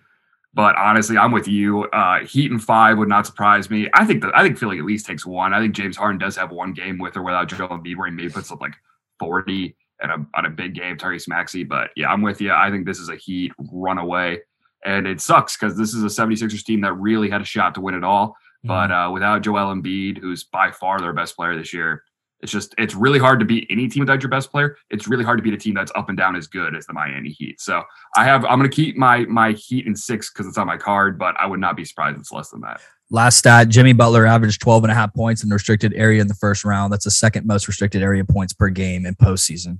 But 0.54 0.76
honestly, 0.76 1.16
I'm 1.16 1.32
with 1.32 1.48
you. 1.48 1.84
Uh, 1.84 2.20
Heat 2.20 2.50
and 2.50 2.62
five 2.62 2.98
would 2.98 3.08
not 3.08 3.26
surprise 3.26 3.70
me. 3.70 3.88
I 3.94 4.04
think 4.04 4.22
that 4.22 4.36
I 4.36 4.42
think 4.42 4.58
Philly 4.58 4.78
at 4.78 4.84
least 4.84 5.06
takes 5.06 5.24
one. 5.24 5.54
I 5.54 5.60
think 5.60 5.74
James 5.74 5.96
Harden 5.96 6.18
does 6.18 6.36
have 6.36 6.50
one 6.50 6.74
game 6.74 6.98
with 6.98 7.16
or 7.16 7.22
without 7.22 7.48
Joel 7.48 7.68
Embiid 7.68 7.96
where 7.96 8.08
he 8.08 8.14
maybe 8.14 8.28
puts 8.28 8.52
up 8.52 8.60
like 8.60 8.74
40 9.18 9.74
at 10.02 10.10
a, 10.10 10.26
on 10.34 10.44
a 10.44 10.50
big 10.50 10.74
game, 10.74 10.98
Tyrese 10.98 11.26
Maxey. 11.26 11.64
But 11.64 11.90
yeah, 11.96 12.10
I'm 12.10 12.20
with 12.20 12.40
you. 12.40 12.52
I 12.52 12.70
think 12.70 12.84
this 12.84 12.98
is 12.98 13.08
a 13.08 13.16
Heat 13.16 13.52
runaway. 13.72 14.40
And 14.84 15.06
it 15.06 15.20
sucks 15.20 15.56
because 15.56 15.76
this 15.76 15.94
is 15.94 16.02
a 16.02 16.06
76ers 16.06 16.64
team 16.64 16.80
that 16.80 16.94
really 16.94 17.30
had 17.30 17.40
a 17.40 17.44
shot 17.44 17.74
to 17.74 17.80
win 17.80 17.94
it 17.94 18.04
all. 18.04 18.36
But 18.64 18.92
uh, 18.92 19.10
without 19.12 19.42
Joel 19.42 19.74
Embiid, 19.74 20.18
who's 20.18 20.44
by 20.44 20.70
far 20.70 21.00
their 21.00 21.12
best 21.12 21.36
player 21.36 21.56
this 21.56 21.72
year, 21.72 22.04
it's 22.40 22.50
just 22.50 22.74
it's 22.76 22.94
really 22.94 23.20
hard 23.20 23.38
to 23.38 23.46
beat 23.46 23.66
any 23.70 23.88
team 23.88 24.00
without 24.00 24.20
your 24.20 24.28
best 24.28 24.50
player. 24.50 24.76
It's 24.90 25.06
really 25.06 25.24
hard 25.24 25.38
to 25.38 25.42
beat 25.42 25.54
a 25.54 25.56
team 25.56 25.74
that's 25.74 25.92
up 25.94 26.08
and 26.08 26.18
down 26.18 26.34
as 26.34 26.48
good 26.48 26.74
as 26.74 26.86
the 26.86 26.92
Miami 26.92 27.30
Heat. 27.30 27.60
So 27.60 27.82
I 28.16 28.24
have 28.24 28.44
I'm 28.44 28.58
going 28.58 28.68
to 28.70 28.74
keep 28.74 28.96
my 28.96 29.20
my 29.26 29.52
Heat 29.52 29.86
in 29.86 29.94
six 29.94 30.30
because 30.30 30.46
it's 30.46 30.58
on 30.58 30.66
my 30.66 30.76
card, 30.76 31.18
but 31.18 31.36
I 31.38 31.46
would 31.46 31.60
not 31.60 31.76
be 31.76 31.84
surprised 31.84 32.16
if 32.16 32.20
it's 32.20 32.32
less 32.32 32.50
than 32.50 32.60
that. 32.62 32.80
Last 33.10 33.38
stat 33.38 33.68
Jimmy 33.68 33.92
Butler 33.92 34.26
averaged 34.26 34.60
12 34.60 34.84
and 34.84 34.90
a 34.90 34.94
half 34.94 35.14
points 35.14 35.42
in 35.44 35.48
the 35.48 35.54
restricted 35.54 35.92
area 35.94 36.20
in 36.20 36.26
the 36.26 36.34
first 36.34 36.64
round. 36.64 36.92
That's 36.92 37.04
the 37.04 37.10
second 37.12 37.46
most 37.46 37.68
restricted 37.68 38.02
area 38.02 38.24
points 38.24 38.52
per 38.52 38.70
game 38.70 39.06
in 39.06 39.14
postseason. 39.14 39.78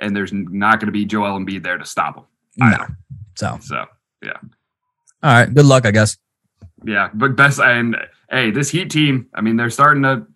And 0.00 0.14
there's 0.14 0.32
not 0.32 0.80
going 0.80 0.86
to 0.86 0.92
be 0.92 1.04
Joel 1.06 1.38
Embiid 1.38 1.62
there 1.64 1.78
to 1.78 1.84
stop 1.84 2.16
him. 2.16 2.24
No. 2.58 2.86
So, 3.38 3.58
so 3.62 3.86
yeah. 4.22 4.38
All 5.22 5.32
right. 5.32 5.52
Good 5.52 5.66
luck, 5.66 5.86
I 5.86 5.90
guess. 5.90 6.18
Yeah. 6.84 7.10
But 7.14 7.36
best, 7.36 7.60
and 7.60 7.96
hey, 8.30 8.50
this 8.50 8.70
Heat 8.70 8.90
team, 8.90 9.28
I 9.34 9.40
mean, 9.40 9.56
they're 9.56 9.70
starting 9.70 10.02
to, 10.02 10.26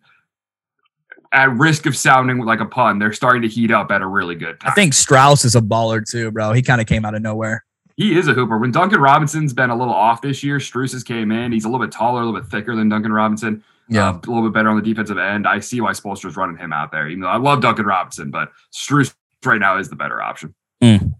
at 1.33 1.51
risk 1.51 1.87
of 1.87 1.97
sounding 1.97 2.39
like 2.45 2.61
a 2.61 2.67
pun, 2.67 2.99
they're 2.99 3.13
starting 3.13 3.41
to 3.41 3.49
heat 3.49 3.71
up 3.71 3.91
at 3.91 4.03
a 4.03 4.07
really 4.07 4.35
good 4.35 4.61
time. 4.61 4.71
I 4.71 4.75
think 4.75 4.93
Strus 4.93 5.47
is 5.47 5.57
a 5.57 5.63
baller 5.63 6.05
too, 6.07 6.31
bro. 6.31 6.53
He 6.53 6.61
kind 6.61 6.81
of 6.81 6.87
came 6.87 7.07
out 7.07 7.15
of 7.15 7.23
nowhere. 7.23 7.65
He 7.97 8.19
is 8.19 8.29
a 8.29 8.35
hooper. 8.35 8.59
When 8.59 8.71
Duncan 8.71 9.01
Robinson's 9.01 9.55
been 9.55 9.71
a 9.71 9.77
little 9.77 9.95
off 9.95 10.21
this 10.21 10.43
year, 10.43 10.59
Strus 10.59 10.93
has 10.93 11.03
came 11.03 11.33
in. 11.33 11.51
He's 11.51 11.65
a 11.65 11.69
little 11.69 11.85
bit 11.85 11.91
taller, 11.91 12.21
a 12.21 12.27
little 12.27 12.39
bit 12.39 12.51
thicker 12.51 12.77
than 12.77 12.89
Duncan 12.89 13.13
Robinson. 13.13 13.65
Yeah, 13.89 14.11
uh, 14.11 14.13
a 14.13 14.29
little 14.29 14.43
bit 14.43 14.53
better 14.53 14.69
on 14.69 14.77
the 14.77 14.83
defensive 14.83 15.19
end. 15.19 15.47
I 15.47 15.59
see 15.59 15.81
why 15.81 15.93
Spoelstra's 15.93 16.37
running 16.37 16.57
him 16.57 16.73
out 16.73 16.93
there. 16.93 17.09
Even 17.09 17.21
though 17.21 17.29
I 17.29 17.39
love 17.39 17.63
Duncan 17.63 17.87
Robinson, 17.87 18.31
but 18.31 18.53
Strus 18.73 19.15
right 19.45 19.61
now 19.61 19.79
is 19.79 19.89
the 19.89 19.97
better 19.97 20.21
option. 20.21 20.55
Mm. 20.83 21.13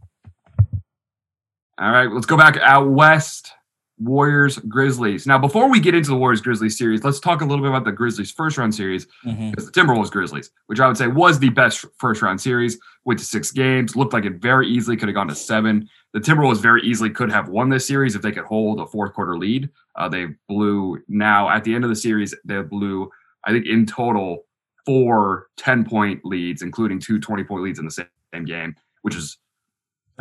All 1.79 1.91
right, 1.91 2.11
let's 2.11 2.27
go 2.27 2.37
back 2.37 2.57
out 2.59 2.91
west. 2.91 3.53
Warriors 3.99 4.59
Grizzlies. 4.59 5.27
Now, 5.27 5.39
before 5.39 5.71
we 5.71 5.79
get 5.79 5.95
into 5.95 6.11
the 6.11 6.17
Warriors 6.17 6.41
Grizzlies 6.41 6.77
series, 6.77 7.05
let's 7.05 7.21
talk 7.21 7.41
a 7.41 7.45
little 7.45 7.65
bit 7.65 7.69
about 7.69 7.85
the 7.85 7.93
Grizzlies 7.93 8.31
first 8.31 8.59
round 8.59 8.75
series 8.75 9.07
mm-hmm. 9.25 9.51
because 9.51 9.71
the 9.71 9.73
Timberwolves 9.73 10.11
Grizzlies, 10.11 10.51
which 10.67 10.81
I 10.81 10.89
would 10.89 10.97
say 10.97 11.07
was 11.07 11.39
the 11.39 11.51
best 11.51 11.85
first 11.99 12.23
round 12.23 12.41
series, 12.41 12.79
went 13.05 13.21
to 13.21 13.27
six 13.27 13.53
games, 13.53 13.95
looked 13.95 14.13
like 14.13 14.25
it 14.25 14.41
very 14.41 14.69
easily 14.69 14.97
could 14.97 15.09
have 15.09 15.15
gone 15.15 15.29
to 15.29 15.35
seven. 15.35 15.89
The 16.13 16.21
Timberwolves 16.21 16.61
very 16.61 16.83
easily 16.83 17.11
could 17.11 17.31
have 17.31 17.49
won 17.49 17.69
this 17.69 17.87
series 17.87 18.15
if 18.15 18.23
they 18.23 18.33
could 18.33 18.45
hold 18.45 18.81
a 18.81 18.87
fourth 18.87 19.13
quarter 19.13 19.39
lead. 19.39 19.71
Uh, 19.97 20.09
they 20.09 20.29
blew 20.49 20.99
now 21.09 21.49
at 21.49 21.65
the 21.65 21.75
end 21.75 21.85
of 21.85 21.91
the 21.91 21.97
series, 21.97 22.35
they 22.45 22.61
blew, 22.63 23.11
I 23.45 23.53
think, 23.53 23.67
in 23.67 23.87
total, 23.87 24.45
four 24.85 25.49
10 25.59 25.85
point 25.85 26.25
leads, 26.25 26.63
including 26.63 26.99
two 26.99 27.21
20 27.21 27.45
point 27.45 27.63
leads 27.63 27.79
in 27.79 27.85
the 27.85 27.91
same 27.91 28.45
game, 28.45 28.75
which 29.03 29.15
is 29.15 29.39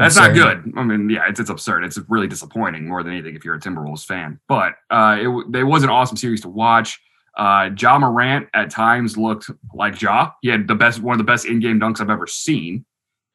that's 0.01 0.15
not 0.15 0.33
good. 0.33 0.73
I 0.75 0.83
mean, 0.83 1.09
yeah, 1.09 1.27
it's 1.27 1.39
it's 1.39 1.49
absurd. 1.49 1.83
It's 1.83 1.99
really 2.09 2.27
disappointing 2.27 2.87
more 2.87 3.03
than 3.03 3.13
anything 3.13 3.35
if 3.35 3.45
you're 3.45 3.55
a 3.55 3.59
Timberwolves 3.59 4.05
fan. 4.05 4.39
But 4.47 4.73
uh, 4.89 5.17
it, 5.19 5.55
it 5.55 5.63
was 5.63 5.83
an 5.83 5.89
awesome 5.89 6.17
series 6.17 6.41
to 6.41 6.49
watch. 6.49 6.99
Uh, 7.37 7.69
Ja 7.77 7.97
Morant 7.97 8.47
at 8.53 8.69
times 8.69 9.17
looked 9.17 9.49
like 9.73 10.01
Ja. 10.01 10.31
He 10.41 10.49
had 10.49 10.67
the 10.67 10.75
best, 10.75 11.01
one 11.01 11.13
of 11.13 11.17
the 11.17 11.23
best 11.23 11.45
in-game 11.45 11.79
dunks 11.79 12.01
I've 12.01 12.09
ever 12.09 12.27
seen. 12.27 12.85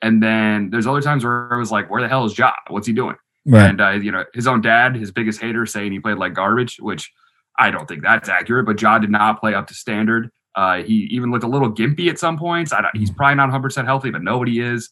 And 0.02 0.22
then 0.22 0.68
there's 0.70 0.86
other 0.86 1.00
times 1.00 1.24
where 1.24 1.50
it 1.50 1.58
was 1.58 1.72
like, 1.72 1.90
where 1.90 2.02
the 2.02 2.08
hell 2.08 2.24
is 2.26 2.36
Ja? 2.36 2.52
What's 2.68 2.86
he 2.86 2.92
doing? 2.92 3.16
Right. 3.46 3.70
And 3.70 3.80
uh, 3.80 3.90
you 3.90 4.12
know, 4.12 4.24
his 4.34 4.46
own 4.46 4.60
dad, 4.60 4.96
his 4.96 5.10
biggest 5.10 5.40
hater, 5.40 5.64
saying 5.66 5.92
he 5.92 6.00
played 6.00 6.18
like 6.18 6.34
garbage, 6.34 6.76
which 6.80 7.12
I 7.58 7.70
don't 7.70 7.86
think 7.86 8.02
that's 8.02 8.28
accurate. 8.28 8.66
But 8.66 8.80
Ja 8.80 8.98
did 8.98 9.10
not 9.10 9.40
play 9.40 9.54
up 9.54 9.68
to 9.68 9.74
standard. 9.74 10.30
Uh, 10.54 10.82
he 10.82 10.94
even 11.10 11.30
looked 11.30 11.44
a 11.44 11.48
little 11.48 11.70
gimpy 11.70 12.08
at 12.08 12.18
some 12.18 12.36
points. 12.36 12.72
I 12.72 12.82
don't, 12.82 12.96
he's 12.96 13.10
probably 13.10 13.36
not 13.36 13.44
100 13.44 13.62
percent 13.62 13.86
healthy, 13.86 14.10
but 14.10 14.22
nobody 14.22 14.60
is. 14.60 14.90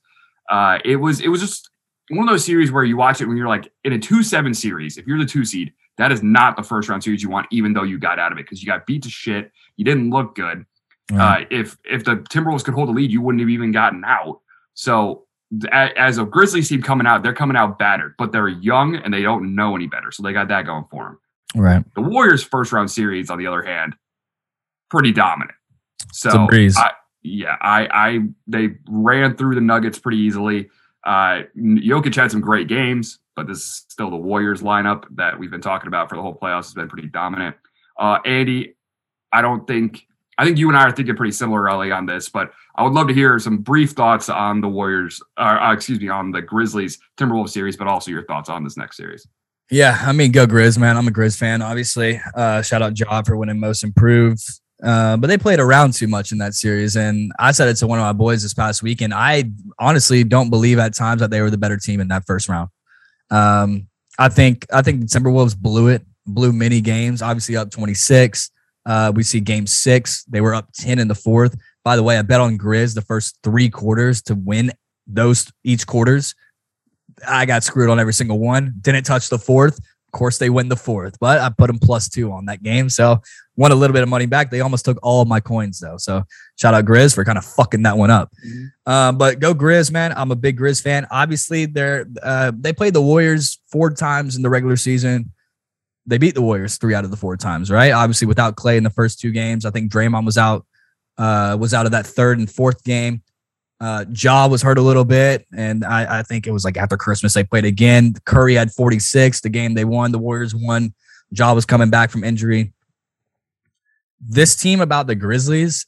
Uh, 0.50 0.78
it 0.84 0.96
was 0.96 1.20
it 1.20 1.28
was 1.28 1.40
just 1.40 1.70
one 2.10 2.28
of 2.28 2.32
those 2.32 2.44
series 2.44 2.70
where 2.70 2.84
you 2.84 2.96
watch 2.96 3.20
it 3.20 3.26
when 3.26 3.36
you're 3.36 3.48
like 3.48 3.72
in 3.84 3.92
a 3.92 3.98
two 3.98 4.22
seven 4.22 4.54
series. 4.54 4.98
If 4.98 5.06
you're 5.06 5.18
the 5.18 5.24
two 5.24 5.44
seed, 5.44 5.72
that 5.98 6.12
is 6.12 6.22
not 6.22 6.56
the 6.56 6.62
first 6.62 6.88
round 6.88 7.02
series 7.02 7.22
you 7.22 7.30
want, 7.30 7.46
even 7.50 7.72
though 7.72 7.82
you 7.82 7.98
got 7.98 8.18
out 8.18 8.32
of 8.32 8.38
it 8.38 8.42
because 8.42 8.62
you 8.62 8.66
got 8.66 8.86
beat 8.86 9.02
to 9.04 9.10
shit. 9.10 9.50
You 9.76 9.84
didn't 9.84 10.10
look 10.10 10.34
good. 10.34 10.64
Uh, 11.12 11.44
if 11.50 11.76
if 11.84 12.04
the 12.04 12.16
Timberwolves 12.16 12.64
could 12.64 12.74
hold 12.74 12.88
a 12.88 12.92
lead, 12.92 13.10
you 13.10 13.20
wouldn't 13.20 13.40
have 13.40 13.50
even 13.50 13.72
gotten 13.72 14.02
out. 14.04 14.40
So 14.74 15.26
as 15.70 16.18
a 16.18 16.24
Grizzlies 16.24 16.68
team 16.68 16.82
coming 16.82 17.06
out, 17.06 17.22
they're 17.22 17.34
coming 17.34 17.56
out 17.56 17.78
battered, 17.78 18.14
but 18.18 18.32
they're 18.32 18.48
young 18.48 18.96
and 18.96 19.12
they 19.12 19.22
don't 19.22 19.54
know 19.54 19.76
any 19.76 19.86
better, 19.86 20.10
so 20.10 20.22
they 20.22 20.32
got 20.32 20.48
that 20.48 20.66
going 20.66 20.84
for 20.90 21.04
them. 21.04 21.18
Right. 21.62 21.84
The 21.94 22.00
Warriors' 22.02 22.42
first 22.42 22.72
round 22.72 22.90
series, 22.90 23.30
on 23.30 23.38
the 23.38 23.46
other 23.46 23.62
hand, 23.62 23.94
pretty 24.90 25.12
dominant. 25.12 25.56
So 26.12 26.30
I, 26.76 26.92
yeah, 27.24 27.56
I, 27.60 27.88
I 27.90 28.18
they 28.46 28.76
ran 28.86 29.36
through 29.36 29.56
the 29.56 29.60
Nuggets 29.60 29.98
pretty 29.98 30.18
easily. 30.18 30.68
Uh, 31.02 31.42
Jokic 31.56 32.14
had 32.14 32.30
some 32.30 32.40
great 32.40 32.68
games, 32.68 33.18
but 33.34 33.46
this 33.46 33.58
is 33.58 33.84
still 33.88 34.10
the 34.10 34.16
Warriors 34.16 34.62
lineup 34.62 35.04
that 35.16 35.38
we've 35.38 35.50
been 35.50 35.60
talking 35.60 35.88
about 35.88 36.08
for 36.08 36.16
the 36.16 36.22
whole 36.22 36.34
playoffs 36.34 36.64
has 36.64 36.74
been 36.74 36.88
pretty 36.88 37.08
dominant. 37.08 37.56
Uh, 37.98 38.18
Andy, 38.24 38.76
I 39.32 39.42
don't 39.42 39.66
think 39.66 40.06
I 40.36 40.44
think 40.44 40.58
you 40.58 40.68
and 40.68 40.76
I 40.76 40.84
are 40.84 40.92
thinking 40.92 41.16
pretty 41.16 41.32
similarly 41.32 41.92
on 41.92 42.06
this, 42.06 42.28
but 42.28 42.52
I 42.74 42.82
would 42.82 42.92
love 42.92 43.08
to 43.08 43.14
hear 43.14 43.38
some 43.38 43.58
brief 43.58 43.92
thoughts 43.92 44.28
on 44.28 44.60
the 44.60 44.68
Warriors, 44.68 45.22
uh, 45.36 45.72
excuse 45.74 46.00
me, 46.00 46.08
on 46.08 46.30
the 46.30 46.42
Grizzlies 46.42 46.98
Timberwolves 47.16 47.50
series, 47.50 47.76
but 47.76 47.86
also 47.86 48.10
your 48.10 48.24
thoughts 48.24 48.48
on 48.48 48.64
this 48.64 48.76
next 48.76 48.96
series. 48.96 49.26
Yeah, 49.70 49.98
I 50.02 50.12
mean, 50.12 50.32
go 50.32 50.46
Grizz, 50.46 50.76
man. 50.76 50.96
I'm 50.96 51.08
a 51.08 51.10
Grizz 51.10 51.38
fan, 51.38 51.62
obviously. 51.62 52.20
Uh, 52.34 52.60
shout 52.62 52.82
out 52.82 52.92
Job 52.94 53.26
for 53.26 53.36
winning 53.36 53.60
Most 53.60 53.82
Improved. 53.82 54.42
Uh, 54.84 55.16
but 55.16 55.28
they 55.28 55.38
played 55.38 55.60
around 55.60 55.94
too 55.94 56.06
much 56.06 56.30
in 56.30 56.38
that 56.38 56.54
series. 56.54 56.94
And 56.94 57.32
I 57.38 57.52
said 57.52 57.68
it 57.68 57.76
to 57.76 57.86
one 57.86 57.98
of 57.98 58.02
my 58.02 58.12
boys 58.12 58.42
this 58.42 58.52
past 58.52 58.82
weekend. 58.82 59.14
I 59.14 59.44
honestly 59.78 60.24
don't 60.24 60.50
believe 60.50 60.78
at 60.78 60.94
times 60.94 61.20
that 61.20 61.30
they 61.30 61.40
were 61.40 61.50
the 61.50 61.56
better 61.56 61.78
team 61.78 62.00
in 62.00 62.08
that 62.08 62.26
first 62.26 62.48
round. 62.48 62.68
Um, 63.30 63.88
I 64.18 64.28
think 64.28 64.66
I 64.72 64.82
think 64.82 65.00
the 65.00 65.06
Timberwolves 65.06 65.56
blew 65.56 65.88
it, 65.88 66.02
blew 66.26 66.52
many 66.52 66.80
games, 66.82 67.22
obviously 67.22 67.56
up 67.56 67.70
26. 67.70 68.50
Uh, 68.86 69.10
we 69.14 69.22
see 69.22 69.40
game 69.40 69.66
six, 69.66 70.24
they 70.24 70.42
were 70.42 70.54
up 70.54 70.68
10 70.74 70.98
in 70.98 71.08
the 71.08 71.14
fourth. 71.14 71.56
By 71.82 71.96
the 71.96 72.02
way, 72.02 72.18
I 72.18 72.22
bet 72.22 72.40
on 72.40 72.58
Grizz 72.58 72.94
the 72.94 73.00
first 73.00 73.38
three 73.42 73.70
quarters 73.70 74.20
to 74.22 74.34
win 74.34 74.70
those 75.06 75.50
each 75.64 75.86
quarters. 75.86 76.34
I 77.26 77.46
got 77.46 77.64
screwed 77.64 77.88
on 77.88 77.98
every 77.98 78.12
single 78.12 78.38
one. 78.38 78.74
Didn't 78.80 79.04
touch 79.04 79.30
the 79.30 79.38
fourth 79.38 79.78
Of 79.78 80.12
course, 80.12 80.36
they 80.36 80.50
win 80.50 80.68
the 80.68 80.76
fourth, 80.76 81.18
but 81.18 81.40
I 81.40 81.48
put 81.48 81.68
them 81.68 81.78
plus 81.78 82.08
two 82.10 82.30
on 82.32 82.44
that 82.46 82.62
game. 82.62 82.90
So 82.90 83.22
won 83.56 83.72
a 83.72 83.74
little 83.74 83.94
bit 83.94 84.02
of 84.02 84.08
money 84.08 84.26
back. 84.26 84.50
They 84.50 84.60
almost 84.60 84.84
took 84.84 84.98
all 85.02 85.22
of 85.22 85.28
my 85.28 85.40
coins 85.40 85.78
though. 85.78 85.96
So 85.96 86.24
shout 86.56 86.74
out 86.74 86.84
Grizz 86.84 87.14
for 87.14 87.24
kind 87.24 87.38
of 87.38 87.44
fucking 87.44 87.82
that 87.82 87.96
one 87.96 88.10
up. 88.10 88.32
Mm-hmm. 88.46 88.64
Uh, 88.86 89.12
but 89.12 89.40
go 89.40 89.54
Grizz, 89.54 89.90
man. 89.90 90.12
I'm 90.16 90.30
a 90.30 90.36
big 90.36 90.58
Grizz 90.58 90.82
fan. 90.82 91.06
Obviously, 91.10 91.66
they're 91.66 92.06
uh, 92.22 92.52
they 92.54 92.72
played 92.72 92.94
the 92.94 93.02
Warriors 93.02 93.60
four 93.70 93.90
times 93.90 94.36
in 94.36 94.42
the 94.42 94.50
regular 94.50 94.76
season. 94.76 95.32
They 96.06 96.18
beat 96.18 96.34
the 96.34 96.42
Warriors 96.42 96.76
three 96.76 96.94
out 96.94 97.04
of 97.04 97.10
the 97.10 97.16
four 97.16 97.36
times, 97.36 97.70
right? 97.70 97.92
Obviously, 97.92 98.26
without 98.26 98.56
Klay 98.56 98.76
in 98.76 98.84
the 98.84 98.90
first 98.90 99.20
two 99.20 99.30
games. 99.30 99.64
I 99.64 99.70
think 99.70 99.90
Draymond 99.90 100.26
was 100.26 100.36
out, 100.36 100.66
uh, 101.16 101.56
was 101.58 101.72
out 101.72 101.86
of 101.86 101.92
that 101.92 102.06
third 102.06 102.38
and 102.38 102.50
fourth 102.50 102.84
game. 102.84 103.22
Uh, 103.80 104.04
Ja 104.14 104.46
was 104.46 104.62
hurt 104.62 104.78
a 104.78 104.82
little 104.82 105.04
bit, 105.04 105.46
and 105.54 105.84
I, 105.84 106.20
I, 106.20 106.22
think 106.22 106.46
it 106.46 106.52
was 106.52 106.64
like 106.64 106.76
after 106.76 106.96
Christmas 106.96 107.34
they 107.34 107.42
played 107.42 107.64
again. 107.64 108.14
Curry 108.24 108.54
had 108.54 108.70
46. 108.70 109.40
The 109.40 109.48
game 109.48 109.74
they 109.74 109.84
won, 109.84 110.12
the 110.12 110.18
Warriors 110.18 110.54
won. 110.54 110.94
Ja 111.30 111.52
was 111.52 111.66
coming 111.66 111.90
back 111.90 112.10
from 112.10 112.22
injury. 112.22 112.72
This 114.26 114.56
team 114.56 114.80
about 114.80 115.06
the 115.06 115.14
Grizzlies, 115.14 115.86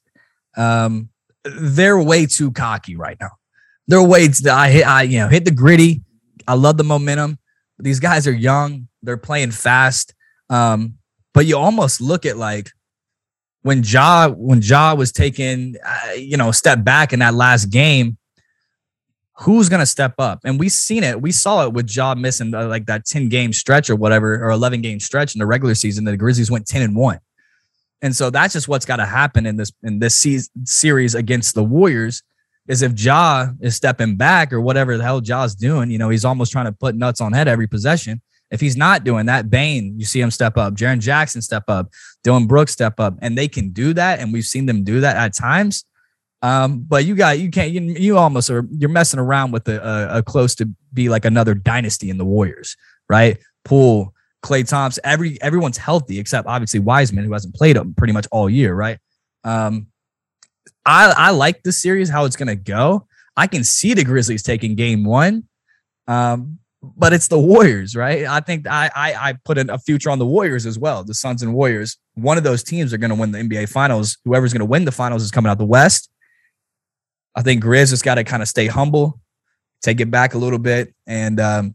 um, 0.56 1.08
they're 1.44 2.00
way 2.00 2.26
too 2.26 2.50
cocky 2.50 2.96
right 2.96 3.16
now. 3.20 3.30
They're 3.88 4.02
way 4.02 4.28
too, 4.28 4.50
I 4.50 4.70
hit, 4.70 4.86
I 4.86 5.02
you 5.02 5.20
know 5.20 5.28
hit 5.28 5.44
the 5.44 5.50
gritty. 5.50 6.02
I 6.48 6.54
love 6.54 6.76
the 6.76 6.84
momentum. 6.84 7.38
These 7.78 8.00
guys 8.00 8.26
are 8.26 8.32
young. 8.32 8.88
They're 9.02 9.16
playing 9.16 9.50
fast. 9.50 10.14
Um, 10.48 10.98
but 11.34 11.46
you 11.46 11.56
almost 11.56 12.00
look 12.00 12.24
at 12.24 12.36
like 12.36 12.70
when 13.62 13.82
Ja 13.82 14.28
when 14.28 14.62
Ja 14.62 14.94
was 14.94 15.12
taking 15.12 15.76
uh, 15.84 16.12
you 16.12 16.36
know 16.36 16.50
a 16.50 16.54
step 16.54 16.84
back 16.84 17.12
in 17.12 17.18
that 17.18 17.34
last 17.34 17.66
game, 17.66 18.16
who's 19.40 19.68
gonna 19.68 19.86
step 19.86 20.14
up? 20.18 20.40
And 20.44 20.58
we 20.58 20.68
seen 20.68 21.04
it. 21.04 21.20
We 21.20 21.32
saw 21.32 21.64
it 21.64 21.72
with 21.72 21.94
Ja 21.94 22.14
missing 22.14 22.54
uh, 22.54 22.66
like 22.68 22.86
that 22.86 23.06
ten 23.06 23.28
game 23.28 23.52
stretch 23.52 23.90
or 23.90 23.96
whatever 23.96 24.42
or 24.42 24.50
eleven 24.50 24.80
game 24.82 25.00
stretch 25.00 25.34
in 25.34 25.38
the 25.40 25.46
regular 25.46 25.74
season. 25.74 26.04
The 26.04 26.16
Grizzlies 26.16 26.50
went 26.50 26.66
ten 26.66 26.82
and 26.82 26.96
one, 26.96 27.18
and 28.02 28.14
so 28.14 28.30
that's 28.30 28.52
just 28.52 28.68
what's 28.68 28.84
got 28.84 28.96
to 28.96 29.06
happen 29.06 29.46
in 29.46 29.56
this 29.56 29.72
in 29.82 29.98
this 29.98 30.14
se- 30.14 30.50
series 30.64 31.14
against 31.14 31.54
the 31.54 31.64
Warriors. 31.64 32.22
Is 32.68 32.82
if 32.82 32.98
Ja 33.00 33.50
is 33.60 33.76
stepping 33.76 34.16
back 34.16 34.52
or 34.52 34.60
whatever 34.60 34.96
the 34.96 35.04
hell 35.04 35.20
Ja's 35.20 35.54
doing, 35.54 35.88
you 35.88 35.98
know, 35.98 36.08
he's 36.08 36.24
almost 36.24 36.50
trying 36.50 36.64
to 36.64 36.72
put 36.72 36.96
nuts 36.96 37.20
on 37.20 37.32
head 37.32 37.46
every 37.46 37.68
possession 37.68 38.20
if 38.50 38.60
he's 38.60 38.76
not 38.76 39.04
doing 39.04 39.26
that, 39.26 39.50
Bane, 39.50 39.98
you 39.98 40.04
see 40.04 40.20
him 40.20 40.30
step 40.30 40.56
up, 40.56 40.74
Jaren 40.74 41.00
Jackson 41.00 41.42
step 41.42 41.64
up, 41.68 41.90
Dillon 42.22 42.46
Brooks 42.46 42.72
step 42.72 43.00
up, 43.00 43.14
and 43.20 43.36
they 43.36 43.48
can 43.48 43.70
do 43.70 43.92
that, 43.94 44.20
and 44.20 44.32
we've 44.32 44.44
seen 44.44 44.66
them 44.66 44.84
do 44.84 45.00
that 45.00 45.16
at 45.16 45.34
times. 45.34 45.84
Um, 46.42 46.80
but 46.80 47.04
you 47.04 47.16
got 47.16 47.38
you 47.38 47.50
can't 47.50 47.72
you, 47.72 47.80
you 47.80 48.18
almost 48.18 48.50
are 48.50 48.66
you're 48.70 48.90
messing 48.90 49.18
around 49.18 49.52
with 49.52 49.66
a, 49.68 49.82
a, 49.82 50.18
a, 50.18 50.22
close 50.22 50.54
to 50.56 50.68
be 50.92 51.08
like 51.08 51.24
another 51.24 51.54
dynasty 51.54 52.10
in 52.10 52.18
the 52.18 52.24
Warriors, 52.24 52.76
right? 53.08 53.38
Poole, 53.64 54.14
Klay 54.42 54.66
Thompson, 54.66 55.02
every 55.04 55.40
everyone's 55.42 55.78
healthy 55.78 56.18
except 56.18 56.46
obviously 56.46 56.80
Wiseman, 56.80 57.24
who 57.24 57.32
hasn't 57.32 57.54
played 57.54 57.76
them 57.76 57.94
pretty 57.94 58.12
much 58.12 58.26
all 58.30 58.48
year, 58.48 58.74
right? 58.74 58.98
Um, 59.44 59.88
I 60.84 61.12
I 61.16 61.30
like 61.30 61.62
this 61.62 61.80
series 61.82 62.08
how 62.08 62.24
it's 62.24 62.36
gonna 62.36 62.56
go. 62.56 63.06
I 63.36 63.46
can 63.46 63.64
see 63.64 63.94
the 63.94 64.04
Grizzlies 64.04 64.42
taking 64.42 64.74
game 64.74 65.04
one. 65.04 65.44
Um, 66.08 66.58
but 66.82 67.12
it's 67.12 67.28
the 67.28 67.38
Warriors, 67.38 67.96
right? 67.96 68.26
I 68.26 68.40
think 68.40 68.66
I 68.68 68.90
I, 68.94 69.14
I 69.14 69.32
put 69.44 69.58
in 69.58 69.70
a 69.70 69.78
future 69.78 70.10
on 70.10 70.18
the 70.18 70.26
Warriors 70.26 70.66
as 70.66 70.78
well. 70.78 71.02
The 71.02 71.14
Suns 71.14 71.42
and 71.42 71.54
Warriors. 71.54 71.96
One 72.14 72.38
of 72.38 72.44
those 72.44 72.62
teams 72.62 72.92
are 72.92 72.98
going 72.98 73.10
to 73.10 73.16
win 73.16 73.32
the 73.32 73.38
NBA 73.38 73.68
Finals. 73.68 74.18
Whoever's 74.24 74.52
going 74.52 74.60
to 74.60 74.66
win 74.66 74.84
the 74.84 74.92
Finals 74.92 75.22
is 75.22 75.30
coming 75.30 75.50
out 75.50 75.58
the 75.58 75.64
West. 75.64 76.10
I 77.34 77.42
think 77.42 77.62
Grizz 77.62 77.90
has 77.90 78.02
got 78.02 78.14
to 78.14 78.24
kind 78.24 78.42
of 78.42 78.48
stay 78.48 78.66
humble, 78.66 79.20
take 79.82 80.00
it 80.00 80.10
back 80.10 80.34
a 80.34 80.38
little 80.38 80.58
bit, 80.58 80.94
and 81.06 81.38
um, 81.40 81.74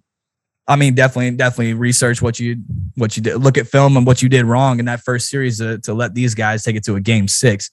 I 0.67 0.75
mean, 0.75 0.93
definitely, 0.95 1.31
definitely 1.31 1.73
research 1.73 2.21
what 2.21 2.39
you 2.39 2.57
what 2.95 3.17
you 3.17 3.23
did. 3.23 3.37
Look 3.37 3.57
at 3.57 3.67
film 3.67 3.97
and 3.97 4.05
what 4.05 4.21
you 4.21 4.29
did 4.29 4.45
wrong 4.45 4.79
in 4.79 4.85
that 4.85 5.01
first 5.01 5.29
series 5.29 5.57
to, 5.57 5.79
to 5.79 5.93
let 5.93 6.13
these 6.13 6.35
guys 6.35 6.63
take 6.63 6.75
it 6.75 6.83
to 6.85 6.95
a 6.95 7.01
game 7.01 7.27
six. 7.27 7.71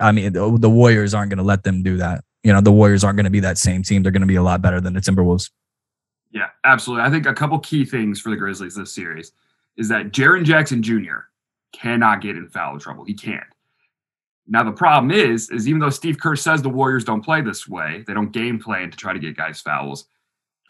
I 0.00 0.12
mean, 0.12 0.32
the, 0.32 0.56
the 0.58 0.70
Warriors 0.70 1.14
aren't 1.14 1.30
going 1.30 1.38
to 1.38 1.44
let 1.44 1.64
them 1.64 1.82
do 1.82 1.96
that. 1.96 2.22
You 2.44 2.52
know, 2.52 2.60
the 2.60 2.72
Warriors 2.72 3.04
aren't 3.04 3.16
going 3.16 3.24
to 3.24 3.30
be 3.30 3.40
that 3.40 3.58
same 3.58 3.82
team. 3.82 4.02
They're 4.02 4.12
going 4.12 4.20
to 4.22 4.26
be 4.26 4.36
a 4.36 4.42
lot 4.42 4.62
better 4.62 4.80
than 4.80 4.94
the 4.94 5.00
Timberwolves. 5.00 5.50
Yeah, 6.30 6.48
absolutely. 6.64 7.04
I 7.04 7.10
think 7.10 7.26
a 7.26 7.34
couple 7.34 7.58
key 7.58 7.84
things 7.84 8.20
for 8.20 8.30
the 8.30 8.36
Grizzlies 8.36 8.76
this 8.76 8.94
series 8.94 9.32
is 9.76 9.88
that 9.88 10.12
Jaren 10.12 10.44
Jackson 10.44 10.82
Jr. 10.82 11.26
cannot 11.72 12.20
get 12.20 12.36
in 12.36 12.48
foul 12.48 12.78
trouble. 12.78 13.04
He 13.04 13.14
can't. 13.14 13.44
Now 14.46 14.64
the 14.64 14.72
problem 14.72 15.10
is, 15.10 15.50
is 15.50 15.68
even 15.68 15.80
though 15.80 15.90
Steve 15.90 16.18
Kerr 16.18 16.36
says 16.36 16.62
the 16.62 16.68
Warriors 16.68 17.04
don't 17.04 17.24
play 17.24 17.40
this 17.40 17.68
way, 17.68 18.04
they 18.06 18.14
don't 18.14 18.32
game 18.32 18.58
plan 18.58 18.90
to 18.90 18.96
try 18.96 19.12
to 19.12 19.18
get 19.18 19.36
guys 19.36 19.60
fouls. 19.60 20.06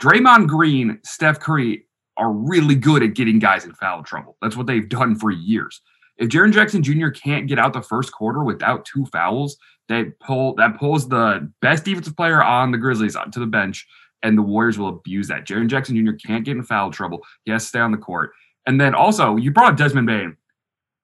Draymond 0.00 0.48
Green, 0.48 0.98
Steph 1.04 1.40
Curry 1.40 1.86
are 2.16 2.32
really 2.32 2.74
good 2.74 3.02
at 3.02 3.14
getting 3.14 3.38
guys 3.38 3.64
in 3.64 3.74
foul 3.74 4.02
trouble. 4.02 4.36
That's 4.40 4.56
what 4.56 4.66
they've 4.66 4.88
done 4.88 5.14
for 5.14 5.30
years. 5.30 5.80
If 6.16 6.28
Jaren 6.28 6.52
Jackson 6.52 6.82
Jr. 6.82 7.08
can't 7.08 7.46
get 7.46 7.58
out 7.58 7.72
the 7.72 7.82
first 7.82 8.12
quarter 8.12 8.44
without 8.44 8.84
two 8.84 9.06
fouls, 9.06 9.56
they 9.88 10.04
pull 10.20 10.54
that 10.56 10.78
pulls 10.78 11.08
the 11.08 11.50
best 11.60 11.84
defensive 11.84 12.16
player 12.16 12.42
on 12.42 12.70
the 12.70 12.78
Grizzlies 12.78 13.16
to 13.32 13.40
the 13.40 13.46
bench 13.46 13.86
and 14.22 14.36
the 14.36 14.42
Warriors 14.42 14.78
will 14.78 14.88
abuse 14.88 15.28
that. 15.28 15.46
Jaren 15.46 15.68
Jackson 15.68 15.96
Jr. 15.96 16.12
can't 16.12 16.44
get 16.44 16.56
in 16.56 16.62
foul 16.62 16.90
trouble. 16.90 17.20
He 17.44 17.52
has 17.52 17.62
to 17.64 17.68
stay 17.68 17.80
on 17.80 17.90
the 17.90 17.98
court. 17.98 18.32
And 18.66 18.80
then 18.80 18.94
also, 18.94 19.36
you 19.36 19.50
brought 19.50 19.72
up 19.72 19.78
Desmond 19.78 20.06
Bane. 20.06 20.36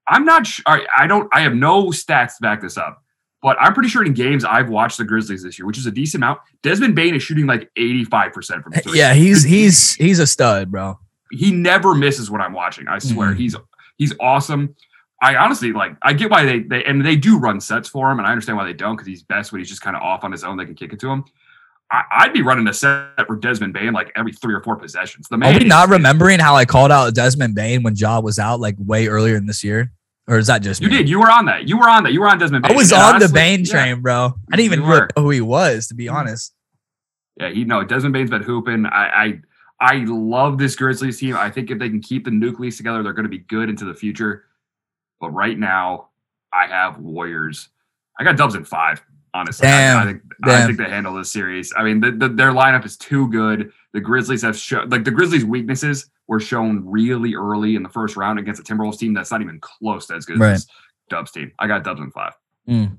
I'm 0.08 0.24
not 0.24 0.46
sure. 0.46 0.64
I 0.66 1.06
don't. 1.06 1.28
I 1.32 1.40
have 1.40 1.54
no 1.54 1.86
stats 1.86 2.36
to 2.36 2.42
back 2.42 2.60
this 2.60 2.76
up, 2.76 3.02
but 3.42 3.56
I'm 3.60 3.74
pretty 3.74 3.88
sure 3.88 4.04
in 4.04 4.14
games 4.14 4.44
I've 4.44 4.68
watched 4.68 4.98
the 4.98 5.04
Grizzlies 5.04 5.42
this 5.42 5.58
year, 5.58 5.66
which 5.66 5.78
is 5.78 5.86
a 5.86 5.90
decent 5.90 6.22
amount. 6.22 6.40
Desmond 6.62 6.94
Bane 6.94 7.14
is 7.14 7.22
shooting 7.22 7.46
like 7.46 7.70
85 7.76 8.32
percent 8.32 8.62
from 8.62 8.72
three. 8.72 8.98
Yeah, 8.98 9.14
he's 9.14 9.42
he's 9.42 9.94
he's 9.94 10.18
a 10.18 10.26
stud, 10.26 10.70
bro. 10.70 10.98
He 11.30 11.50
never 11.50 11.94
misses 11.94 12.30
what 12.30 12.40
I'm 12.40 12.52
watching. 12.52 12.88
I 12.88 12.98
swear, 12.98 13.30
mm-hmm. 13.30 13.38
he's 13.38 13.56
he's 13.98 14.14
awesome. 14.20 14.74
I 15.22 15.36
honestly 15.36 15.72
like. 15.72 15.96
I 16.02 16.12
get 16.12 16.30
why 16.30 16.44
they 16.44 16.60
they 16.60 16.84
and 16.84 17.04
they 17.04 17.16
do 17.16 17.38
run 17.38 17.60
sets 17.60 17.88
for 17.88 18.10
him, 18.10 18.18
and 18.18 18.26
I 18.26 18.30
understand 18.30 18.58
why 18.58 18.64
they 18.64 18.72
don't 18.72 18.96
because 18.96 19.06
he's 19.06 19.22
best 19.22 19.52
when 19.52 19.60
he's 19.60 19.68
just 19.68 19.82
kind 19.82 19.96
of 19.96 20.02
off 20.02 20.24
on 20.24 20.32
his 20.32 20.44
own. 20.44 20.56
They 20.56 20.64
can 20.64 20.74
kick 20.74 20.92
it 20.92 21.00
to 21.00 21.08
him. 21.08 21.24
I, 21.90 22.26
would 22.26 22.32
be 22.32 22.42
running 22.42 22.66
a 22.66 22.72
set 22.72 23.26
for 23.26 23.36
Desmond 23.36 23.72
Bane 23.72 23.92
like 23.92 24.10
every 24.16 24.32
three 24.32 24.54
or 24.54 24.60
four 24.60 24.76
possessions. 24.76 25.28
The 25.28 25.36
man 25.36 25.54
Are 25.54 25.58
we 25.58 25.64
not 25.64 25.88
remembering 25.88 26.40
how 26.40 26.56
I 26.56 26.64
called 26.64 26.90
out 26.90 27.14
Desmond 27.14 27.54
Bane 27.54 27.84
when 27.84 27.94
Ja 27.94 28.18
was 28.20 28.38
out 28.38 28.58
like 28.58 28.74
way 28.78 29.06
earlier 29.06 29.36
in 29.36 29.46
this 29.46 29.62
year? 29.62 29.92
Or 30.28 30.38
is 30.38 30.48
that 30.48 30.62
just 30.62 30.80
you 30.80 30.88
me? 30.88 30.96
did? 30.96 31.08
You 31.08 31.20
were 31.20 31.30
on 31.30 31.44
that. 31.46 31.68
You 31.68 31.78
were 31.78 31.88
on 31.88 32.02
that. 32.04 32.12
You 32.12 32.20
were 32.20 32.28
on 32.28 32.38
Desmond. 32.38 32.64
Bane. 32.64 32.72
I 32.72 32.74
was 32.74 32.92
on 32.92 33.00
honestly, 33.00 33.28
the 33.28 33.32
Bane 33.32 33.64
train, 33.64 33.88
yeah. 33.88 33.94
bro. 33.94 34.34
I 34.52 34.56
didn't 34.56 34.72
even 34.72 34.80
know 34.80 35.06
who 35.16 35.30
he 35.30 35.40
was, 35.40 35.86
to 35.88 35.94
be 35.94 36.06
mm-hmm. 36.06 36.16
honest. 36.16 36.52
Yeah, 37.38 37.50
he 37.50 37.64
no. 37.64 37.84
Desmond 37.84 38.12
Bane's 38.12 38.30
been 38.30 38.42
hooping. 38.42 38.86
I, 38.86 39.24
I 39.24 39.40
I 39.80 40.04
love 40.06 40.58
this 40.58 40.74
Grizzlies 40.74 41.20
team. 41.20 41.36
I 41.36 41.50
think 41.50 41.70
if 41.70 41.78
they 41.78 41.88
can 41.88 42.00
keep 42.00 42.24
the 42.24 42.30
nucleus 42.30 42.76
together, 42.76 43.02
they're 43.02 43.12
going 43.12 43.24
to 43.24 43.30
be 43.30 43.38
good 43.38 43.68
into 43.68 43.84
the 43.84 43.94
future. 43.94 44.44
But 45.20 45.30
right 45.30 45.58
now, 45.58 46.08
I 46.52 46.66
have 46.66 46.98
Warriors. 46.98 47.68
I 48.18 48.24
got 48.24 48.36
Dubs 48.36 48.54
in 48.54 48.64
five 48.64 49.04
honestly. 49.36 49.64
Damn. 49.66 49.98
I, 49.98 50.00
I 50.00 50.04
think 50.06 50.22
Damn. 50.44 50.62
I 50.62 50.66
think 50.66 50.78
they 50.78 50.84
handle 50.84 51.14
this 51.14 51.30
series. 51.30 51.72
I 51.76 51.84
mean, 51.84 52.00
the, 52.00 52.10
the, 52.12 52.28
their 52.28 52.52
lineup 52.52 52.84
is 52.84 52.96
too 52.96 53.28
good. 53.30 53.72
The 53.92 54.00
Grizzlies 54.00 54.42
have 54.42 54.56
shown 54.56 54.88
like 54.88 55.04
the 55.04 55.10
Grizzlies' 55.10 55.44
weaknesses 55.44 56.10
were 56.28 56.40
shown 56.40 56.82
really 56.84 57.34
early 57.34 57.76
in 57.76 57.82
the 57.82 57.88
first 57.88 58.16
round 58.16 58.38
against 58.38 58.60
a 58.60 58.64
Timberwolves 58.64 58.98
team 58.98 59.14
that's 59.14 59.30
not 59.30 59.42
even 59.42 59.60
close 59.60 60.06
to 60.08 60.14
as 60.14 60.24
good 60.24 60.38
right. 60.38 60.52
as 60.52 60.66
Dubs 61.08 61.30
team. 61.30 61.52
I 61.58 61.66
got 61.66 61.84
Dubs 61.84 62.00
in 62.00 62.10
five. 62.10 62.32
Mm. 62.68 62.98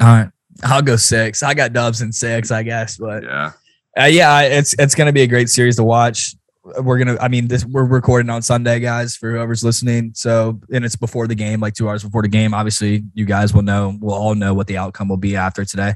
All 0.00 0.06
right, 0.06 0.30
I'll 0.62 0.82
go 0.82 0.96
six. 0.96 1.42
I 1.42 1.54
got 1.54 1.72
Dubs 1.72 2.00
in 2.00 2.12
six, 2.12 2.50
I 2.50 2.62
guess, 2.62 2.96
but 2.96 3.22
yeah, 3.22 3.52
uh, 3.98 4.06
yeah, 4.06 4.40
it's 4.42 4.74
it's 4.78 4.94
going 4.94 5.06
to 5.06 5.12
be 5.12 5.22
a 5.22 5.26
great 5.26 5.48
series 5.48 5.76
to 5.76 5.84
watch 5.84 6.34
we're 6.80 6.98
gonna 6.98 7.16
i 7.20 7.28
mean 7.28 7.46
this 7.46 7.64
we're 7.66 7.84
recording 7.84 8.30
on 8.30 8.40
sunday 8.40 8.80
guys 8.80 9.16
for 9.16 9.30
whoever's 9.32 9.62
listening 9.62 10.12
so 10.14 10.58
and 10.72 10.84
it's 10.84 10.96
before 10.96 11.26
the 11.26 11.34
game 11.34 11.60
like 11.60 11.74
two 11.74 11.88
hours 11.88 12.02
before 12.02 12.22
the 12.22 12.28
game 12.28 12.54
obviously 12.54 13.04
you 13.12 13.26
guys 13.26 13.52
will 13.52 13.62
know 13.62 13.96
we'll 14.00 14.14
all 14.14 14.34
know 14.34 14.54
what 14.54 14.66
the 14.66 14.76
outcome 14.76 15.08
will 15.08 15.18
be 15.18 15.36
after 15.36 15.64
today 15.64 15.92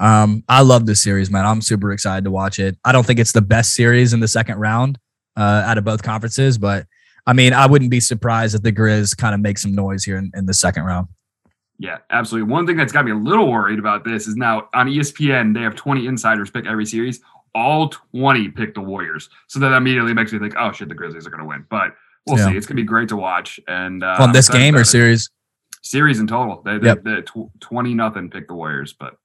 um 0.00 0.42
i 0.48 0.60
love 0.60 0.86
this 0.86 1.02
series 1.02 1.30
man 1.30 1.44
i'm 1.44 1.60
super 1.60 1.92
excited 1.92 2.24
to 2.24 2.30
watch 2.30 2.58
it 2.58 2.76
i 2.84 2.92
don't 2.92 3.06
think 3.06 3.18
it's 3.18 3.32
the 3.32 3.42
best 3.42 3.74
series 3.74 4.12
in 4.12 4.20
the 4.20 4.28
second 4.28 4.58
round 4.58 4.98
uh 5.36 5.62
out 5.66 5.78
of 5.78 5.84
both 5.84 6.02
conferences 6.02 6.58
but 6.58 6.86
i 7.26 7.32
mean 7.32 7.52
i 7.52 7.66
wouldn't 7.66 7.90
be 7.90 8.00
surprised 8.00 8.54
if 8.54 8.62
the 8.62 8.72
grizz 8.72 9.16
kind 9.16 9.34
of 9.34 9.40
make 9.40 9.58
some 9.58 9.74
noise 9.74 10.04
here 10.04 10.16
in, 10.16 10.30
in 10.34 10.46
the 10.46 10.54
second 10.54 10.84
round 10.84 11.08
yeah, 11.80 11.98
absolutely. 12.10 12.50
One 12.50 12.66
thing 12.66 12.76
that's 12.76 12.90
got 12.90 13.04
me 13.04 13.12
a 13.12 13.14
little 13.14 13.48
worried 13.48 13.78
about 13.78 14.02
this 14.02 14.26
is 14.26 14.34
now 14.34 14.68
on 14.74 14.88
ESPN, 14.88 15.54
they 15.54 15.60
have 15.60 15.76
20 15.76 16.08
insiders 16.08 16.50
pick 16.50 16.66
every 16.66 16.84
series 16.84 17.20
all 17.54 17.88
20 17.88 18.48
pick 18.50 18.74
the 18.74 18.80
Warriors. 18.80 19.28
So 19.48 19.58
that 19.60 19.72
immediately 19.72 20.14
makes 20.14 20.32
me 20.32 20.38
think, 20.38 20.54
oh 20.58 20.72
shit, 20.72 20.88
the 20.88 20.94
Grizzlies 20.94 21.26
are 21.26 21.30
going 21.30 21.42
to 21.42 21.48
win. 21.48 21.66
But 21.68 21.94
we'll 22.26 22.38
yeah. 22.38 22.50
see. 22.50 22.56
It's 22.56 22.66
going 22.66 22.76
to 22.76 22.82
be 22.82 22.86
great 22.86 23.08
to 23.08 23.16
watch. 23.16 23.60
And 23.68 24.02
uh, 24.02 24.16
on 24.18 24.32
this 24.32 24.48
game 24.48 24.74
or 24.74 24.84
series? 24.84 25.30
Series 25.82 26.20
in 26.20 26.26
total. 26.26 26.62
They, 26.62 26.78
they, 26.78 26.86
yep. 26.88 27.02
they 27.02 27.22
tw- 27.22 27.50
20 27.60 27.94
nothing 27.94 28.30
pick 28.30 28.48
the 28.48 28.54
Warriors. 28.54 28.92
But 28.92 29.16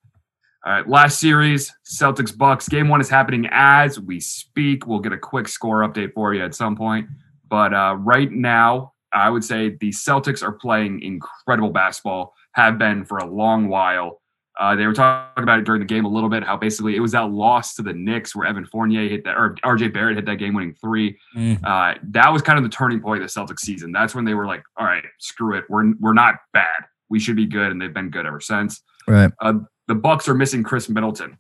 all 0.66 0.72
right, 0.72 0.88
last 0.88 1.20
series, 1.20 1.74
Celtics 1.86 2.36
Bucks. 2.36 2.70
Game 2.70 2.88
one 2.88 3.02
is 3.02 3.10
happening 3.10 3.48
as 3.52 4.00
we 4.00 4.22
speak. 4.22 4.88
We'll 4.88 5.00
get 5.00 5.12
a 5.12 5.18
quick 5.18 5.50
score 5.50 5.82
update 5.82 6.14
for 6.14 6.34
you 6.34 6.42
at 6.42 6.56
some 6.56 6.78
point. 6.78 7.08
But 7.50 7.74
uh, 7.74 7.98
right 8.00 8.32
now, 8.32 8.94
I 9.12 9.30
would 9.30 9.44
say 9.44 9.76
the 9.82 9.90
Celtics 9.90 10.42
are 10.42 10.54
playing 10.54 11.02
incredible 11.02 11.70
basketball, 11.70 12.34
have 12.54 12.78
been 12.78 13.04
for 13.04 13.18
a 13.18 13.26
long 13.26 13.68
while. 13.68 14.22
Uh, 14.58 14.76
they 14.76 14.86
were 14.86 14.94
talking 14.94 15.44
about 15.44 15.60
it 15.60 15.66
during 15.66 15.80
the 15.80 15.86
game 15.86 16.06
a 16.06 16.10
little 16.10 16.30
bit. 16.30 16.44
How 16.44 16.56
basically 16.56 16.96
it 16.96 17.00
was 17.00 17.12
that 17.12 17.30
loss 17.30 17.76
to 17.76 17.82
the 17.82 17.92
Knicks 17.92 18.34
where 18.34 18.48
Evan 18.48 18.66
Fournier 18.66 19.10
hit 19.10 19.26
that, 19.26 19.36
or 19.36 19.56
RJ 19.66 19.94
Barrett 19.94 20.16
hit 20.16 20.26
that 20.28 20.36
game-winning 20.36 20.76
3 20.80 21.18
mm. 21.36 21.60
uh, 21.64 22.00
that 22.12 22.32
was 22.32 22.42
kind 22.42 22.58
of 22.58 22.64
the 22.64 22.70
turning 22.70 23.02
point 23.02 23.22
of 23.22 23.28
the 23.28 23.40
Celtics 23.40 23.60
season. 23.60 23.92
That's 23.92 24.16
when 24.16 24.26
they 24.26 24.36
were 24.36 24.46
like, 24.46 24.64
"All 24.78 24.86
right, 24.86 25.04
screw 25.20 25.58
it. 25.58 25.66
We're 25.70 25.94
we're 26.00 26.14
not 26.14 26.36
bad. 26.54 26.86
We 27.10 27.20
should 27.20 27.36
be 27.36 27.48
good," 27.48 27.72
and 27.72 27.82
they've 27.82 27.94
been 27.94 28.12
good 28.12 28.28
ever 28.28 28.40
since. 28.40 28.82
Right. 29.08 29.32
Uh, 29.42 29.56
the 29.88 29.96
Bucks 29.96 30.28
are 30.28 30.34
missing 30.34 30.64
Khris 30.64 30.90
Middleton. 30.90 31.38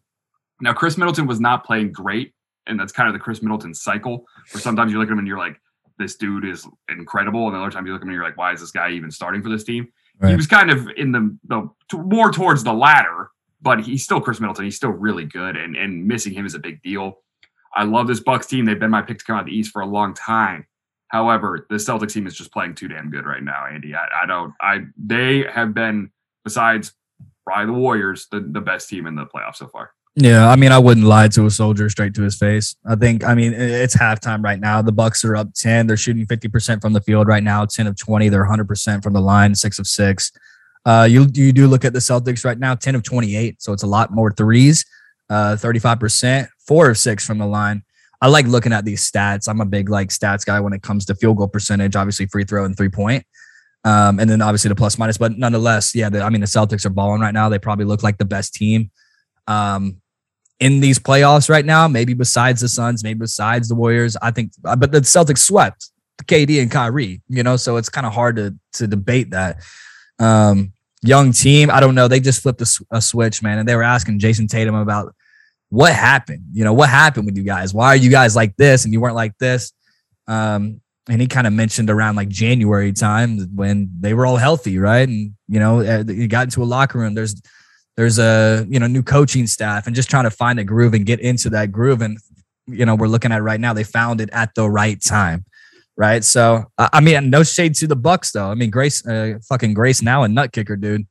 Now, 0.62 0.73
Khris 0.73 0.97
Middleton 0.97 1.27
was 1.27 1.39
not 1.39 1.65
playing 1.65 1.91
great, 1.91 2.34
and 2.67 2.79
that's 2.79 2.91
kind 2.91 3.08
of 3.08 3.13
the 3.13 3.19
Khris 3.19 3.41
Middleton 3.41 3.73
cycle. 3.73 4.25
Where 4.51 4.62
sometimes 4.62 4.91
you 4.91 4.99
look 4.99 5.08
at 5.08 5.12
him 5.12 5.19
and 5.19 5.27
you're 5.27 5.38
like, 5.38 5.60
"This 5.97 6.15
dude 6.15 6.45
is 6.45 6.67
incredible," 6.89 7.47
and 7.47 7.56
the 7.56 7.60
other 7.60 7.71
time 7.71 7.86
you 7.86 7.93
look 7.93 8.01
at 8.01 8.03
him 8.03 8.10
and 8.10 8.15
you're 8.15 8.23
like, 8.23 8.38
"Why 8.38 8.53
is 8.53 8.62
this 8.62 8.71
guy 8.71 8.91
even 8.91 9.12
starting 9.12 9.41
for 9.41 9.49
this 9.49 9.63
team?" 9.63 9.88
Right. 10.19 10.29
He 10.29 10.36
was 10.36 10.47
kind 10.47 10.69
of 10.69 10.88
in 10.95 11.12
the, 11.12 11.38
the 11.45 11.97
more 11.97 12.32
towards 12.32 12.63
the 12.63 12.73
latter, 12.73 13.32
but 13.62 13.82
he's 13.82 14.03
still 14.03 14.21
Khris 14.21 14.39
Middleton. 14.39 14.65
He's 14.65 14.75
still 14.75 14.91
really 14.91 15.25
good, 15.25 15.58
and 15.58 15.75
and 15.75 16.06
missing 16.06 16.34
him 16.34 16.45
is 16.45 16.56
a 16.56 16.60
big 16.60 16.82
deal. 16.82 17.19
I 17.75 17.84
love 17.84 18.08
this 18.08 18.19
Bucks 18.19 18.45
team. 18.47 18.65
They've 18.65 18.79
been 18.79 18.91
my 18.91 19.01
pick 19.01 19.17
to 19.19 19.25
come 19.25 19.38
out 19.38 19.41
of 19.41 19.45
the 19.47 19.58
East 19.58 19.71
for 19.71 19.82
a 19.82 19.86
long 19.86 20.13
time. 20.13 20.67
However, 21.08 21.65
the 21.69 21.75
Celtics 21.75 22.13
team 22.13 22.25
is 22.27 22.36
just 22.36 22.51
playing 22.51 22.75
too 22.75 22.88
damn 22.88 23.10
good 23.10 23.25
right 23.25 23.43
now, 23.43 23.65
Andy. 23.65 23.95
I, 23.95 24.23
I 24.23 24.25
don't. 24.25 24.53
I 24.62 24.82
they 24.97 25.43
have 25.43 25.73
been 25.73 26.12
besides 26.43 26.93
probably 27.45 27.73
the 27.73 27.79
Warriors 27.79 28.27
the, 28.32 28.39
the 28.39 28.62
best 28.62 28.89
team 28.89 29.08
in 29.08 29.15
the 29.15 29.25
playoffs 29.25 29.58
so 29.58 29.67
far. 29.67 29.91
Yeah, 30.15 30.47
I 30.47 30.56
mean, 30.56 30.71
I 30.71 30.77
wouldn't 30.77 31.08
lie 31.08 31.27
to 31.29 31.47
a 31.47 31.49
soldier 31.49 31.89
straight 31.89 32.13
to 32.13 32.21
his 32.21 32.38
face. 32.38 32.75
I 32.86 32.95
think, 32.95 33.23
I 33.23 33.34
mean, 33.34 33.51
it's 33.51 33.97
halftime 33.97 34.43
right 34.43 34.60
now. 34.60 34.79
The 34.84 34.91
Bucks 34.91 35.25
are 35.25 35.36
up 35.36 35.53
ten. 35.56 35.88
They're 35.88 35.97
shooting 35.97 36.27
fifty 36.27 36.47
percent 36.47 36.84
from 36.84 36.93
the 36.93 37.01
field 37.01 37.27
right 37.27 37.43
now. 37.43 37.65
Ten 37.65 37.88
of 37.88 37.97
twenty. 37.97 38.29
They're 38.29 38.45
hundred 38.45 38.67
percent 38.67 39.03
from 39.03 39.13
the 39.13 39.21
line. 39.21 39.56
Six 39.56 39.79
of 39.79 39.88
six. 39.88 40.32
Uh, 40.86 41.08
you 41.10 41.27
you 41.34 41.51
do 41.51 41.65
look 41.65 41.84
at 41.84 41.93
the 41.93 41.99
Celtics 41.99 42.45
right 42.45 42.60
now. 42.60 42.75
Ten 42.75 42.93
of 42.93 43.01
twenty 43.01 43.36
eight. 43.36 43.60
So 43.62 43.73
it's 43.73 43.82
a 43.82 43.88
lot 43.88 44.12
more 44.12 44.32
threes. 44.32 44.86
Uh, 45.32 45.56
thirty 45.56 45.79
five 45.79 45.99
percent. 45.99 46.47
Four 46.60 46.91
of 46.91 46.97
six 46.99 47.25
from 47.25 47.39
the 47.39 47.47
line. 47.47 47.82
I 48.21 48.27
like 48.27 48.45
looking 48.45 48.71
at 48.71 48.86
these 48.86 49.10
stats. 49.10 49.49
I'm 49.49 49.62
a 49.62 49.65
big 49.65 49.89
like 49.89 50.10
stats 50.10 50.45
guy 50.45 50.60
when 50.60 50.73
it 50.73 50.84
comes 50.84 51.06
to 51.06 51.15
field 51.15 51.38
goal 51.38 51.47
percentage. 51.47 51.95
Obviously, 51.95 52.27
free 52.27 52.43
throw 52.43 52.65
and 52.65 52.77
three 52.77 52.89
point. 52.89 53.25
Um, 53.85 54.19
and 54.19 54.29
then 54.29 54.41
obviously 54.41 54.69
the 54.69 54.75
plus 54.75 54.97
minus, 54.97 55.17
but 55.17 55.37
nonetheless, 55.37 55.93
yeah, 55.93 56.09
the, 56.09 56.21
I 56.21 56.29
mean 56.29 56.41
the 56.41 56.47
Celtics 56.47 56.85
are 56.85 56.89
balling 56.89 57.21
right 57.21 57.33
now. 57.33 57.49
They 57.49 57.59
probably 57.59 57.85
look 57.85 58.03
like 58.03 58.17
the 58.17 58.25
best 58.25 58.53
team. 58.53 58.91
Um, 59.47 59.97
in 60.59 60.79
these 60.79 60.99
playoffs 60.99 61.49
right 61.49 61.65
now, 61.65 61.87
maybe 61.89 62.13
besides 62.13 62.61
the 62.61 62.69
Suns, 62.69 63.03
maybe 63.03 63.19
besides 63.19 63.67
the 63.67 63.75
Warriors. 63.75 64.15
I 64.21 64.31
think, 64.31 64.53
uh, 64.63 64.77
but 64.77 64.93
the 64.93 65.01
Celtics 65.01 65.39
swept 65.39 65.89
KD 66.23 66.61
and 66.61 66.71
Kyrie, 66.71 67.21
you 67.27 67.43
know, 67.43 67.57
so 67.57 67.77
it's 67.77 67.89
kind 67.89 68.07
of 68.07 68.13
hard 68.13 68.37
to 68.37 68.55
to 68.73 68.87
debate 68.87 69.31
that. 69.31 69.61
Um, 70.19 70.73
young 71.01 71.33
team, 71.33 71.69
I 71.69 71.79
don't 71.79 71.95
know. 71.95 72.07
They 72.07 72.19
just 72.19 72.41
flipped 72.41 72.61
a, 72.61 72.85
a 72.91 73.01
switch, 73.01 73.43
man, 73.43 73.59
and 73.59 73.67
they 73.67 73.75
were 73.75 73.83
asking 73.83 74.19
Jayson 74.19 74.47
Tatum 74.47 74.75
about 74.75 75.13
what 75.69 75.93
happened. 75.93 76.45
You 76.53 76.63
know, 76.63 76.73
what 76.73 76.89
happened 76.89 77.25
with 77.25 77.35
you 77.35 77.43
guys? 77.43 77.73
Why 77.73 77.87
are 77.87 77.95
you 77.95 78.09
guys 78.09 78.35
like 78.35 78.55
this 78.55 78.85
and 78.85 78.93
you 78.93 79.01
weren't 79.01 79.15
like 79.15 79.37
this? 79.39 79.73
Um, 80.27 80.81
and 81.09 81.19
he 81.19 81.27
kind 81.27 81.45
of 81.47 81.53
mentioned 81.53 81.89
around 81.89 82.15
like 82.15 82.29
January 82.29 82.93
time 82.93 83.39
when 83.55 83.89
they 83.99 84.13
were 84.13 84.25
all 84.25 84.37
healthy, 84.37 84.79
right? 84.79 85.07
And 85.07 85.33
you 85.47 85.59
know, 85.59 85.81
uh, 85.81 86.03
you 86.07 86.27
got 86.27 86.45
into 86.45 86.63
a 86.63 86.65
locker 86.65 86.99
room. 86.99 87.13
There's 87.13 87.41
there's 87.97 88.19
a 88.19 88.65
you 88.69 88.79
know 88.79 88.87
new 88.87 89.03
coaching 89.03 89.47
staff 89.47 89.85
and 89.85 89.95
just 89.95 90.09
trying 90.09 90.23
to 90.23 90.31
find 90.31 90.59
a 90.59 90.63
groove 90.63 90.93
and 90.93 91.05
get 91.05 91.19
into 91.19 91.49
that 91.51 91.71
groove 91.71 92.01
and 92.01 92.17
you 92.67 92.85
know 92.85 92.95
we're 92.95 93.07
looking 93.07 93.31
at 93.31 93.43
right 93.43 93.59
now. 93.59 93.73
They 93.73 93.83
found 93.83 94.21
it 94.21 94.29
at 94.31 94.55
the 94.55 94.69
right 94.69 95.01
time, 95.01 95.45
right? 95.97 96.23
So 96.23 96.65
I 96.77 97.01
mean, 97.01 97.29
no 97.29 97.43
shade 97.43 97.75
to 97.75 97.87
the 97.87 97.97
Bucks 97.97 98.31
though. 98.31 98.49
I 98.49 98.55
mean, 98.55 98.69
Grace, 98.69 99.05
uh, 99.05 99.39
fucking 99.49 99.73
Grayson 99.73 100.07
Allen, 100.07 100.33
nut 100.33 100.53
kicker, 100.53 100.77
dude. 100.77 101.05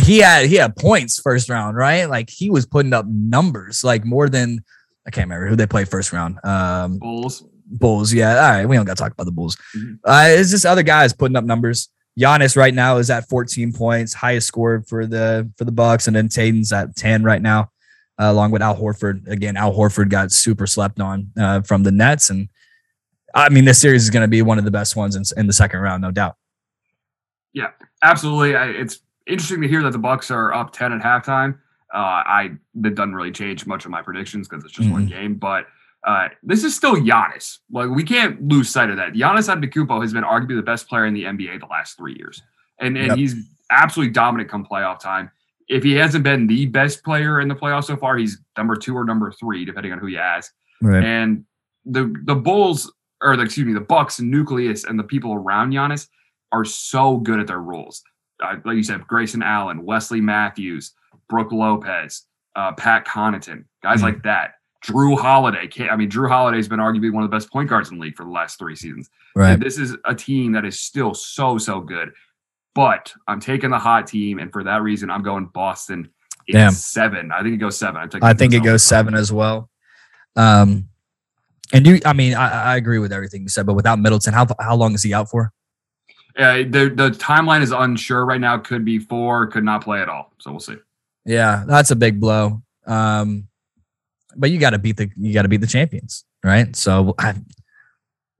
He 0.00 0.18
had 0.18 0.46
he 0.46 0.56
had 0.56 0.74
points 0.74 1.20
first 1.20 1.48
round, 1.48 1.76
right? 1.76 2.06
Like 2.06 2.30
he 2.30 2.50
was 2.50 2.66
putting 2.66 2.92
up 2.92 3.06
numbers, 3.06 3.84
like 3.84 4.04
more 4.04 4.28
than 4.28 4.64
I 5.06 5.10
can't 5.10 5.26
remember 5.26 5.48
who 5.48 5.56
they 5.56 5.66
played 5.66 5.88
first 5.88 6.12
round. 6.12 6.38
Um, 6.44 6.98
Bulls. 6.98 7.44
Bulls, 7.72 8.12
yeah. 8.12 8.34
All 8.34 8.50
right, 8.50 8.66
we 8.66 8.76
don't 8.76 8.84
got 8.84 8.96
to 8.96 9.02
talk 9.02 9.12
about 9.12 9.24
the 9.24 9.32
Bulls. 9.32 9.56
Mm-hmm. 9.76 9.94
Uh, 10.04 10.26
it's 10.28 10.50
just 10.50 10.66
other 10.66 10.82
guys 10.82 11.12
putting 11.12 11.36
up 11.36 11.44
numbers. 11.44 11.88
Giannis 12.18 12.56
right 12.56 12.74
now 12.74 12.98
is 12.98 13.10
at 13.10 13.28
14 13.28 13.72
points, 13.72 14.12
highest 14.12 14.46
score 14.46 14.84
for 14.86 15.06
the 15.06 15.50
for 15.56 15.64
the 15.64 15.72
Bucks, 15.72 16.06
and 16.06 16.14
then 16.14 16.28
Tatum's 16.28 16.72
at 16.72 16.94
10 16.94 17.24
right 17.24 17.40
now, 17.40 17.70
uh, 18.20 18.30
along 18.30 18.50
with 18.50 18.62
Al 18.62 18.76
Horford. 18.76 19.26
Again, 19.28 19.56
Al 19.56 19.72
Horford 19.72 20.10
got 20.10 20.30
super 20.30 20.66
slept 20.66 21.00
on 21.00 21.30
uh, 21.38 21.62
from 21.62 21.84
the 21.84 21.92
Nets, 21.92 22.28
and 22.28 22.48
I 23.34 23.48
mean 23.48 23.64
this 23.64 23.80
series 23.80 24.02
is 24.02 24.10
going 24.10 24.22
to 24.22 24.28
be 24.28 24.42
one 24.42 24.58
of 24.58 24.64
the 24.64 24.70
best 24.70 24.94
ones 24.94 25.16
in, 25.16 25.22
in, 25.38 25.46
the 25.46 25.54
second 25.54 25.80
round, 25.80 26.02
no 26.02 26.10
doubt. 26.10 26.36
Yeah, 27.54 27.70
absolutely. 28.02 28.56
I, 28.56 28.68
it's 28.68 29.00
interesting 29.26 29.62
to 29.62 29.68
hear 29.68 29.82
that 29.82 29.92
the 29.92 29.98
Bucks 29.98 30.30
are 30.30 30.52
up 30.52 30.72
10 30.72 30.92
at 30.92 31.00
halftime. 31.00 31.58
Uh, 31.94 32.24
I 32.24 32.50
that 32.74 32.94
doesn't 32.94 33.14
really 33.14 33.32
change 33.32 33.66
much 33.66 33.86
of 33.86 33.90
my 33.90 34.02
predictions 34.02 34.48
because 34.48 34.64
it's 34.64 34.72
just 34.72 34.86
mm-hmm. 34.86 34.92
one 34.92 35.06
game, 35.06 35.34
but 35.34 35.66
uh, 36.04 36.28
this 36.42 36.64
is 36.64 36.74
still 36.74 36.96
Giannis. 36.96 37.58
Like 37.70 37.90
we 37.90 38.02
can't 38.02 38.48
lose 38.48 38.68
sight 38.68 38.90
of 38.90 38.96
that. 38.96 39.12
Giannis 39.12 39.48
Antetokounmpo 39.48 40.00
has 40.02 40.12
been 40.12 40.24
arguably 40.24 40.56
the 40.56 40.62
best 40.62 40.88
player 40.88 41.06
in 41.06 41.14
the 41.14 41.24
NBA 41.24 41.60
the 41.60 41.66
last 41.66 41.96
three 41.96 42.16
years, 42.18 42.42
and 42.80 42.96
and 42.96 43.08
yep. 43.08 43.16
he's 43.16 43.36
absolutely 43.70 44.12
dominant 44.12 44.50
come 44.50 44.66
playoff 44.66 44.98
time. 44.98 45.30
If 45.68 45.84
he 45.84 45.92
hasn't 45.92 46.24
been 46.24 46.46
the 46.46 46.66
best 46.66 47.04
player 47.04 47.40
in 47.40 47.48
the 47.48 47.54
playoffs 47.54 47.84
so 47.84 47.96
far, 47.96 48.16
he's 48.16 48.38
number 48.58 48.74
two 48.74 48.96
or 48.96 49.04
number 49.04 49.30
three, 49.30 49.64
depending 49.64 49.92
on 49.92 49.98
who 49.98 50.08
you 50.08 50.18
ask. 50.18 50.52
Right. 50.80 51.04
And 51.04 51.44
the 51.84 52.14
the 52.24 52.34
Bulls, 52.34 52.92
or 53.22 53.36
the, 53.36 53.44
excuse 53.44 53.66
me, 53.66 53.72
the 53.72 53.80
Bucks 53.80 54.18
nucleus 54.20 54.84
and 54.84 54.98
the 54.98 55.04
people 55.04 55.32
around 55.34 55.72
Giannis 55.72 56.08
are 56.50 56.64
so 56.64 57.16
good 57.16 57.38
at 57.38 57.46
their 57.46 57.60
roles. 57.60 58.02
Uh, 58.42 58.56
like 58.64 58.76
you 58.76 58.82
said, 58.82 59.06
Grayson 59.06 59.42
Allen, 59.42 59.84
Wesley 59.84 60.20
Matthews, 60.20 60.94
Brook 61.28 61.52
Lopez, 61.52 62.24
uh, 62.56 62.72
Pat 62.72 63.06
Connaughton, 63.06 63.66
guys 63.84 63.98
mm-hmm. 63.98 64.06
like 64.06 64.22
that 64.24 64.54
Jrue 64.84 65.18
Holiday. 65.18 65.68
I 65.88 65.96
mean, 65.96 66.10
Jrue 66.10 66.28
Holiday's 66.28 66.68
been 66.68 66.80
arguably 66.80 67.12
one 67.12 67.22
of 67.22 67.30
the 67.30 67.36
best 67.36 67.50
point 67.50 67.68
guards 67.68 67.90
in 67.90 67.98
the 67.98 68.02
league 68.02 68.16
for 68.16 68.24
the 68.24 68.30
last 68.30 68.58
three 68.58 68.74
seasons. 68.74 69.10
Right. 69.36 69.52
And 69.52 69.62
this 69.62 69.78
is 69.78 69.96
a 70.04 70.14
team 70.14 70.52
that 70.52 70.64
is 70.64 70.80
still 70.80 71.14
so 71.14 71.58
so 71.58 71.80
good. 71.80 72.12
But 72.74 73.12
I'm 73.28 73.38
taking 73.38 73.70
the 73.70 73.78
hot 73.78 74.06
team, 74.06 74.38
and 74.38 74.50
for 74.50 74.64
that 74.64 74.82
reason, 74.82 75.10
I'm 75.10 75.22
going 75.22 75.46
Boston. 75.46 76.08
Damn. 76.50 76.72
seven. 76.72 77.30
I 77.30 77.42
think 77.42 77.54
it 77.54 77.58
goes 77.58 77.78
seven. 77.78 78.10
I 78.20 78.34
think 78.34 78.52
it 78.52 78.64
goes 78.64 78.82
seven 78.82 79.14
as 79.14 79.32
well. 79.32 79.70
Um, 80.34 80.88
and 81.72 81.86
you, 81.86 82.00
I 82.04 82.12
mean, 82.12 82.34
I, 82.34 82.72
I 82.72 82.76
agree 82.76 82.98
with 82.98 83.12
everything 83.12 83.42
you 83.42 83.48
said, 83.48 83.64
but 83.64 83.74
without 83.74 83.98
Middleton, 83.98 84.34
how 84.34 84.46
how 84.58 84.74
long 84.74 84.94
is 84.94 85.02
he 85.02 85.14
out 85.14 85.30
for? 85.30 85.52
Yeah, 86.36 86.58
the 86.58 86.92
the 86.94 87.10
timeline 87.10 87.62
is 87.62 87.72
unsure 87.72 88.24
right 88.24 88.40
now. 88.40 88.58
Could 88.58 88.84
be 88.84 88.98
four, 88.98 89.46
could 89.46 89.64
not 89.64 89.84
play 89.84 90.00
at 90.00 90.08
all. 90.08 90.32
So 90.38 90.50
we'll 90.50 90.60
see. 90.60 90.76
Yeah, 91.24 91.64
that's 91.66 91.90
a 91.90 91.96
big 91.96 92.20
blow. 92.20 92.62
Um, 92.86 93.48
but 94.36 94.50
you 94.50 94.58
got 94.58 94.70
to 94.70 94.78
beat 94.78 94.96
the 94.96 95.10
you 95.16 95.32
got 95.32 95.42
to 95.42 95.48
beat 95.48 95.60
the 95.60 95.66
champions, 95.66 96.24
right? 96.44 96.74
So 96.74 97.14
I, 97.18 97.34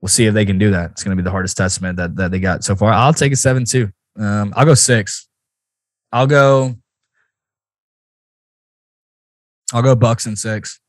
we'll 0.01 0.09
see 0.09 0.25
if 0.25 0.33
they 0.33 0.45
can 0.45 0.57
do 0.57 0.71
that. 0.71 0.91
It's 0.91 1.03
going 1.03 1.15
to 1.15 1.21
be 1.21 1.25
the 1.25 1.31
hardest 1.31 1.57
testament 1.57 1.97
that 1.97 2.15
that 2.15 2.31
they 2.31 2.39
got 2.39 2.63
so 2.63 2.75
far. 2.75 2.91
I'll 2.91 3.13
take 3.13 3.31
a 3.31 3.35
seven 3.35 3.65
two. 3.65 3.91
Um, 4.17 4.53
I'll 4.55 4.65
go 4.65 4.73
six. 4.73 5.27
I'll 6.11 6.27
go. 6.27 6.75
I'll 9.73 9.81
go 9.81 9.95
Bucks 9.95 10.25
and 10.25 10.37
six. 10.37 10.79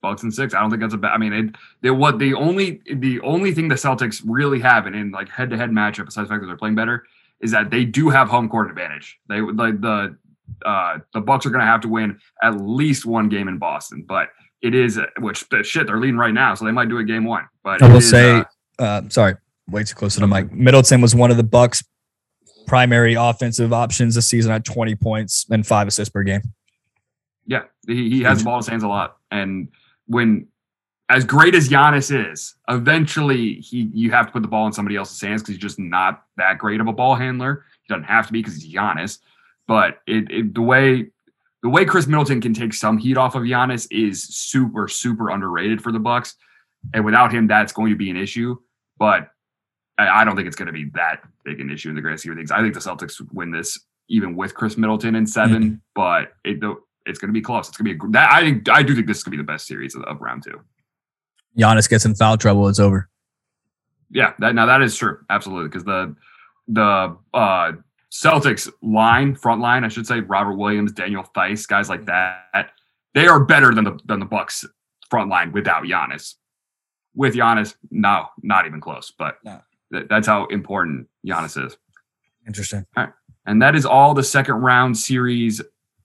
Bucks 0.00 0.22
and 0.22 0.32
six. 0.32 0.54
I 0.54 0.60
don't 0.60 0.70
think 0.70 0.82
that's 0.82 0.94
a 0.94 0.98
bad. 0.98 1.12
I 1.12 1.18
mean, 1.18 1.32
it, 1.32 1.54
they 1.80 1.90
what 1.90 2.18
the 2.18 2.34
only 2.34 2.80
the 2.92 3.20
only 3.20 3.52
thing 3.52 3.68
the 3.68 3.74
Celtics 3.74 4.22
really 4.24 4.60
have 4.60 4.86
in, 4.86 4.94
in 4.94 5.10
like 5.10 5.28
head 5.28 5.50
to 5.50 5.56
head 5.56 5.70
matchup, 5.70 6.06
besides 6.06 6.28
the 6.28 6.34
fact 6.34 6.42
that 6.42 6.46
they're 6.46 6.56
playing 6.56 6.74
better, 6.74 7.04
is 7.40 7.50
that 7.52 7.70
they 7.70 7.84
do 7.84 8.08
have 8.08 8.28
home 8.28 8.48
court 8.48 8.68
advantage. 8.68 9.18
They 9.28 9.40
like 9.40 9.80
the 9.80 10.16
uh, 10.64 10.98
the 11.12 11.20
Bucks 11.20 11.46
are 11.46 11.50
going 11.50 11.60
to 11.60 11.66
have 11.66 11.80
to 11.82 11.88
win 11.88 12.18
at 12.42 12.60
least 12.60 13.06
one 13.06 13.28
game 13.28 13.48
in 13.48 13.58
Boston, 13.58 14.04
but 14.06 14.28
it 14.62 14.74
is 14.74 14.98
which 15.18 15.44
shit 15.62 15.86
they're 15.86 15.98
leading 15.98 16.16
right 16.16 16.34
now, 16.34 16.54
so 16.54 16.64
they 16.64 16.70
might 16.70 16.88
do 16.88 16.98
a 16.98 17.04
game 17.04 17.24
one. 17.24 17.48
But 17.64 17.82
I 17.82 17.88
will 17.88 17.96
is, 17.96 18.08
say, 18.08 18.38
uh, 18.38 18.44
uh, 18.78 19.02
sorry, 19.08 19.34
way 19.68 19.84
too 19.84 19.94
close 19.94 20.14
to 20.14 20.20
the 20.20 20.26
mic. 20.26 20.52
Middleton 20.52 21.00
was 21.00 21.14
one 21.14 21.30
of 21.30 21.36
the 21.36 21.42
Bucks' 21.42 21.82
primary 22.66 23.14
offensive 23.14 23.72
options 23.72 24.14
this 24.14 24.28
season 24.28 24.52
at 24.52 24.64
20 24.64 24.94
points 24.94 25.46
and 25.50 25.66
five 25.66 25.88
assists 25.88 26.12
per 26.12 26.22
game. 26.22 26.42
Yeah, 27.44 27.64
he, 27.86 28.08
he 28.08 28.22
has 28.22 28.38
the 28.38 28.44
ball 28.44 28.54
in 28.54 28.58
his 28.60 28.68
hands 28.68 28.82
a 28.84 28.88
lot, 28.88 29.16
and 29.30 29.68
when 30.06 30.46
as 31.08 31.24
great 31.24 31.54
as 31.54 31.68
Giannis 31.68 32.30
is, 32.30 32.54
eventually 32.68 33.54
he 33.54 33.90
you 33.92 34.10
have 34.12 34.26
to 34.26 34.32
put 34.32 34.42
the 34.42 34.48
ball 34.48 34.66
in 34.66 34.72
somebody 34.72 34.96
else's 34.96 35.20
hands 35.20 35.42
because 35.42 35.54
he's 35.54 35.62
just 35.62 35.78
not 35.78 36.22
that 36.36 36.56
great 36.58 36.80
of 36.80 36.86
a 36.86 36.92
ball 36.92 37.16
handler. 37.16 37.66
He 37.82 37.92
doesn't 37.92 38.04
have 38.04 38.28
to 38.28 38.32
be 38.32 38.40
because 38.40 38.62
he's 38.62 38.72
Giannis. 38.72 39.18
But 39.68 39.98
it, 40.06 40.30
it, 40.30 40.54
the 40.54 40.62
way 40.62 41.10
the 41.62 41.68
way 41.68 41.84
Khris 41.84 42.06
Middleton 42.06 42.40
can 42.40 42.54
take 42.54 42.74
some 42.74 42.98
heat 42.98 43.16
off 43.16 43.34
of 43.34 43.42
Giannis 43.42 43.86
is 43.90 44.22
super 44.22 44.88
super 44.88 45.30
underrated 45.30 45.82
for 45.82 45.92
the 45.92 46.00
Bucks, 46.00 46.34
and 46.92 47.04
without 47.04 47.32
him, 47.32 47.46
that's 47.46 47.72
going 47.72 47.90
to 47.90 47.96
be 47.96 48.10
an 48.10 48.16
issue. 48.16 48.56
But 48.98 49.28
I, 49.98 50.22
I 50.22 50.24
don't 50.24 50.36
think 50.36 50.46
it's 50.46 50.56
going 50.56 50.66
to 50.66 50.72
be 50.72 50.90
that 50.94 51.22
big 51.44 51.60
an 51.60 51.70
issue 51.70 51.88
in 51.88 51.94
the 51.94 52.00
grand 52.00 52.20
scheme 52.20 52.32
of 52.32 52.38
things. 52.38 52.50
I 52.50 52.60
think 52.60 52.74
the 52.74 52.80
Celtics 52.80 53.20
win 53.32 53.50
this 53.50 53.78
even 54.08 54.36
with 54.36 54.54
Khris 54.54 54.76
Middleton 54.76 55.14
in 55.14 55.26
7 55.26 55.62
mm-hmm. 55.62 55.74
but 55.94 56.32
it, 56.44 56.58
it's 57.06 57.18
going 57.18 57.28
to 57.28 57.32
be 57.32 57.40
close. 57.40 57.68
It's 57.68 57.76
going 57.76 57.88
to 57.88 57.98
be 57.98 58.06
a, 58.06 58.10
that. 58.12 58.32
I 58.32 58.40
think 58.42 58.68
I 58.68 58.82
do 58.82 58.94
think 58.94 59.06
this 59.06 59.18
is 59.18 59.24
going 59.24 59.32
to 59.32 59.38
be 59.38 59.42
the 59.42 59.52
best 59.52 59.66
series 59.66 59.94
of, 59.94 60.02
of 60.04 60.20
round 60.20 60.44
two. 60.44 60.60
Giannis 61.58 61.88
gets 61.88 62.04
in 62.04 62.14
foul 62.14 62.36
trouble, 62.36 62.68
it's 62.68 62.78
over. 62.78 63.08
Yeah, 64.10 64.34
that 64.40 64.54
now 64.54 64.66
that 64.66 64.82
is 64.82 64.96
true, 64.96 65.18
absolutely, 65.30 65.68
because 65.68 65.84
the 65.84 66.14
the 66.68 67.16
uh 67.34 67.72
Celtics 68.12 68.70
line, 68.82 69.34
front 69.34 69.62
line, 69.62 69.84
I 69.84 69.88
should 69.88 70.06
say, 70.06 70.20
Robert 70.20 70.56
Williams, 70.56 70.92
Daniel 70.92 71.24
Theis, 71.34 71.66
guys 71.66 71.88
like 71.88 72.04
that, 72.04 72.72
they 73.14 73.26
are 73.26 73.42
better 73.42 73.74
than 73.74 73.84
the 73.84 73.98
than 74.04 74.20
the 74.20 74.26
Bucks 74.26 74.64
front 75.08 75.30
line 75.30 75.50
without 75.52 75.84
Giannis. 75.84 76.34
With 77.14 77.34
Giannis, 77.34 77.74
no, 77.90 78.26
not 78.42 78.66
even 78.66 78.80
close. 78.80 79.12
But 79.16 79.38
no. 79.44 79.60
th- 79.92 80.06
that's 80.08 80.26
how 80.26 80.46
important 80.46 81.08
Giannis 81.26 81.64
is. 81.64 81.76
Interesting. 82.46 82.86
All 82.96 83.04
right. 83.04 83.12
And 83.46 83.60
that 83.62 83.74
is 83.74 83.86
all 83.86 84.14
the 84.14 84.22
second 84.22 84.56
round 84.56 84.96
series 84.96 85.60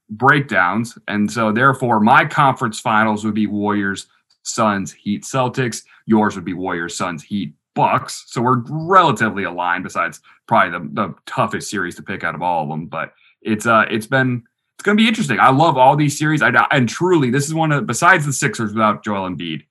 breakdowns. 0.09 0.97
And 1.07 1.31
so 1.31 1.51
therefore 1.51 1.99
my 1.99 2.25
conference 2.25 2.79
finals 2.79 3.25
would 3.25 3.33
be 3.35 3.47
Warriors, 3.47 4.07
Suns, 4.43 4.93
Heat, 4.93 5.23
Celtics. 5.23 5.83
Yours 6.05 6.35
would 6.35 6.45
be 6.45 6.53
Warriors, 6.53 6.95
Suns, 6.95 7.23
Heat, 7.23 7.53
Bucks. 7.77 8.25
So 8.27 8.41
we're 8.41 8.63
relatively 8.67 9.43
aligned. 9.43 9.83
Besides 9.83 10.19
probably 10.47 10.77
the, 10.77 11.07
the 11.07 11.15
toughest 11.25 11.69
series 11.69 11.95
to 11.95 12.03
pick 12.03 12.23
out 12.23 12.35
of 12.35 12.41
all 12.41 12.63
of 12.63 12.69
them, 12.69 12.87
but 12.87 13.13
it's 13.41 13.65
uh 13.65 13.85
it's 13.89 14.07
been 14.07 14.43
it's 14.77 14.83
going 14.83 14.97
to 14.97 15.01
be 15.01 15.07
interesting. 15.07 15.39
I 15.39 15.49
love 15.49 15.77
all 15.77 15.95
these 15.95 16.17
series. 16.17 16.41
I 16.41 16.49
and 16.71 16.87
truly, 16.87 17.31
this 17.31 17.47
is 17.47 17.53
one 17.53 17.71
of 17.71 17.87
besides 17.87 18.25
the 18.25 18.33
Sixers 18.33 18.73
without 18.73 19.03
Joel 19.03 19.29
Embiid 19.29 19.65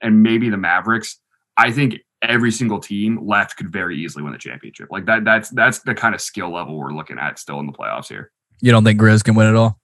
and 0.00 0.22
maybe 0.22 0.50
the 0.50 0.56
Mavericks. 0.56 1.20
I 1.56 1.70
think 1.70 1.96
every 2.22 2.50
single 2.50 2.80
team 2.80 3.24
left 3.24 3.56
could 3.56 3.70
very 3.70 3.96
easily 3.96 4.24
win 4.24 4.32
the 4.32 4.38
championship. 4.38 4.88
Like 4.90 5.06
that. 5.06 5.24
That's 5.24 5.50
that's 5.50 5.80
the 5.80 5.94
kind 5.94 6.14
of 6.14 6.20
skill 6.20 6.52
level 6.52 6.76
we're 6.76 6.92
looking 6.92 7.18
at 7.18 7.38
still 7.38 7.60
in 7.60 7.66
the 7.66 7.72
playoffs 7.72 8.08
here. 8.08 8.32
You 8.60 8.72
don't 8.72 8.84
think 8.84 9.00
Grizz 9.00 9.22
can 9.22 9.34
win 9.34 9.48
it 9.48 9.56
all? 9.56 9.78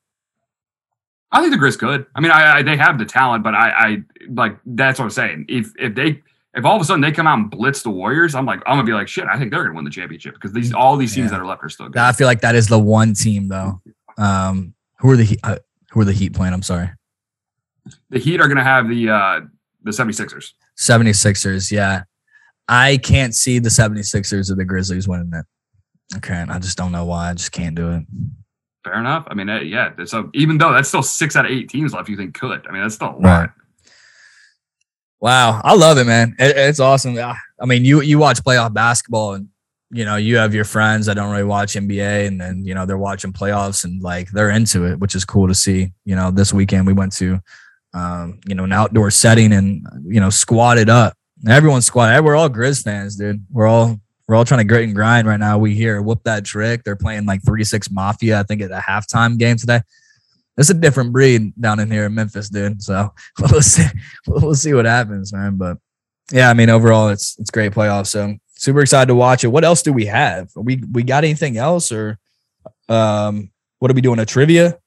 I 1.31 1.41
think 1.41 1.53
the 1.53 1.59
Grizz 1.59 1.79
could. 1.79 2.07
I 2.15 2.21
mean, 2.21 2.31
I, 2.31 2.59
I 2.59 2.63
they 2.63 2.77
have 2.77 2.99
the 2.99 3.05
talent, 3.05 3.45
but 3.45 3.55
I, 3.55 3.71
I 3.71 4.03
like 4.29 4.57
that's 4.67 4.99
what 4.99 5.05
I'm 5.05 5.11
saying. 5.11 5.47
If 5.49 5.73
if 5.79 5.95
they 5.95 6.23
if 6.55 6.64
all 6.64 6.77
of 6.77 6.83
a 6.83 6.85
sudden 6.85 7.01
they 7.01 7.12
come 7.12 7.27
out 7.27 7.38
and 7.38 7.51
blitz 7.51 7.83
the 7.83 7.90
Warriors, 7.90 8.35
I'm 8.35 8.47
like, 8.47 8.62
I'm 8.67 8.75
gonna 8.77 8.85
be 8.85 8.93
like, 8.93 9.09
shit, 9.09 9.25
I 9.25 9.38
think 9.38 9.51
they're 9.51 9.64
gonna 9.64 9.75
win 9.75 9.85
the 9.85 9.90
championship 9.90 10.35
because 10.35 10.53
these 10.53 10.73
all 10.73 10.97
these 10.97 11.14
teams 11.14 11.27
yeah. 11.27 11.38
that 11.38 11.40
are 11.40 11.47
left 11.47 11.64
are 11.64 11.69
still 11.69 11.88
good. 11.88 12.01
I 12.01 12.12
feel 12.12 12.27
like 12.27 12.40
that 12.43 12.55
is 12.55 12.69
the 12.69 12.79
one 12.79 13.14
team 13.14 13.49
though. 13.49 13.81
Um, 14.17 14.75
who 14.99 15.11
are 15.11 15.17
the 15.17 15.38
uh, 15.43 15.57
who 15.90 16.01
are 16.01 16.05
the 16.05 16.12
Heat 16.12 16.35
playing? 16.35 16.55
I'm 16.55 16.62
sorry. 16.62 16.90
The 18.11 18.19
Heat 18.19 18.40
are 18.40 18.49
gonna 18.49 18.64
have 18.64 18.88
the 18.88 19.11
uh 19.11 19.40
the 19.83 19.90
76ers. 19.90 20.53
76ers, 20.79 21.71
yeah. 21.71 22.05
I 22.67 22.97
can't 22.97 23.35
see 23.35 23.59
the 23.59 23.69
76ers 23.69 24.51
or 24.51 24.55
the 24.55 24.64
Grizzlies 24.64 25.07
winning 25.07 25.31
it. 25.35 25.45
Okay, 26.17 26.35
I 26.49 26.59
just 26.59 26.79
don't 26.79 26.93
know 26.93 27.05
why. 27.05 27.31
I 27.31 27.35
just 27.35 27.53
can't 27.53 27.75
do 27.75 27.90
it. 27.90 28.05
Fair 28.85 28.99
enough. 28.99 29.27
I 29.29 29.35
mean, 29.35 29.49
yeah. 29.67 29.93
So 30.05 30.31
even 30.35 30.59
though 30.59 30.73
that's 30.73 30.88
still 30.88 31.03
six 31.03 31.37
out 31.37 31.45
of 31.45 31.51
eight 31.51 31.69
teams 31.69 31.93
left, 31.93 32.09
you 32.09 32.17
think 32.17 32.35
could. 32.35 32.67
I 32.67 32.73
mean, 32.73 32.83
that's 32.83 32.95
still 32.95 33.11
a 33.11 33.12
lot. 33.12 33.23
Right. 33.23 33.51
Wow, 35.25 35.63
I 35.65 35.75
love 35.75 35.97
it, 35.97 36.05
man. 36.05 36.37
It, 36.39 36.55
it's 36.55 36.81
awesome. 36.81 37.17
I 37.17 37.35
mean, 37.65 37.83
you 37.83 38.03
you 38.03 38.19
watch 38.19 38.45
playoff 38.45 38.75
basketball, 38.75 39.33
and 39.33 39.49
you 39.91 40.05
know 40.05 40.17
you 40.17 40.37
have 40.37 40.55
your 40.55 40.67
friends 40.67 41.07
that 41.07 41.15
don't 41.15 41.31
really 41.31 41.45
watch 41.45 41.77
NBA, 41.77 42.27
and 42.27 42.39
then 42.39 42.63
you 42.67 42.75
know 42.75 42.85
they're 42.85 42.99
watching 42.99 43.33
playoffs, 43.33 43.85
and 43.85 44.03
like 44.03 44.31
they're 44.33 44.51
into 44.51 44.85
it, 44.85 44.99
which 44.99 45.15
is 45.15 45.25
cool 45.25 45.49
to 45.49 45.55
see. 45.55 45.95
You 46.05 46.15
know, 46.15 46.31
this 46.31 46.53
weekend 46.53 46.87
we 46.87 46.93
went 46.93 47.15
to, 47.15 47.41
um, 47.95 48.39
you 48.47 48.55
know, 48.55 48.65
an 48.65 48.73
outdoor 48.75 49.11
setting, 49.11 49.55
and 49.55 49.87
you 50.05 50.21
know, 50.21 50.29
squatted 50.29 50.91
up. 50.91 51.15
Everyone's 51.49 51.87
squatted. 51.87 52.23
We're 52.23 52.37
all 52.37 52.51
Grizz 52.51 52.85
fans, 52.85 53.17
dude. 53.17 53.47
We're 53.51 53.67
all 53.67 53.99
we're 54.29 54.35
all 54.35 54.45
trying 54.45 54.61
to 54.61 54.65
grit 54.65 54.85
and 54.85 54.95
grind 54.95 55.27
right 55.27 55.41
now. 55.41 55.57
We 55.57 55.75
hear 55.75 56.03
whoop 56.03 56.21
that 56.25 56.45
trick. 56.45 56.85
They're 56.85 56.97
playing 56.97 57.25
like 57.25 57.43
three 57.47 57.65
six 57.65 57.91
mafia. 57.91 58.41
I 58.41 58.43
think 58.43 58.61
at 58.61 58.71
a 58.71 58.85
halftime 58.87 59.39
game 59.39 59.57
today. 59.57 59.81
It's 60.57 60.71
a 60.71 60.75
different 60.75 61.12
breed 61.12 61.53
down 61.61 61.81
in 61.81 61.90
here 61.90 62.07
in 62.07 62.14
Memphis, 62.14 62.49
dude. 62.49 62.83
So 62.83 63.12
we'll 63.40 63.62
see, 63.62 63.87
we'll 64.27 64.55
see 64.55 64.75
what 64.75 64.85
happens, 64.85 65.33
man. 65.33 65.57
But 65.57 65.79
yeah, 66.33 66.51
I 66.51 66.55
mean, 66.55 66.71
overall, 66.71 67.09
it's 67.09 67.38
it's 67.38 67.51
great 67.51 67.73
playoffs. 67.73 68.09
So 68.09 68.37
super 68.57 68.81
excited 68.81 69.07
to 69.07 69.14
watch 69.14 69.45
it. 69.45 69.49
What 69.49 69.64
else 69.64 69.83
do 69.83 69.93
we 69.93 70.07
have? 70.07 70.51
We 70.57 70.83
we 70.93 71.03
got 71.03 71.25
anything 71.25 71.57
else 71.57 71.93
or 71.93 72.19
um 72.88 73.51
what 73.79 73.90
are 73.90 73.95
we 73.95 74.01
doing? 74.01 74.19
A 74.19 74.27
trivia? 74.27 74.79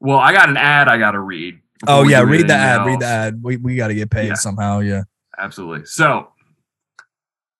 Well, 0.00 0.18
I 0.18 0.32
got 0.32 0.48
an 0.48 0.56
ad 0.56 0.88
I 0.88 0.98
got 0.98 1.12
to 1.12 1.20
read. 1.20 1.58
Oh 1.86 2.02
yeah, 2.04 2.20
read 2.20 2.48
the 2.48 2.54
ad. 2.54 2.80
Else. 2.80 2.86
Read 2.86 3.00
the 3.00 3.06
ad. 3.06 3.42
We 3.42 3.56
we 3.56 3.76
got 3.76 3.88
to 3.88 3.94
get 3.94 4.10
paid 4.10 4.28
yeah. 4.28 4.34
somehow. 4.34 4.80
Yeah, 4.80 5.02
absolutely. 5.38 5.86
So, 5.86 6.28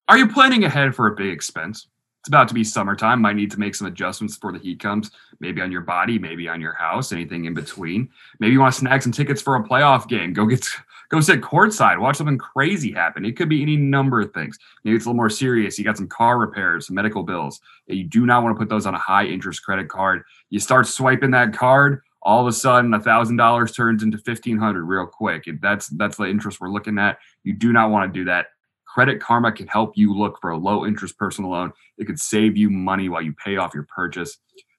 are 0.08 0.18
you 0.18 0.28
planning 0.28 0.64
ahead 0.64 0.94
for 0.94 1.08
a 1.08 1.14
big 1.14 1.32
expense? 1.32 1.88
It's 2.22 2.28
about 2.28 2.46
to 2.46 2.54
be 2.54 2.62
summertime. 2.62 3.20
Might 3.20 3.34
need 3.34 3.50
to 3.50 3.58
make 3.58 3.74
some 3.74 3.88
adjustments 3.88 4.36
before 4.36 4.52
the 4.52 4.60
heat 4.60 4.78
comes. 4.78 5.10
Maybe 5.40 5.60
on 5.60 5.72
your 5.72 5.80
body, 5.80 6.20
maybe 6.20 6.46
on 6.46 6.60
your 6.60 6.74
house, 6.74 7.10
anything 7.10 7.46
in 7.46 7.52
between. 7.54 8.08
Maybe 8.38 8.52
you 8.52 8.60
want 8.60 8.74
to 8.74 8.78
snag 8.78 9.02
some 9.02 9.10
tickets 9.10 9.42
for 9.42 9.56
a 9.56 9.64
playoff 9.64 10.06
game. 10.06 10.32
Go 10.32 10.46
get 10.46 10.64
go 11.08 11.20
sit 11.20 11.40
courtside, 11.40 11.98
watch 11.98 12.18
something 12.18 12.38
crazy 12.38 12.92
happen. 12.92 13.24
It 13.24 13.36
could 13.36 13.48
be 13.48 13.60
any 13.60 13.76
number 13.76 14.20
of 14.20 14.32
things. 14.32 14.56
Maybe 14.84 14.94
it's 14.94 15.04
a 15.04 15.08
little 15.08 15.16
more 15.16 15.30
serious. 15.30 15.76
You 15.80 15.84
got 15.84 15.96
some 15.96 16.06
car 16.06 16.38
repairs, 16.38 16.86
some 16.86 16.94
medical 16.94 17.24
bills. 17.24 17.60
You 17.88 18.04
do 18.04 18.24
not 18.24 18.44
want 18.44 18.54
to 18.54 18.58
put 18.58 18.68
those 18.68 18.86
on 18.86 18.94
a 18.94 18.98
high 18.98 19.24
interest 19.24 19.64
credit 19.64 19.88
card. 19.88 20.22
You 20.48 20.60
start 20.60 20.86
swiping 20.86 21.32
that 21.32 21.52
card, 21.52 22.02
all 22.22 22.40
of 22.40 22.46
a 22.46 22.52
sudden 22.52 22.94
a 22.94 23.00
thousand 23.00 23.36
dollars 23.36 23.72
turns 23.72 24.04
into 24.04 24.16
fifteen 24.16 24.58
hundred 24.58 24.84
real 24.84 25.06
quick. 25.06 25.48
That's 25.60 25.88
that's 25.88 26.18
the 26.18 26.26
interest 26.26 26.60
we're 26.60 26.70
looking 26.70 27.00
at. 27.00 27.18
You 27.42 27.54
do 27.54 27.72
not 27.72 27.90
want 27.90 28.14
to 28.14 28.16
do 28.16 28.26
that. 28.26 28.46
Credit 28.92 29.20
Karma 29.20 29.52
can 29.52 29.66
help 29.68 29.92
you 29.96 30.12
look 30.12 30.38
for 30.38 30.50
a 30.50 30.56
low 30.56 30.84
interest 30.84 31.16
personal 31.16 31.50
loan. 31.50 31.72
It 31.96 32.04
could 32.04 32.18
save 32.18 32.58
you 32.58 32.68
money 32.68 33.08
while 33.08 33.22
you 33.22 33.32
pay 33.32 33.56
off 33.56 33.72
your 33.72 33.86
purchase. 33.94 34.36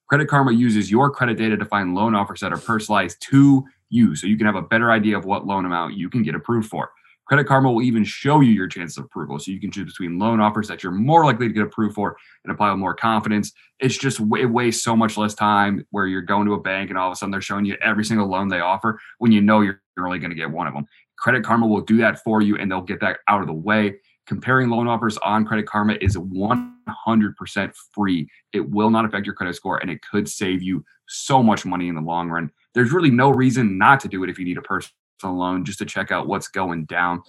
Credit 0.08 0.28
Karma 0.28 0.52
uses 0.52 0.91
your 0.91 1.10
credit 1.10 1.36
data 1.36 1.58
to 1.58 1.65
find 1.65 1.95
loan 1.95 2.13
offers 2.13 2.41
that 2.41 2.54
are 2.54 2.60
personalized 2.60 3.17
to 3.32 3.63
you 3.89 4.15
so 4.15 4.28
you 4.28 4.38
can 4.38 4.45
have 4.45 4.56
a 4.56 4.62
better 4.62 4.91
idea 4.91 5.17
of 5.17 5.26
what 5.26 5.47
loan 5.47 5.65
amount 5.65 5.95
you 5.95 6.12
can 6.12 6.21
get 6.21 6.36
approved 6.36 6.69
for. 6.69 6.91
Credit 7.26 7.47
Karma 7.47 7.71
will 7.71 7.82
even 7.82 8.04
show 8.04 8.41
you 8.41 8.52
your 8.52 8.67
chances 8.67 8.97
of 8.97 9.06
approval 9.06 9.39
so 9.39 9.49
you 9.49 9.60
can 9.60 9.71
choose 9.71 9.86
between 9.86 10.19
loan 10.19 10.39
offers 10.39 10.67
that 10.67 10.84
you're 10.84 10.91
more 10.91 11.26
likely 11.26 11.47
to 11.47 11.54
get 11.54 11.63
approved 11.63 11.95
for 11.95 12.15
and 12.43 12.54
apply 12.54 12.69
with 12.69 12.80
more 12.80 12.93
confidence. 12.93 13.52
It's 13.80 13.97
just 13.97 14.19
it 14.19 14.45
wastes 14.45 14.84
so 14.84 14.95
much 14.95 15.17
less 15.17 15.34
time 15.34 15.88
where 15.89 16.06
you're 16.06 16.21
going 16.21 16.45
to 16.45 16.54
a 16.54 16.60
bank 16.60 16.89
and 16.89 16.99
all 16.99 17.08
of 17.08 17.13
a 17.13 17.15
sudden 17.15 17.32
they're 17.32 17.41
showing 17.41 17.65
you 17.65 17.78
every 17.82 18.06
single 18.06 18.28
loan 18.28 18.49
they 18.49 18.60
offer 18.60 18.99
when 19.17 19.32
you 19.32 19.41
know 19.41 19.62
you're 19.62 19.82
only 19.97 20.19
going 20.19 20.32
to 20.32 20.36
get 20.36 20.52
one 20.52 20.67
of 20.67 20.73
them. 20.73 20.86
Credit 21.17 21.43
Karma 21.43 21.65
will 21.65 21.82
do 21.82 21.97
that 21.97 22.21
for 22.21 22.41
you 22.41 22.58
and 22.58 22.69
they'll 22.69 22.82
get 22.82 22.99
that 22.99 23.19
out 23.30 23.41
of 23.41 23.47
the 23.47 23.54
way. 23.54 23.95
Comparing 24.26 24.70
loan 24.70 24.88
offers 24.88 25.18
on 25.18 25.46
Credit 25.46 25.66
Karma 25.66 25.98
is 26.00 26.16
100% 26.16 27.74
free. 27.92 28.28
It 28.54 28.70
will 28.70 28.90
not 28.90 29.06
affect 29.06 29.26
your 29.26 29.36
credit 29.36 29.56
score 29.56 29.78
and 29.78 29.92
it 29.92 30.02
could 30.02 30.30
save 30.30 30.62
you 30.62 30.84
so 31.08 31.44
much 31.44 31.66
money 31.66 31.90
in 31.90 31.96
the 31.96 32.02
long 32.02 32.30
run. 32.30 32.50
There's 32.74 32.92
really 32.92 33.12
no 33.12 33.30
reason 33.30 33.78
not 33.78 34.00
to 34.02 34.08
do 34.08 34.24
it 34.24 34.30
if 34.30 34.40
you 34.40 34.46
need 34.46 34.58
a 34.58 34.62
personal 34.62 34.92
loan 35.24 35.66
just 35.66 35.80
to 35.80 35.86
check 35.86 36.12
out 36.12 36.28
what's 36.28 36.48
going 36.48 36.86
down. 36.86 37.22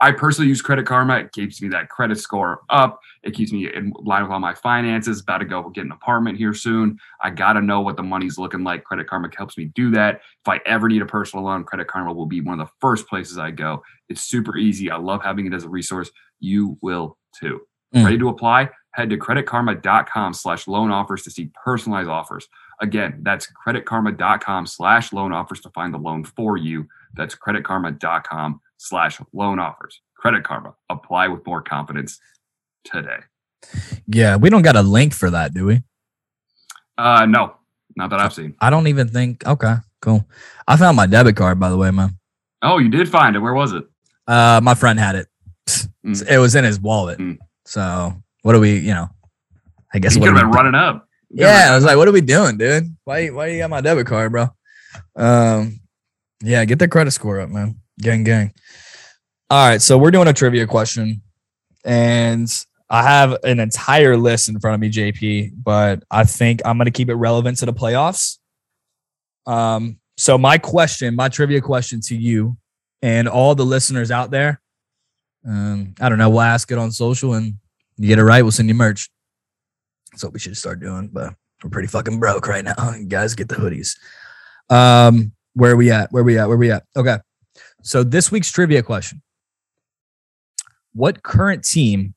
I 0.00 0.12
personally 0.12 0.48
use 0.48 0.62
Credit 0.62 0.86
Karma. 0.86 1.18
It 1.18 1.32
keeps 1.32 1.60
me 1.60 1.68
that 1.70 1.88
credit 1.88 2.18
score 2.18 2.62
up. 2.70 3.00
It 3.24 3.34
keeps 3.34 3.52
me 3.52 3.72
in 3.72 3.92
line 4.04 4.22
with 4.22 4.30
all 4.30 4.38
my 4.38 4.54
finances. 4.54 5.20
About 5.20 5.38
to 5.38 5.44
go 5.44 5.68
get 5.70 5.84
an 5.84 5.92
apartment 5.92 6.38
here 6.38 6.54
soon. 6.54 6.98
I 7.20 7.30
got 7.30 7.54
to 7.54 7.60
know 7.60 7.80
what 7.80 7.96
the 7.96 8.02
money's 8.04 8.38
looking 8.38 8.62
like. 8.62 8.84
Credit 8.84 9.08
Karma 9.08 9.28
helps 9.36 9.58
me 9.58 9.66
do 9.74 9.90
that. 9.90 10.16
If 10.16 10.48
I 10.48 10.60
ever 10.66 10.88
need 10.88 11.02
a 11.02 11.06
personal 11.06 11.44
loan, 11.44 11.64
Credit 11.64 11.88
Karma 11.88 12.12
will 12.12 12.26
be 12.26 12.40
one 12.40 12.60
of 12.60 12.66
the 12.66 12.72
first 12.80 13.08
places 13.08 13.38
I 13.38 13.50
go. 13.50 13.82
It's 14.08 14.22
super 14.22 14.56
easy. 14.56 14.90
I 14.90 14.96
love 14.96 15.22
having 15.22 15.46
it 15.46 15.54
as 15.54 15.64
a 15.64 15.68
resource. 15.68 16.10
You 16.38 16.78
will 16.80 17.18
too. 17.38 17.60
Mm. 17.94 18.04
Ready 18.04 18.18
to 18.18 18.28
apply? 18.28 18.70
Head 18.92 19.10
to 19.10 19.16
creditkarma.com 19.16 20.34
slash 20.34 20.68
loan 20.68 20.90
offers 20.90 21.22
to 21.24 21.30
see 21.30 21.50
personalized 21.64 22.08
offers. 22.08 22.48
Again, 22.80 23.20
that's 23.22 23.48
creditkarma.com 23.66 24.66
slash 24.66 25.12
loan 25.12 25.32
offers 25.32 25.60
to 25.62 25.70
find 25.70 25.92
the 25.92 25.98
loan 25.98 26.24
for 26.24 26.56
you. 26.56 26.86
That's 27.14 27.34
creditkarma.com 27.34 28.60
slash 28.78 29.20
loan 29.32 29.58
offers. 29.58 30.00
Credit 30.16 30.42
Karma. 30.42 30.74
Apply 30.88 31.28
with 31.28 31.46
more 31.46 31.62
confidence 31.62 32.18
today. 32.84 33.18
Yeah, 34.06 34.36
we 34.36 34.50
don't 34.50 34.62
got 34.62 34.76
a 34.76 34.82
link 34.82 35.12
for 35.12 35.30
that, 35.30 35.52
do 35.52 35.66
we? 35.66 35.82
Uh 36.96 37.26
no, 37.26 37.54
not 37.96 38.10
that 38.10 38.20
I've 38.20 38.32
seen. 38.32 38.54
I 38.60 38.70
don't 38.70 38.86
even 38.86 39.08
think 39.08 39.46
okay, 39.46 39.76
cool. 40.00 40.26
I 40.66 40.76
found 40.76 40.96
my 40.96 41.06
debit 41.06 41.36
card 41.36 41.60
by 41.60 41.68
the 41.68 41.76
way, 41.76 41.90
man. 41.90 42.18
Oh, 42.62 42.78
you 42.78 42.88
did 42.88 43.08
find 43.08 43.36
it. 43.36 43.40
Where 43.40 43.54
was 43.54 43.72
it? 43.72 43.84
Uh 44.26 44.60
my 44.62 44.74
friend 44.74 44.98
had 44.98 45.14
it. 45.16 45.28
Mm. 46.04 46.28
It 46.28 46.38
was 46.38 46.54
in 46.54 46.64
his 46.64 46.80
wallet. 46.80 47.18
Mm. 47.18 47.38
So 47.66 48.14
what 48.42 48.54
do 48.54 48.60
we, 48.60 48.78
you 48.78 48.94
know? 48.94 49.08
I 49.92 49.98
guess 49.98 50.14
you 50.14 50.20
could 50.20 50.34
have 50.34 50.40
been 50.40 50.50
running 50.50 50.74
up. 50.74 51.06
Yeah, 51.30 51.68
I 51.70 51.74
was 51.74 51.84
like, 51.84 51.96
what 51.96 52.08
are 52.08 52.12
we 52.12 52.20
doing, 52.20 52.56
dude? 52.58 52.96
Why 53.04 53.28
why 53.28 53.48
you 53.48 53.58
got 53.58 53.70
my 53.70 53.80
debit 53.80 54.06
card, 54.06 54.32
bro? 54.32 54.48
Um 55.14 55.80
yeah, 56.42 56.64
get 56.64 56.78
the 56.78 56.88
credit 56.88 57.10
score 57.10 57.40
up, 57.40 57.50
man. 57.50 57.80
Gang, 57.98 58.24
gang. 58.24 58.52
All 59.50 59.68
right, 59.68 59.82
so 59.82 59.98
we're 59.98 60.10
doing 60.10 60.28
a 60.28 60.32
trivia 60.32 60.66
question, 60.66 61.22
and 61.84 62.48
I 62.90 63.02
have 63.02 63.38
an 63.44 63.60
entire 63.60 64.16
list 64.16 64.48
in 64.48 64.60
front 64.60 64.74
of 64.74 64.80
me, 64.80 64.90
JP, 64.90 65.52
but 65.62 66.02
I 66.10 66.24
think 66.24 66.60
I'm 66.64 66.76
going 66.78 66.86
to 66.86 66.90
keep 66.90 67.08
it 67.08 67.14
relevant 67.14 67.58
to 67.58 67.66
the 67.66 67.72
playoffs. 67.72 68.38
Um, 69.46 69.98
so 70.16 70.38
my 70.38 70.58
question, 70.58 71.16
my 71.16 71.28
trivia 71.28 71.60
question 71.60 72.00
to 72.02 72.16
you 72.16 72.56
and 73.02 73.28
all 73.28 73.54
the 73.54 73.64
listeners 73.64 74.10
out 74.10 74.30
there, 74.30 74.60
um, 75.46 75.94
I 76.00 76.08
don't 76.08 76.18
know, 76.18 76.30
we'll 76.30 76.42
ask 76.42 76.70
it 76.70 76.78
on 76.78 76.90
social, 76.92 77.34
and 77.34 77.54
you 77.96 78.08
get 78.08 78.18
it 78.18 78.24
right, 78.24 78.42
we'll 78.42 78.52
send 78.52 78.68
you 78.68 78.74
merch. 78.74 79.10
That's 80.12 80.22
what 80.22 80.32
we 80.32 80.38
should 80.38 80.56
start 80.56 80.80
doing, 80.80 81.08
but 81.12 81.34
we're 81.64 81.70
pretty 81.70 81.88
fucking 81.88 82.20
broke 82.20 82.46
right 82.46 82.64
now. 82.64 82.74
You 82.98 83.06
guys 83.06 83.34
get 83.34 83.48
the 83.48 83.56
hoodies. 83.56 83.96
Um, 84.70 85.32
where 85.54 85.72
are 85.72 85.76
we 85.76 85.90
at? 85.90 86.12
Where 86.12 86.22
are 86.22 86.26
we 86.26 86.38
at? 86.38 86.46
Where 86.46 86.56
are 86.56 86.60
we 86.60 86.70
at? 86.70 86.84
Okay. 86.96 87.18
So 87.88 88.04
this 88.04 88.30
week's 88.30 88.50
trivia 88.50 88.82
question. 88.82 89.22
What 90.92 91.22
current 91.22 91.64
team 91.64 92.12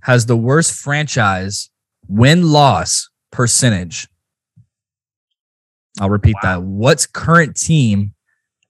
has 0.00 0.26
the 0.26 0.36
worst 0.36 0.74
franchise 0.74 1.70
win 2.08 2.50
loss 2.50 3.08
percentage? 3.30 4.08
I'll 6.00 6.10
repeat 6.10 6.34
wow. 6.42 6.56
that. 6.56 6.62
What 6.64 7.06
current 7.12 7.56
team 7.56 8.14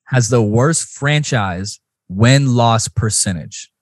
has 0.08 0.28
the 0.28 0.42
worst 0.42 0.88
franchise 0.88 1.80
win 2.10 2.54
loss 2.54 2.86
percentage? 2.86 3.72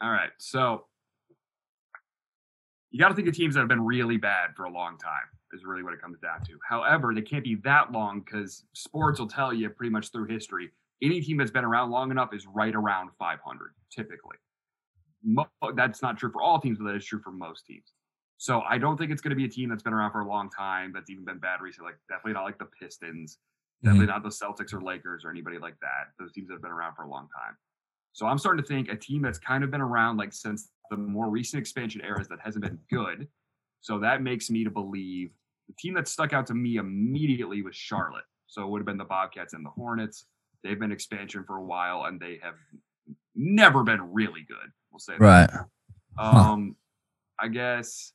All 0.00 0.10
right. 0.10 0.30
So 0.38 0.86
you 2.90 2.98
got 2.98 3.08
to 3.08 3.14
think 3.14 3.28
of 3.28 3.34
teams 3.34 3.52
that 3.56 3.60
have 3.60 3.68
been 3.68 3.84
really 3.84 4.16
bad 4.16 4.52
for 4.56 4.64
a 4.64 4.70
long 4.70 4.96
time 4.96 5.28
is 5.52 5.66
really 5.66 5.82
what 5.82 5.92
it 5.92 6.00
comes 6.00 6.18
down 6.20 6.42
to. 6.46 6.58
However, 6.66 7.12
they 7.14 7.20
can't 7.20 7.44
be 7.44 7.56
that 7.64 7.92
long 7.92 8.20
because 8.20 8.64
sports 8.72 9.20
will 9.20 9.28
tell 9.28 9.52
you 9.52 9.68
pretty 9.68 9.90
much 9.90 10.10
through 10.10 10.28
history 10.28 10.70
any 11.02 11.20
team 11.20 11.36
that's 11.36 11.50
been 11.50 11.64
around 11.64 11.90
long 11.90 12.10
enough 12.10 12.34
is 12.34 12.46
right 12.46 12.74
around 12.74 13.10
500 13.18 13.72
typically. 13.94 14.36
Mo- 15.22 15.48
that's 15.74 16.02
not 16.02 16.18
true 16.18 16.30
for 16.30 16.42
all 16.42 16.60
teams, 16.60 16.78
but 16.78 16.84
that 16.84 16.96
is 16.96 17.04
true 17.04 17.20
for 17.22 17.30
most 17.30 17.66
teams. 17.66 17.92
So 18.38 18.62
I 18.62 18.78
don't 18.78 18.96
think 18.96 19.10
it's 19.10 19.20
going 19.20 19.30
to 19.30 19.36
be 19.36 19.44
a 19.44 19.48
team 19.48 19.68
that's 19.68 19.82
been 19.82 19.92
around 19.92 20.12
for 20.12 20.20
a 20.20 20.28
long 20.28 20.48
time 20.48 20.92
that's 20.94 21.10
even 21.10 21.24
been 21.24 21.38
bad 21.38 21.60
recently. 21.60 21.90
Like 21.90 21.98
definitely 22.08 22.32
not 22.32 22.44
like 22.44 22.58
the 22.58 22.68
Pistons, 22.80 23.38
definitely 23.82 24.06
mm-hmm. 24.06 24.12
not 24.12 24.22
the 24.22 24.30
Celtics 24.64 24.72
or 24.72 24.80
Lakers 24.80 25.24
or 25.24 25.30
anybody 25.30 25.58
like 25.58 25.78
that. 25.82 26.12
Those 26.18 26.32
teams 26.32 26.48
that 26.48 26.54
have 26.54 26.62
been 26.62 26.70
around 26.70 26.94
for 26.94 27.02
a 27.02 27.10
long 27.10 27.28
time. 27.36 27.56
So 28.12 28.26
I'm 28.26 28.38
starting 28.38 28.62
to 28.62 28.68
think 28.68 28.88
a 28.88 28.96
team 28.96 29.22
that's 29.22 29.38
kind 29.38 29.62
of 29.62 29.70
been 29.70 29.80
around 29.80 30.16
like 30.16 30.32
since 30.32 30.70
the 30.90 30.96
more 30.96 31.28
recent 31.28 31.60
expansion 31.60 32.00
eras 32.02 32.28
that 32.28 32.38
hasn't 32.42 32.64
been 32.64 32.78
good. 32.90 33.28
So 33.82 33.98
that 34.00 34.22
makes 34.22 34.50
me 34.50 34.64
to 34.64 34.70
believe 34.70 35.30
the 35.68 35.74
team 35.78 35.94
that 35.94 36.08
stuck 36.08 36.32
out 36.32 36.46
to 36.48 36.54
me 36.54 36.76
immediately 36.76 37.62
was 37.62 37.76
Charlotte. 37.76 38.24
So 38.46 38.62
it 38.62 38.68
would 38.68 38.80
have 38.80 38.86
been 38.86 38.96
the 38.96 39.04
Bobcats 39.04 39.52
and 39.52 39.64
the 39.64 39.70
Hornets. 39.70 40.26
They've 40.62 40.78
been 40.78 40.92
expansion 40.92 41.44
for 41.46 41.56
a 41.56 41.64
while 41.64 42.04
and 42.04 42.20
they 42.20 42.38
have 42.42 42.54
never 43.34 43.82
been 43.82 44.12
really 44.12 44.44
good. 44.46 44.70
We'll 44.90 44.98
say 44.98 45.14
right. 45.18 45.50
That. 45.50 45.66
Um, 46.18 46.76
huh. 47.40 47.46
I 47.46 47.48
guess 47.48 48.12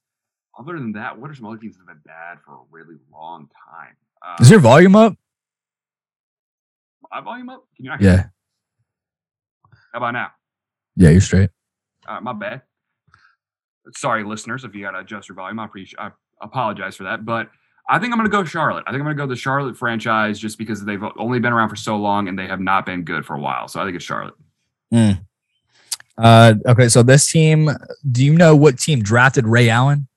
other 0.57 0.73
than 0.73 0.93
that, 0.93 1.19
what 1.19 1.29
are 1.29 1.35
some 1.35 1.45
other 1.47 1.57
teams 1.57 1.75
that 1.75 1.81
have 1.87 1.87
been 1.87 2.01
bad 2.05 2.37
for 2.45 2.53
a 2.53 2.59
really 2.69 2.95
long 3.11 3.49
time? 3.71 3.95
Uh, 4.25 4.35
Is 4.39 4.49
your 4.49 4.59
volume 4.59 4.95
up? 4.95 5.15
My 7.11 7.21
volume 7.21 7.49
up? 7.49 7.65
Can 7.75 7.85
you 7.85 7.91
yeah. 7.99 8.25
How 9.93 9.97
about 9.99 10.11
now? 10.11 10.31
Yeah, 10.95 11.09
you're 11.09 11.21
straight. 11.21 11.49
Uh, 12.07 12.19
my 12.21 12.33
bad. 12.33 12.61
Sorry, 13.95 14.23
listeners, 14.23 14.63
if 14.63 14.75
you 14.75 14.81
got 14.81 14.91
to 14.91 14.99
adjust 14.99 15.29
your 15.29 15.35
volume. 15.35 15.59
I 15.59 15.65
appreciate. 15.65 15.99
I 15.99 16.11
apologize 16.41 16.95
for 16.95 17.03
that, 17.03 17.25
but 17.25 17.49
I 17.87 17.99
think 17.99 18.11
I'm 18.11 18.17
going 18.17 18.29
to 18.29 18.35
go 18.35 18.43
Charlotte. 18.43 18.83
I 18.87 18.91
think 18.91 19.01
I'm 19.01 19.05
going 19.05 19.17
to 19.17 19.23
go 19.23 19.27
the 19.27 19.35
Charlotte 19.35 19.77
franchise 19.77 20.39
just 20.39 20.57
because 20.57 20.83
they've 20.83 21.03
only 21.17 21.39
been 21.39 21.53
around 21.53 21.69
for 21.69 21.75
so 21.75 21.97
long 21.97 22.27
and 22.27 22.37
they 22.37 22.47
have 22.47 22.59
not 22.59 22.85
been 22.85 23.03
good 23.03 23.25
for 23.25 23.35
a 23.35 23.39
while. 23.39 23.67
So 23.67 23.79
I 23.79 23.85
think 23.85 23.95
it's 23.95 24.05
Charlotte. 24.05 24.33
Mm. 24.93 25.25
Uh, 26.17 26.53
okay, 26.65 26.89
so 26.89 27.03
this 27.03 27.29
team, 27.29 27.69
do 28.11 28.25
you 28.25 28.33
know 28.33 28.55
what 28.55 28.79
team 28.79 29.03
drafted 29.03 29.45
Ray 29.45 29.69
Allen? 29.69 30.07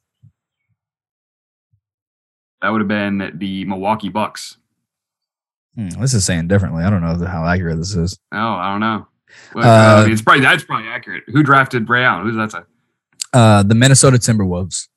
That 2.63 2.71
would 2.71 2.81
have 2.81 2.89
been 2.89 3.33
the 3.35 3.65
Milwaukee 3.67 4.09
Bucks. 4.09 4.57
Hmm, 5.77 5.89
this 6.01 6.15
is 6.15 6.25
saying 6.25 6.49
differently. 6.49 6.85
I 6.85 6.91
don't 6.91 7.03
know 7.03 7.27
how 7.27 7.45
accurate 7.45 7.79
this 7.79 7.95
is. 7.95 8.19
Oh, 8.33 8.37
I 8.37 8.73
don't 8.73 8.81
know. 8.81 9.07
Well, 9.55 9.69
uh, 9.69 10.01
I 10.01 10.05
mean, 10.05 10.13
it's 10.13 10.23
probably 10.23 10.43
that's 10.43 10.65
probably 10.65 10.89
accurate. 10.89 11.25
Who 11.29 11.43
drafted 11.43 11.89
Ray 11.89 12.03
Allen? 12.03 12.27
Who's 12.27 12.37
that 12.37 12.51
say? 12.51 12.67
Uh, 13.33 13.63
the 13.63 13.75
Minnesota 13.75 14.17
Timberwolves. 14.17 14.89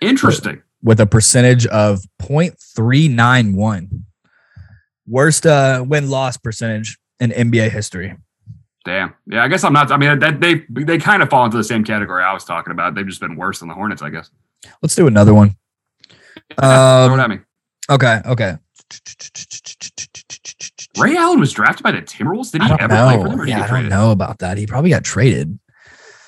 Interesting. 0.00 0.62
With 0.82 1.00
a 1.00 1.06
percentage 1.06 1.66
of 1.66 2.00
0.391. 2.20 4.02
Worst 5.06 5.46
uh, 5.46 5.84
win 5.86 6.10
loss 6.10 6.36
percentage 6.36 6.98
in 7.20 7.30
NBA 7.30 7.70
history. 7.70 8.14
Damn. 8.84 9.14
Yeah, 9.26 9.44
I 9.44 9.48
guess 9.48 9.62
I'm 9.64 9.72
not. 9.72 9.90
I 9.92 9.96
mean, 9.96 10.18
that 10.20 10.40
they 10.40 10.64
they 10.70 10.98
kind 10.98 11.22
of 11.22 11.28
fall 11.30 11.44
into 11.44 11.56
the 11.56 11.64
same 11.64 11.84
category 11.84 12.22
I 12.24 12.32
was 12.32 12.44
talking 12.44 12.72
about. 12.72 12.94
They've 12.94 13.06
just 13.06 13.20
been 13.20 13.36
worse 13.36 13.60
than 13.60 13.68
the 13.68 13.74
Hornets, 13.74 14.02
I 14.02 14.10
guess. 14.10 14.30
Let's 14.80 14.94
do 14.94 15.06
another 15.06 15.34
one. 15.34 15.56
Yeah, 16.58 17.04
Um, 17.10 17.20
at 17.20 17.30
me. 17.30 17.38
okay, 17.90 18.20
okay. 18.26 18.56
Ray 20.98 21.16
Allen 21.16 21.40
was 21.40 21.52
drafted 21.52 21.82
by 21.82 21.92
the 21.92 22.02
Timberwolves. 22.02 22.50
Did 22.52 22.60
I 22.62 22.64
he 22.64 22.68
don't 22.70 22.80
ever 22.82 22.94
play 22.94 23.16
for 23.16 23.24
know. 23.24 23.30
them? 23.30 23.40
Or 23.40 23.46
Yeah, 23.46 23.56
I 23.56 23.60
don't 23.60 23.68
traded? 23.68 23.90
know 23.90 24.10
about 24.12 24.38
that. 24.40 24.58
He 24.58 24.66
probably 24.66 24.90
got 24.90 25.04
traded. 25.04 25.58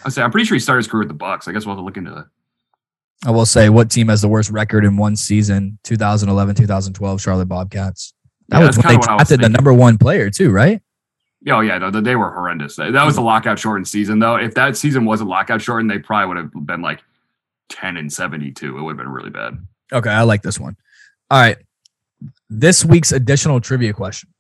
I 0.05 0.09
say 0.11 0.23
I'm 0.23 0.31
pretty 0.31 0.47
sure 0.47 0.55
he 0.55 0.61
started 0.61 0.81
his 0.81 0.89
career 0.89 1.01
with 1.01 1.09
the 1.09 1.15
Bucks. 1.15 1.49
I 1.49 1.53
guess 1.53 1.67
we'll 1.67 1.75
have 1.75 1.81
to 1.81 1.85
look 1.85 1.97
into 1.97 2.11
that. 2.13 2.27
I 3.27 3.31
will 3.31 3.47
say, 3.47 3.69
what 3.69 3.91
team 3.91 4.09
has 4.09 4.21
the 4.21 4.29
worst 4.29 4.51
record 4.51 4.85
in 4.85 4.97
one 4.97 5.17
season? 5.17 5.79
2011, 5.85 6.57
2012, 6.57 7.21
Charlotte 7.21 7.47
Bobcats. 7.47 8.13
That 8.49 8.61
Yeah, 8.61 8.67
was 8.67 8.77
when 8.77 8.83
they 8.83 8.89
kinda 8.89 8.99
what 9.01 9.09
I 9.09 9.15
was 9.15 9.29
drafted 9.29 9.41
the 9.41 9.49
number 9.49 9.73
one 9.73 9.97
player, 9.97 10.31
too, 10.31 10.51
right? 10.51 10.83
Oh 11.49 11.61
yeah, 11.61 11.79
no, 11.79 11.91
they 11.91 12.17
were 12.17 12.31
horrendous. 12.31 12.77
That 12.77 13.05
was 13.05 13.17
the 13.17 13.23
lockout 13.23 13.59
shortened 13.59 13.87
season, 13.87 14.19
though. 14.19 14.37
If 14.37 14.55
that 14.55 14.77
season 14.77 15.05
wasn't 15.05 15.29
lockout 15.29 15.61
shortened, 15.61 15.91
they 15.91 15.99
probably 15.99 16.29
would 16.29 16.37
have 16.39 16.67
been 16.67 16.81
like 16.81 17.03
ten 17.69 17.97
and 17.99 18.11
seventy 18.11 18.51
two. 18.51 18.79
It 18.79 18.83
would 18.83 18.93
have 18.93 18.97
been 18.97 19.13
really 19.13 19.31
bad. 19.31 19.59
Okay, 19.93 20.11
I 20.11 20.23
like 20.23 20.43
this 20.43 20.59
one. 20.59 20.77
All 21.31 21.41
right. 21.41 21.59
This 22.49 22.85
week's 22.85 23.13
additional 23.13 23.61
trivia 23.61 23.93
question 23.93 24.31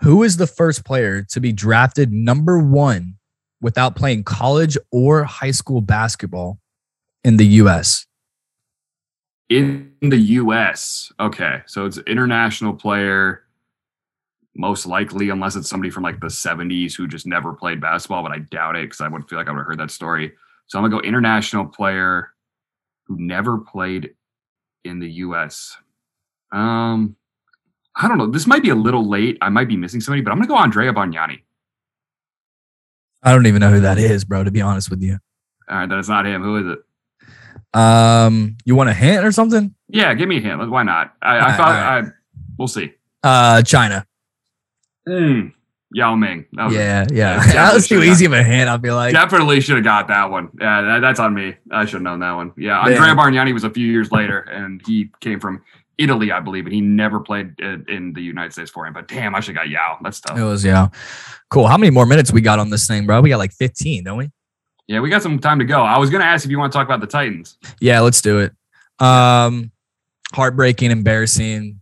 Who 0.00 0.22
is 0.22 0.36
the 0.36 0.46
first 0.46 0.84
player 0.84 1.22
to 1.30 1.40
be 1.40 1.52
drafted 1.52 2.12
number 2.12 2.58
one 2.58 3.16
without 3.60 3.96
playing 3.96 4.22
college 4.24 4.76
or 4.92 5.24
high 5.24 5.50
school 5.50 5.80
basketball 5.80 6.58
in 7.24 7.36
the 7.36 7.46
U.S.? 7.46 8.06
In 9.48 9.92
the 10.00 10.16
U.S., 10.16 11.12
okay, 11.20 11.62
so 11.66 11.84
it's 11.84 11.98
an 11.98 12.04
international 12.06 12.72
player, 12.72 13.44
most 14.56 14.86
likely, 14.86 15.28
unless 15.28 15.56
it's 15.56 15.68
somebody 15.68 15.90
from 15.90 16.02
like 16.02 16.20
the 16.20 16.28
'70s 16.28 16.94
who 16.94 17.06
just 17.06 17.26
never 17.26 17.52
played 17.52 17.80
basketball, 17.80 18.22
but 18.22 18.32
I 18.32 18.38
doubt 18.38 18.76
it 18.76 18.84
because 18.84 19.00
I 19.00 19.08
would 19.08 19.28
feel 19.28 19.38
like 19.38 19.48
I 19.48 19.52
would 19.52 19.58
have 19.58 19.66
heard 19.66 19.80
that 19.80 19.90
story. 19.90 20.32
So 20.66 20.78
I'm 20.78 20.84
gonna 20.84 21.02
go 21.02 21.06
international 21.06 21.66
player 21.66 22.30
who 23.06 23.16
never 23.18 23.58
played 23.58 24.14
in 24.84 25.00
the 25.00 25.10
U.S. 25.10 25.76
Um, 26.50 27.16
I 27.94 28.08
don't 28.08 28.18
know. 28.18 28.26
This 28.26 28.46
might 28.46 28.62
be 28.62 28.70
a 28.70 28.74
little 28.74 29.06
late. 29.06 29.36
I 29.42 29.50
might 29.50 29.68
be 29.68 29.76
missing 29.76 30.00
somebody, 30.00 30.22
but 30.22 30.30
I'm 30.30 30.38
gonna 30.38 30.48
go 30.48 30.56
Andrea 30.56 30.92
Bargnani. 30.92 31.42
I 33.22 33.32
don't 33.32 33.46
even 33.46 33.60
know 33.60 33.70
who 33.70 33.80
that 33.80 33.98
is, 33.98 34.24
bro, 34.24 34.44
to 34.44 34.50
be 34.50 34.60
honest 34.60 34.90
with 34.90 35.02
you. 35.02 35.18
All 35.68 35.76
right, 35.76 35.88
then 35.88 35.98
it's 35.98 36.08
not 36.08 36.26
him. 36.26 36.42
Who 36.42 36.56
is 36.56 36.78
it? 36.78 36.78
Um, 37.74 38.56
you 38.64 38.74
want 38.74 38.90
a 38.90 38.94
hint 38.94 39.24
or 39.24 39.32
something? 39.32 39.74
Yeah, 39.88 40.14
give 40.14 40.28
me 40.28 40.38
a 40.38 40.40
hint. 40.40 40.70
Why 40.70 40.82
not? 40.82 41.14
I, 41.22 41.36
I 41.36 41.38
right, 41.38 41.56
thought 41.56 41.68
right. 41.68 42.04
I. 42.04 42.10
We'll 42.58 42.68
see. 42.68 42.92
Uh, 43.22 43.62
China. 43.62 44.06
Mm, 45.08 45.52
Yao 45.92 46.14
Ming. 46.14 46.46
Was 46.52 46.74
Yeah, 46.74 47.06
yeah. 47.10 47.44
that 47.52 47.74
was 47.74 47.88
too 47.88 48.02
easy 48.02 48.24
of 48.26 48.32
a 48.32 48.42
hint. 48.42 48.68
I 48.68 48.78
feel 48.78 48.94
like. 48.94 49.12
definitely 49.12 49.60
should 49.60 49.76
have 49.76 49.84
got 49.84 50.08
that 50.08 50.30
one. 50.30 50.50
Yeah, 50.60 50.82
that, 50.82 51.00
that's 51.00 51.20
on 51.20 51.34
me. 51.34 51.56
I 51.70 51.84
should 51.84 51.94
have 51.94 52.02
known 52.02 52.20
that 52.20 52.32
one. 52.32 52.52
Yeah, 52.56 52.82
Man. 52.84 52.92
Andrea 52.92 53.14
Bargnani 53.14 53.52
was 53.52 53.64
a 53.64 53.70
few 53.70 53.86
years 53.86 54.12
later, 54.12 54.40
and 54.40 54.82
he 54.86 55.10
came 55.20 55.40
from 55.40 55.62
Italy, 55.98 56.32
I 56.32 56.40
believe, 56.40 56.66
and 56.66 56.74
he 56.74 56.80
never 56.80 57.20
played 57.20 57.58
in, 57.60 58.12
the 58.14 58.22
United 58.22 58.52
States 58.52 58.70
for 58.70 58.86
him. 58.86 58.92
But 58.92 59.08
damn, 59.08 59.34
I 59.34 59.40
should 59.40 59.56
have 59.56 59.64
got 59.64 59.70
Yao. 59.70 59.98
That's 60.02 60.20
tough. 60.20 60.38
It 60.38 60.42
was 60.42 60.64
yeah. 60.64 60.88
Cool. 61.50 61.66
How 61.66 61.76
many 61.76 61.90
more 61.90 62.06
minutes 62.06 62.32
we 62.32 62.40
got 62.40 62.58
on 62.58 62.70
this 62.70 62.86
thing, 62.86 63.06
bro? 63.06 63.20
We 63.20 63.28
got 63.28 63.38
like 63.38 63.52
15, 63.52 64.04
don't 64.04 64.18
we? 64.18 64.30
Yeah, 64.92 65.00
we 65.00 65.08
got 65.08 65.22
some 65.22 65.38
time 65.38 65.58
to 65.58 65.64
go. 65.64 65.80
I 65.80 65.96
was 65.96 66.10
gonna 66.10 66.24
ask 66.24 66.44
if 66.44 66.50
you 66.50 66.58
want 66.58 66.70
to 66.70 66.76
talk 66.76 66.86
about 66.86 67.00
the 67.00 67.06
Titans. 67.06 67.56
Yeah, 67.80 68.00
let's 68.00 68.20
do 68.20 68.40
it. 68.40 68.52
Um, 69.02 69.72
heartbreaking, 70.34 70.90
embarrassing. 70.90 71.80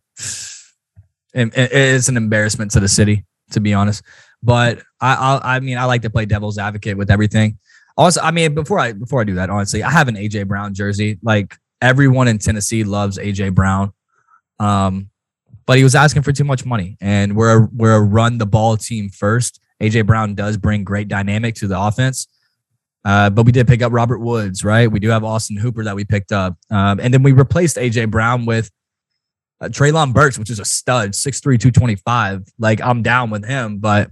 It's 1.35 2.09
an 2.09 2.17
embarrassment 2.17 2.71
to 2.71 2.81
the 2.81 2.87
city, 2.87 3.25
to 3.51 3.59
be 3.59 3.75
honest. 3.75 4.05
But 4.45 4.83
I, 5.01 5.15
I, 5.15 5.57
I 5.57 5.61
mean, 5.61 5.77
I 5.77 5.87
like 5.87 6.03
to 6.03 6.11
play 6.11 6.25
devil's 6.25 6.57
advocate 6.57 6.97
with 6.97 7.11
everything. 7.11 7.59
Also, 7.97 8.21
I 8.21 8.31
mean, 8.31 8.55
before 8.55 8.79
I 8.79 8.93
before 8.93 9.21
I 9.21 9.25
do 9.25 9.35
that, 9.35 9.51
honestly, 9.51 9.83
I 9.83 9.91
have 9.91 10.07
an 10.07 10.15
AJ 10.15 10.47
Brown 10.47 10.73
jersey. 10.73 11.19
Like 11.21 11.57
everyone 11.83 12.29
in 12.29 12.39
Tennessee 12.39 12.85
loves 12.85 13.19
AJ 13.19 13.57
Brown, 13.57 13.93
um, 14.61 15.11
but 15.67 15.79
he 15.79 15.83
was 15.83 15.97
asking 15.97 16.23
for 16.23 16.31
too 16.31 16.45
much 16.45 16.65
money, 16.65 16.97
and 17.01 17.35
we're 17.35 17.65
a, 17.65 17.69
we're 17.75 17.97
a 17.97 18.01
run 18.01 18.39
the 18.39 18.47
ball 18.47 18.77
team 18.77 19.09
first. 19.09 19.59
AJ 19.83 20.07
Brown 20.07 20.37
does 20.37 20.57
bring 20.57 20.85
great 20.85 21.09
dynamic 21.09 21.57
to 21.57 21.67
the 21.67 21.81
offense. 21.81 22.29
Uh, 23.05 23.31
but 23.31 23.47
we 23.47 23.53
did 23.53 23.67
pick 23.67 23.83
up 23.83 23.93
Robert 23.93 24.19
Woods, 24.19 24.63
right? 24.65 24.91
We 24.91 25.01
do 25.01 25.09
have 25.09 25.25
Austin 25.25 25.57
Hooper 25.57 25.85
that 25.85 25.97
we 25.97 26.05
picked 26.05 26.33
up. 26.33 26.57
Um, 26.71 27.01
and 27.01 27.15
then 27.15 27.23
we 27.23 27.33
replaced 27.33 27.77
AJ 27.77 28.11
Brown 28.11 28.45
with 28.45 28.71
uh, 29.61 29.69
Treylon 29.69 30.13
Burks, 30.13 30.39
which 30.39 30.51
is 30.51 30.59
a 30.59 30.65
stud, 30.65 31.13
6'3, 31.13 31.43
225. 31.43 32.45
Like, 32.59 32.81
I'm 32.83 33.03
down 33.03 33.31
with 33.31 33.47
him. 33.47 33.79
But 33.79 34.11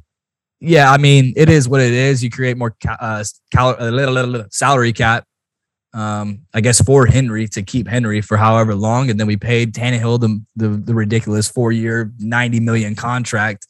yeah, 0.60 0.90
I 0.90 0.96
mean, 0.96 1.34
it 1.36 1.48
is 1.48 1.68
what 1.68 1.80
it 1.80 1.92
is. 1.92 2.24
You 2.24 2.30
create 2.30 2.56
more 2.56 2.74
ca- 2.82 2.96
uh, 3.00 3.24
cal- 3.54 3.76
a 3.78 3.90
little, 3.90 4.14
little, 4.14 4.30
little 4.30 4.48
salary 4.50 4.92
cap, 4.94 5.24
um, 5.92 6.40
I 6.54 6.62
guess, 6.62 6.80
for 6.80 7.06
Henry 7.06 7.46
to 7.48 7.62
keep 7.62 7.88
Henry 7.88 8.22
for 8.22 8.38
however 8.38 8.74
long. 8.74 9.10
And 9.10 9.20
then 9.20 9.26
we 9.26 9.36
paid 9.36 9.74
Tannehill 9.74 10.20
the, 10.20 10.42
the, 10.56 10.68
the 10.68 10.94
ridiculous 10.94 11.46
four 11.46 11.72
year, 11.72 12.12
90 12.18 12.60
million 12.60 12.94
contract 12.94 13.66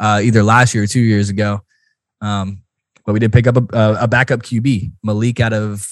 uh, 0.00 0.20
either 0.22 0.42
last 0.42 0.74
year 0.74 0.84
or 0.84 0.86
two 0.86 1.00
years 1.00 1.28
ago. 1.28 1.60
Um, 2.20 2.63
but 3.04 3.12
we 3.12 3.18
did 3.18 3.32
pick 3.32 3.46
up 3.46 3.56
a, 3.56 3.76
a, 3.76 4.04
a 4.04 4.08
backup 4.08 4.42
QB, 4.42 4.92
Malik 5.02 5.40
out 5.40 5.52
of 5.52 5.86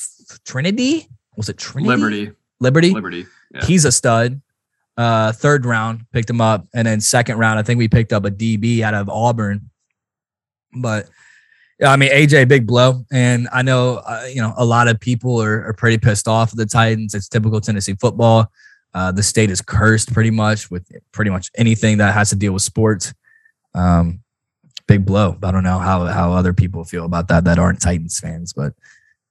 Trinity. 0.44 1.08
Was 1.36 1.48
it 1.48 1.58
Trinity? 1.58 1.88
Liberty, 1.88 2.32
Liberty. 2.60 2.90
Liberty. 2.90 3.26
Yeah. 3.54 3.64
He's 3.64 3.84
a 3.84 3.92
stud. 3.92 4.40
Uh, 4.96 5.32
third 5.32 5.64
round 5.64 6.04
picked 6.12 6.28
him 6.28 6.40
up, 6.40 6.66
and 6.74 6.86
then 6.86 7.00
second 7.00 7.38
round, 7.38 7.58
I 7.58 7.62
think 7.62 7.78
we 7.78 7.88
picked 7.88 8.12
up 8.12 8.24
a 8.24 8.30
DB 8.30 8.80
out 8.82 8.94
of 8.94 9.08
Auburn. 9.08 9.70
But 10.74 11.08
yeah, 11.80 11.90
I 11.90 11.96
mean 11.96 12.10
AJ, 12.10 12.48
big 12.48 12.66
blow, 12.66 13.04
and 13.10 13.48
I 13.52 13.62
know 13.62 13.96
uh, 14.06 14.28
you 14.28 14.40
know 14.42 14.52
a 14.56 14.64
lot 14.64 14.88
of 14.88 15.00
people 15.00 15.42
are, 15.42 15.66
are 15.66 15.72
pretty 15.72 15.98
pissed 15.98 16.28
off 16.28 16.52
at 16.52 16.56
the 16.56 16.66
Titans. 16.66 17.14
It's 17.14 17.28
typical 17.28 17.60
Tennessee 17.60 17.94
football. 17.94 18.50
Uh, 18.94 19.10
the 19.10 19.22
state 19.22 19.50
is 19.50 19.62
cursed 19.62 20.12
pretty 20.12 20.30
much 20.30 20.70
with 20.70 20.86
pretty 21.12 21.30
much 21.30 21.50
anything 21.56 21.98
that 21.98 22.12
has 22.14 22.30
to 22.30 22.36
deal 22.36 22.52
with 22.52 22.62
sports. 22.62 23.14
Um, 23.74 24.20
big 24.86 25.04
blow. 25.04 25.36
I 25.42 25.50
don't 25.50 25.64
know 25.64 25.78
how 25.78 26.04
how 26.06 26.32
other 26.32 26.52
people 26.52 26.84
feel 26.84 27.04
about 27.04 27.28
that 27.28 27.44
that 27.44 27.58
aren't 27.58 27.80
Titans 27.80 28.18
fans, 28.18 28.52
but 28.52 28.74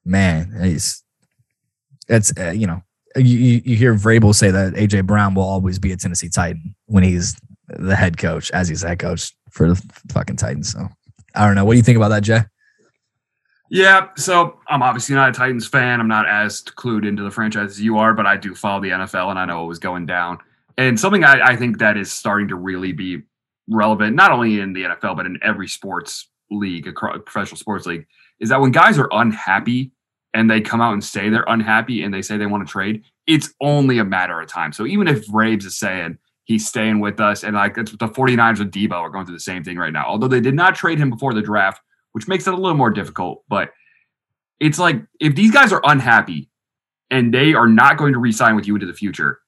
man, 0.05 0.51
it's 0.55 1.03
it's 2.07 2.33
uh, 2.37 2.51
you 2.51 2.67
know 2.67 2.83
you, 3.15 3.61
you 3.65 3.75
hear 3.75 3.95
Vrabel 3.95 4.33
say 4.33 4.51
that 4.51 4.73
AJ 4.73 5.05
Brown 5.05 5.33
will 5.33 5.43
always 5.43 5.79
be 5.79 5.91
a 5.91 5.97
Tennessee 5.97 6.29
Titan 6.29 6.75
when 6.85 7.03
he's 7.03 7.35
the 7.67 7.95
head 7.95 8.17
coach, 8.17 8.51
as 8.51 8.67
he's 8.67 8.81
head 8.81 8.99
coach 8.99 9.33
for 9.49 9.69
the 9.69 9.91
fucking 10.09 10.37
Titans. 10.37 10.71
So 10.71 10.87
I 11.35 11.45
don't 11.45 11.55
know. 11.55 11.65
What 11.65 11.73
do 11.73 11.77
you 11.77 11.83
think 11.83 11.97
about 11.97 12.09
that, 12.09 12.23
Jay? 12.23 12.41
Yeah, 13.69 14.09
so 14.17 14.59
I'm 14.67 14.83
obviously 14.83 15.15
not 15.15 15.29
a 15.29 15.31
Titans 15.31 15.65
fan. 15.65 16.01
I'm 16.01 16.07
not 16.07 16.27
as 16.27 16.61
clued 16.61 17.07
into 17.07 17.23
the 17.23 17.31
franchise 17.31 17.71
as 17.71 17.81
you 17.81 17.97
are, 17.97 18.13
but 18.13 18.25
I 18.25 18.35
do 18.35 18.53
follow 18.53 18.81
the 18.81 18.89
NFL 18.89 19.29
and 19.29 19.39
I 19.39 19.45
know 19.45 19.59
what 19.59 19.69
was 19.69 19.79
going 19.79 20.05
down. 20.05 20.39
And 20.77 20.99
something 20.99 21.23
I, 21.23 21.39
I 21.41 21.55
think 21.55 21.77
that 21.79 21.95
is 21.95 22.11
starting 22.11 22.49
to 22.49 22.55
really 22.55 22.91
be 22.91 23.21
relevant, 23.71 24.15
not 24.15 24.31
only 24.31 24.59
in 24.59 24.73
the 24.73 24.83
NFL, 24.83 25.15
but 25.15 25.25
in 25.25 25.39
every 25.41 25.67
sports 25.67 26.29
league, 26.49 26.87
across, 26.87 27.17
professional 27.25 27.57
sports 27.57 27.85
league, 27.85 28.05
is 28.39 28.49
that 28.49 28.61
when 28.61 28.71
guys 28.71 28.99
are 28.99 29.09
unhappy 29.11 29.91
and 30.33 30.49
they 30.49 30.61
come 30.61 30.81
out 30.81 30.93
and 30.93 31.03
say 31.03 31.29
they're 31.29 31.45
unhappy 31.47 32.03
and 32.03 32.13
they 32.13 32.21
say 32.21 32.37
they 32.37 32.45
want 32.45 32.65
to 32.65 32.71
trade, 32.71 33.03
it's 33.27 33.53
only 33.61 33.97
a 33.99 34.05
matter 34.05 34.39
of 34.39 34.47
time. 34.47 34.73
So 34.73 34.85
even 34.85 35.07
if 35.07 35.27
Braves 35.27 35.65
is 35.65 35.77
saying 35.77 36.17
he's 36.45 36.67
staying 36.67 36.99
with 36.99 37.19
us, 37.19 37.43
and 37.43 37.55
like 37.55 37.77
it's 37.77 37.91
the 37.91 38.07
49ers 38.07 38.59
with 38.59 38.71
Deebo 38.71 38.93
are 38.93 39.09
going 39.09 39.25
through 39.25 39.35
the 39.35 39.41
same 39.41 39.63
thing 39.63 39.77
right 39.77 39.93
now, 39.93 40.05
although 40.07 40.27
they 40.27 40.41
did 40.41 40.55
not 40.55 40.75
trade 40.75 40.97
him 40.97 41.09
before 41.09 41.33
the 41.33 41.41
draft 41.41 41.81
which 42.11 42.27
makes 42.27 42.47
it 42.47 42.53
a 42.53 42.57
little 42.57 42.77
more 42.77 42.89
difficult. 42.89 43.43
But 43.47 43.71
it's 44.59 44.79
like 44.79 45.01
if 45.19 45.35
these 45.35 45.51
guys 45.51 45.71
are 45.71 45.81
unhappy 45.83 46.49
and 47.09 47.33
they 47.33 47.53
are 47.53 47.67
not 47.67 47.97
going 47.97 48.13
to 48.13 48.19
re-sign 48.19 48.55
with 48.55 48.67
you 48.67 48.75
into 48.75 48.87
the 48.87 48.93
future, 48.93 49.39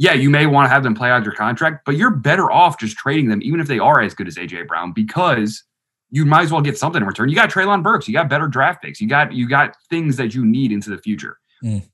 yeah, 0.00 0.14
you 0.14 0.30
may 0.30 0.46
want 0.46 0.64
to 0.64 0.70
have 0.70 0.82
them 0.82 0.94
play 0.94 1.10
out 1.10 1.24
your 1.24 1.34
contract, 1.34 1.84
but 1.84 1.94
you're 1.94 2.10
better 2.10 2.50
off 2.50 2.78
just 2.80 2.96
trading 2.96 3.28
them, 3.28 3.42
even 3.42 3.60
if 3.60 3.66
they 3.68 3.78
are 3.78 4.00
as 4.00 4.14
good 4.14 4.26
as 4.26 4.36
AJ 4.36 4.66
Brown, 4.66 4.94
because 4.94 5.62
you 6.10 6.24
might 6.24 6.44
as 6.44 6.50
well 6.50 6.62
get 6.62 6.78
something 6.78 7.02
in 7.02 7.06
return. 7.06 7.28
You 7.28 7.34
got 7.34 7.50
Treylon 7.50 7.82
Burks, 7.82 8.08
you 8.08 8.14
got 8.14 8.30
better 8.30 8.48
draft 8.48 8.82
picks, 8.82 8.98
you 8.98 9.06
got 9.06 9.30
you 9.34 9.46
got 9.46 9.76
things 9.90 10.16
that 10.16 10.34
you 10.34 10.46
need 10.46 10.72
into 10.72 10.88
the 10.88 10.96
future. 10.96 11.36
Mm. 11.62 11.86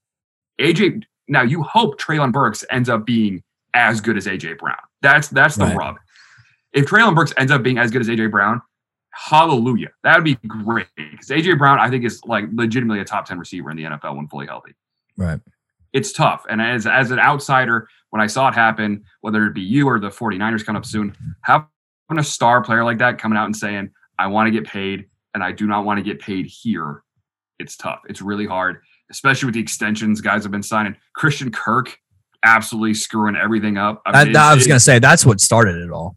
AJ, 0.61 1.03
now 1.27 1.43
you 1.43 1.65
hope 1.65 2.01
Treylon 2.01 2.31
Burks 2.31 2.65
ends 2.71 2.89
up 2.89 3.05
being 3.05 3.43
as 3.75 4.01
good 4.01 4.17
as 4.17 4.29
AJ 4.29 4.59
Brown. 4.59 4.77
That's 5.03 5.27
that's 5.27 5.57
the 5.57 5.65
Right. 5.65 5.77
rub. 5.77 5.97
If 6.73 6.87
Treylon 6.87 7.17
Burks 7.17 7.33
ends 7.37 7.51
up 7.51 7.65
being 7.65 7.79
as 7.79 7.91
good 7.91 8.03
as 8.03 8.09
AJ 8.09 8.31
Brown, 8.31 8.63
hallelujah. 9.11 9.91
That 10.05 10.15
would 10.15 10.25
be 10.25 10.37
great. 10.47 10.87
Because 10.97 11.31
AJ 11.31 11.59
Brown, 11.59 11.81
I 11.81 11.91
think, 11.91 12.05
is 12.05 12.23
like 12.25 12.45
legitimately 12.53 13.01
a 13.01 13.05
top 13.05 13.27
10 13.27 13.37
receiver 13.37 13.69
in 13.73 13.77
the 13.77 13.83
NFL 13.83 14.15
when 14.15 14.29
fully 14.29 14.47
healthy. 14.47 14.77
Right. 15.17 15.41
It's 15.93 16.13
tough. 16.13 16.45
And 16.49 16.61
as, 16.61 16.87
as 16.87 17.11
an 17.11 17.19
outsider, 17.19 17.89
when 18.11 18.21
I 18.21 18.27
saw 18.27 18.49
it 18.49 18.55
happen, 18.55 19.05
whether 19.21 19.47
it 19.47 19.55
be 19.55 19.63
you 19.63 19.89
or 19.89 19.99
the 19.99 20.09
49ers 20.09 20.65
coming 20.65 20.79
up 20.79 20.87
soon, 20.87 21.17
having 21.43 21.67
a 22.17 22.23
star 22.23 22.63
player 22.63 22.85
like 22.85 22.99
that 22.99 23.19
coming 23.19 23.39
out 23.39 23.47
and 23.47 23.57
saying, 23.57 23.91
I 24.19 24.29
want 24.29 24.47
to 24.47 24.51
get 24.51 24.67
paid 24.67 25.07
and 25.35 25.43
I 25.43 25.53
do 25.53 25.67
not 25.67 25.85
want 25.85 25.99
to 25.99 26.03
get 26.03 26.21
paid 26.21 26.47
here, 26.47 27.03
it's 27.59 27.77
tough. 27.77 28.01
It's 28.09 28.23
really 28.23 28.47
hard. 28.47 28.83
especially 29.11 29.47
with 29.47 29.55
the 29.55 29.61
extensions 29.61 30.21
guys 30.21 30.43
have 30.43 30.53
been 30.53 30.63
signing. 30.63 30.97
Christian 31.15 31.53
Kirk 31.53 31.99
absolutely 32.43 32.95
screwing 32.95 33.37
everything 33.37 33.77
up. 33.77 34.03
I, 34.07 34.25
mean, 34.25 34.37
I, 34.37 34.53
I 34.53 34.55
was 34.55 34.67
going 34.67 34.77
to 34.77 34.85
say 34.85 34.99
that's 34.99 35.27
what 35.27 35.41
started 35.41 35.77
it 35.77 35.91
all. 35.91 36.17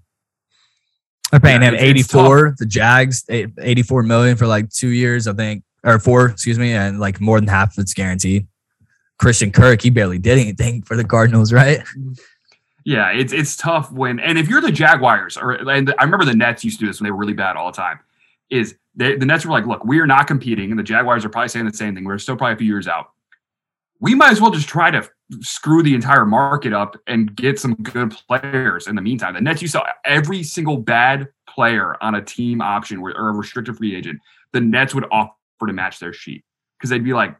They're 1.31 1.39
paying 1.39 1.61
yeah, 1.61 1.69
him 1.69 1.75
84, 1.77 2.55
the 2.57 2.65
Jags, 2.65 3.23
84 3.29 4.03
million 4.03 4.35
for 4.35 4.47
like 4.47 4.69
two 4.69 4.87
years, 4.89 5.27
I 5.27 5.33
think, 5.33 5.63
or 5.83 5.99
four, 5.99 6.27
excuse 6.27 6.57
me, 6.57 6.73
and 6.73 6.99
like 6.99 7.21
more 7.21 7.39
than 7.39 7.47
half 7.47 7.77
of 7.77 7.81
it's 7.83 7.93
guaranteed. 7.93 8.47
Christian 9.19 9.51
Kirk, 9.51 9.81
he 9.81 9.89
barely 9.89 10.17
did 10.17 10.39
anything 10.39 10.81
for 10.81 10.95
the 10.95 11.03
Cardinals, 11.03 11.53
right? 11.53 11.79
Yeah, 12.85 13.11
it's 13.11 13.33
it's 13.33 13.55
tough 13.55 13.91
when 13.91 14.19
and 14.19 14.39
if 14.39 14.47
you're 14.47 14.61
the 14.61 14.71
Jaguars 14.71 15.37
or 15.37 15.51
and 15.51 15.93
I 15.99 16.03
remember 16.03 16.25
the 16.25 16.33
Nets 16.33 16.63
used 16.63 16.79
to 16.79 16.85
do 16.85 16.87
this 16.89 16.99
when 16.99 17.05
they 17.05 17.11
were 17.11 17.17
really 17.17 17.33
bad 17.33 17.55
all 17.55 17.71
the 17.71 17.75
time. 17.75 17.99
Is 18.49 18.75
they, 18.95 19.15
the 19.15 19.25
Nets 19.25 19.45
were 19.45 19.51
like, 19.51 19.67
look, 19.67 19.85
we 19.85 19.99
are 19.99 20.07
not 20.07 20.25
competing, 20.25 20.71
and 20.71 20.79
the 20.79 20.83
Jaguars 20.83 21.23
are 21.23 21.29
probably 21.29 21.49
saying 21.49 21.65
the 21.65 21.73
same 21.73 21.93
thing. 21.93 22.03
We're 22.03 22.17
still 22.17 22.35
probably 22.35 22.55
a 22.55 22.57
few 22.57 22.67
years 22.67 22.87
out. 22.87 23.11
We 23.99 24.15
might 24.15 24.31
as 24.31 24.41
well 24.41 24.49
just 24.49 24.67
try 24.67 24.89
to 24.89 25.07
screw 25.41 25.83
the 25.83 25.93
entire 25.93 26.25
market 26.25 26.73
up 26.73 26.95
and 27.05 27.35
get 27.35 27.59
some 27.59 27.75
good 27.75 28.11
players 28.11 28.87
in 28.87 28.95
the 28.95 29.01
meantime. 29.01 29.35
The 29.35 29.41
Nets, 29.41 29.61
you 29.61 29.67
saw 29.67 29.85
every 30.05 30.41
single 30.41 30.77
bad 30.77 31.27
player 31.47 32.01
on 32.01 32.15
a 32.15 32.21
team 32.23 32.61
option 32.61 32.99
or 32.99 33.11
a 33.11 33.33
restricted 33.33 33.77
free 33.77 33.95
agent, 33.95 34.19
the 34.53 34.61
Nets 34.61 34.95
would 34.95 35.05
offer 35.11 35.33
to 35.67 35.73
match 35.73 35.99
their 35.99 36.13
sheet 36.13 36.43
because 36.77 36.89
they'd 36.89 37.03
be 37.03 37.13
like, 37.13 37.35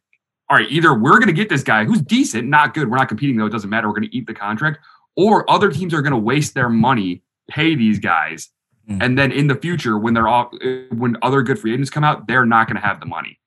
all 0.50 0.58
right, 0.58 0.70
either 0.70 0.94
we're 0.94 1.20
going 1.20 1.28
to 1.28 1.34
get 1.34 1.50
this 1.50 1.64
guy 1.64 1.86
who's 1.86 2.02
decent, 2.02 2.48
not 2.48 2.74
good. 2.74 2.90
We're 2.90 2.98
not 2.98 3.08
competing 3.08 3.38
though. 3.38 3.46
It 3.46 3.52
doesn't 3.52 3.70
matter. 3.70 3.88
We're 3.88 3.96
going 3.96 4.10
to 4.10 4.16
eat 4.16 4.26
the 4.26 4.34
contract, 4.34 4.80
or 5.16 5.50
other 5.50 5.72
teams 5.72 5.94
are 5.94 6.02
going 6.02 6.14
to 6.14 6.18
waste 6.18 6.54
their 6.54 6.70
money, 6.70 7.24
pay 7.50 7.76
these 7.76 8.00
guys, 8.00 8.50
mm. 8.90 8.98
and 9.02 9.18
then 9.18 9.32
in 9.32 9.48
the 9.48 9.56
future, 9.56 9.98
when 9.98 10.14
they're 10.14 10.28
all 10.28 10.52
when 10.92 11.18
other 11.22 11.44
good 11.44 11.60
free 11.60 11.74
agents 11.74 11.90
come 11.90 12.04
out, 12.04 12.28
they're 12.28 12.46
not 12.46 12.68
going 12.68 12.76
to 12.76 12.86
have 12.86 13.00
the 13.00 13.06
money. 13.06 13.40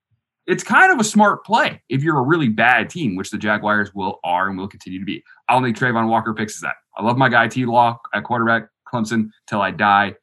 It's 0.46 0.64
kind 0.64 0.92
of 0.92 0.98
a 0.98 1.04
smart 1.04 1.44
play 1.44 1.82
if 1.88 2.02
you're 2.02 2.18
a 2.18 2.22
really 2.22 2.48
bad 2.48 2.90
team, 2.90 3.16
which 3.16 3.30
the 3.30 3.38
Jaguars 3.38 3.94
will 3.94 4.18
are 4.24 4.48
and 4.48 4.58
will 4.58 4.68
continue 4.68 4.98
to 4.98 5.04
be. 5.04 5.22
I 5.48 5.54
don't 5.54 5.62
think 5.62 5.76
Travon 5.76 6.08
Walker 6.08 6.34
fixes 6.34 6.60
that. 6.62 6.74
I 6.96 7.02
love 7.04 7.16
my 7.16 7.28
guy 7.28 7.48
T 7.48 7.64
Law 7.64 7.98
at 8.14 8.24
quarterback, 8.24 8.68
Clemson, 8.92 9.30
till 9.48 9.60
I 9.60 9.70
die 9.70 10.14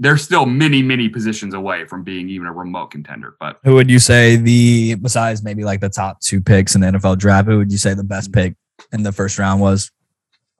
they're 0.00 0.16
still 0.16 0.46
many, 0.46 0.82
many 0.82 1.10
positions 1.10 1.52
away 1.52 1.84
from 1.84 2.02
being 2.02 2.28
even 2.30 2.46
a 2.46 2.52
remote 2.52 2.90
contender. 2.90 3.36
But 3.38 3.60
who 3.62 3.74
would 3.74 3.90
you 3.90 3.98
say 3.98 4.36
the 4.36 4.94
besides 4.96 5.44
maybe 5.44 5.62
like 5.62 5.80
the 5.80 5.90
top 5.90 6.20
two 6.20 6.40
picks 6.40 6.74
in 6.74 6.80
the 6.80 6.88
NFL 6.88 7.18
draft? 7.18 7.46
Who 7.46 7.58
would 7.58 7.70
you 7.70 7.78
say 7.78 7.92
the 7.92 8.02
best 8.02 8.32
pick 8.32 8.56
in 8.92 9.02
the 9.02 9.12
first 9.12 9.38
round 9.38 9.60
was? 9.60 9.92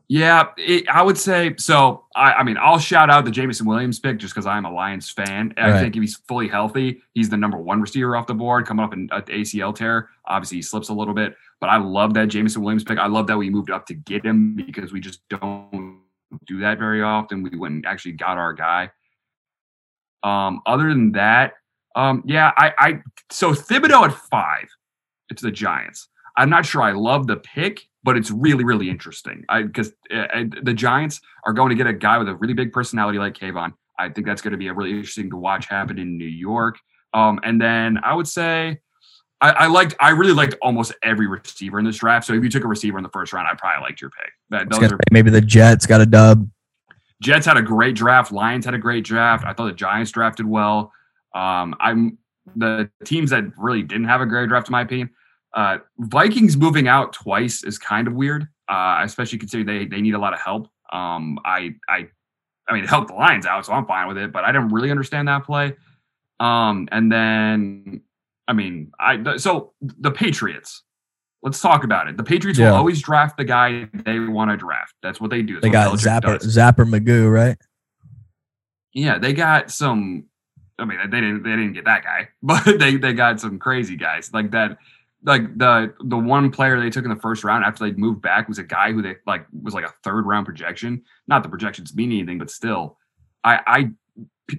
Yeah, 0.08 0.48
it, 0.58 0.88
I 0.88 1.02
would 1.02 1.16
say 1.16 1.54
so. 1.56 2.04
I, 2.16 2.32
I, 2.32 2.42
mean, 2.42 2.56
I'll 2.60 2.80
shout 2.80 3.10
out 3.10 3.24
the 3.24 3.30
Jameson 3.30 3.64
Williams 3.64 4.00
pick 4.00 4.18
just 4.18 4.34
because 4.34 4.44
I'm 4.44 4.64
a 4.64 4.72
Lions 4.72 5.08
fan. 5.08 5.54
I 5.56 5.70
right. 5.70 5.80
think 5.80 5.94
if 5.94 6.02
he's 6.02 6.16
fully 6.16 6.48
healthy, 6.48 7.00
he's 7.14 7.28
the 7.28 7.36
number 7.36 7.56
one 7.56 7.80
receiver 7.80 8.16
off 8.16 8.26
the 8.26 8.34
board 8.34 8.66
coming 8.66 8.84
up 8.84 8.92
in 8.92 9.08
uh, 9.12 9.20
ACL 9.20 9.72
tear. 9.72 10.08
Obviously, 10.26 10.58
he 10.58 10.62
slips 10.62 10.88
a 10.88 10.92
little 10.92 11.14
bit, 11.14 11.36
but 11.60 11.70
I 11.70 11.76
love 11.76 12.14
that 12.14 12.26
Jameson 12.26 12.60
Williams 12.60 12.82
pick. 12.82 12.98
I 12.98 13.06
love 13.06 13.28
that 13.28 13.38
we 13.38 13.50
moved 13.50 13.70
up 13.70 13.86
to 13.86 13.94
get 13.94 14.26
him 14.26 14.56
because 14.56 14.92
we 14.92 14.98
just 14.98 15.20
don't 15.28 16.00
do 16.44 16.58
that 16.58 16.80
very 16.80 17.02
often. 17.02 17.44
We 17.44 17.56
went 17.56 17.74
and 17.74 17.86
actually 17.86 18.12
got 18.12 18.36
our 18.36 18.52
guy. 18.52 18.90
Um, 20.22 20.60
other 20.66 20.88
than 20.88 21.12
that, 21.12 21.54
um, 21.96 22.22
yeah, 22.26 22.52
I, 22.56 22.72
I 22.78 23.02
so 23.30 23.52
Thibodeaux 23.52 24.08
at 24.08 24.14
five, 24.14 24.68
it's 25.30 25.42
the 25.42 25.50
Giants. 25.50 26.08
I'm 26.36 26.50
not 26.50 26.64
sure 26.64 26.82
I 26.82 26.92
love 26.92 27.26
the 27.26 27.36
pick, 27.36 27.86
but 28.02 28.16
it's 28.16 28.30
really, 28.30 28.64
really 28.64 28.88
interesting. 28.88 29.44
I 29.48 29.62
because 29.62 29.92
uh, 30.14 30.44
the 30.62 30.74
Giants 30.74 31.20
are 31.44 31.52
going 31.52 31.70
to 31.70 31.74
get 31.74 31.86
a 31.86 31.92
guy 31.92 32.18
with 32.18 32.28
a 32.28 32.36
really 32.36 32.54
big 32.54 32.72
personality 32.72 33.18
like 33.18 33.34
Kayvon. 33.34 33.72
I 33.98 34.08
think 34.08 34.26
that's 34.26 34.40
going 34.40 34.52
to 34.52 34.58
be 34.58 34.68
a 34.68 34.74
really 34.74 34.90
interesting 34.90 35.30
to 35.30 35.36
watch 35.36 35.66
happen 35.66 35.98
in 35.98 36.16
New 36.16 36.24
York. 36.24 36.78
Um, 37.12 37.40
and 37.42 37.60
then 37.60 37.98
I 38.02 38.14
would 38.14 38.28
say 38.28 38.78
I, 39.40 39.50
I, 39.50 39.66
liked 39.66 39.94
I 40.00 40.10
really 40.10 40.32
liked 40.32 40.54
almost 40.62 40.92
every 41.02 41.26
receiver 41.26 41.78
in 41.78 41.84
this 41.84 41.98
draft. 41.98 42.26
So 42.26 42.34
if 42.34 42.42
you 42.42 42.50
took 42.50 42.64
a 42.64 42.68
receiver 42.68 42.98
in 42.98 43.02
the 43.02 43.10
first 43.10 43.32
round, 43.32 43.48
I 43.50 43.54
probably 43.54 43.82
liked 43.82 44.00
your 44.00 44.10
pick. 44.10 44.32
That, 44.50 44.70
those 44.70 44.92
are, 44.92 44.98
maybe 45.10 45.30
the 45.30 45.40
Jets 45.40 45.86
got 45.86 46.00
a 46.00 46.06
dub. 46.06 46.48
Jets 47.20 47.46
had 47.46 47.56
a 47.56 47.62
great 47.62 47.94
draft. 47.94 48.32
Lions 48.32 48.64
had 48.64 48.74
a 48.74 48.78
great 48.78 49.04
draft. 49.04 49.44
I 49.44 49.52
thought 49.52 49.66
the 49.66 49.72
Giants 49.72 50.10
drafted 50.10 50.46
well. 50.46 50.92
Um, 51.34 51.74
I'm 51.80 52.18
the 52.56 52.90
teams 53.04 53.30
that 53.30 53.44
really 53.56 53.82
didn't 53.82 54.06
have 54.06 54.20
a 54.20 54.26
great 54.26 54.48
draft, 54.48 54.68
in 54.68 54.72
my 54.72 54.82
opinion. 54.82 55.10
Uh, 55.54 55.78
Vikings 55.98 56.56
moving 56.56 56.88
out 56.88 57.12
twice 57.12 57.64
is 57.64 57.78
kind 57.78 58.06
of 58.06 58.14
weird, 58.14 58.48
uh, 58.68 59.00
especially 59.02 59.38
considering 59.38 59.66
they 59.66 59.84
they 59.84 60.00
need 60.00 60.14
a 60.14 60.18
lot 60.18 60.32
of 60.32 60.40
help. 60.40 60.68
Um, 60.92 61.38
I 61.44 61.74
I 61.88 62.08
I 62.68 62.74
mean, 62.74 62.86
help 62.86 63.08
the 63.08 63.14
Lions 63.14 63.46
out, 63.46 63.66
so 63.66 63.72
I'm 63.72 63.86
fine 63.86 64.08
with 64.08 64.16
it. 64.16 64.32
But 64.32 64.44
I 64.44 64.52
didn't 64.52 64.68
really 64.68 64.90
understand 64.90 65.28
that 65.28 65.44
play. 65.44 65.76
Um, 66.38 66.88
and 66.92 67.10
then 67.10 68.02
I 68.48 68.52
mean, 68.52 68.92
I 68.98 69.36
so 69.36 69.72
the 69.80 70.10
Patriots. 70.10 70.82
Let's 71.42 71.60
talk 71.60 71.84
about 71.84 72.08
it. 72.08 72.16
The 72.16 72.22
Patriots 72.22 72.58
yeah. 72.58 72.70
will 72.70 72.76
always 72.76 73.00
draft 73.00 73.38
the 73.38 73.44
guy 73.44 73.88
they 73.92 74.18
want 74.18 74.50
to 74.50 74.56
draft. 74.56 74.94
That's 75.02 75.20
what 75.20 75.30
they 75.30 75.42
do. 75.42 75.54
That's 75.54 75.62
they 75.62 75.70
got 75.70 75.92
Zapper, 75.98 76.38
Zapper 76.38 76.86
Magoo, 76.86 77.32
right? 77.32 77.56
Yeah, 78.92 79.18
they 79.18 79.32
got 79.32 79.70
some. 79.70 80.24
I 80.78 80.84
mean, 80.84 80.98
they 80.98 81.20
didn't 81.20 81.42
they 81.42 81.50
didn't 81.50 81.72
get 81.72 81.84
that 81.84 82.02
guy, 82.02 82.28
but 82.42 82.78
they 82.78 82.96
they 82.96 83.12
got 83.12 83.40
some 83.40 83.58
crazy 83.58 83.96
guys 83.96 84.32
like 84.32 84.50
that. 84.50 84.78
Like 85.22 85.56
the 85.58 85.94
the 86.04 86.16
one 86.16 86.50
player 86.50 86.80
they 86.80 86.90
took 86.90 87.04
in 87.04 87.10
the 87.10 87.20
first 87.20 87.44
round 87.44 87.64
after 87.64 87.84
they 87.84 87.92
moved 87.92 88.22
back 88.22 88.48
was 88.48 88.58
a 88.58 88.62
guy 88.62 88.92
who 88.92 89.02
they 89.02 89.16
like 89.26 89.46
was 89.62 89.74
like 89.74 89.84
a 89.84 89.92
third 90.02 90.26
round 90.26 90.46
projection. 90.46 91.02
Not 91.26 91.42
the 91.42 91.48
projections 91.48 91.94
mean 91.94 92.10
anything, 92.12 92.38
but 92.38 92.50
still, 92.50 92.96
I 93.44 93.60
I 93.66 93.90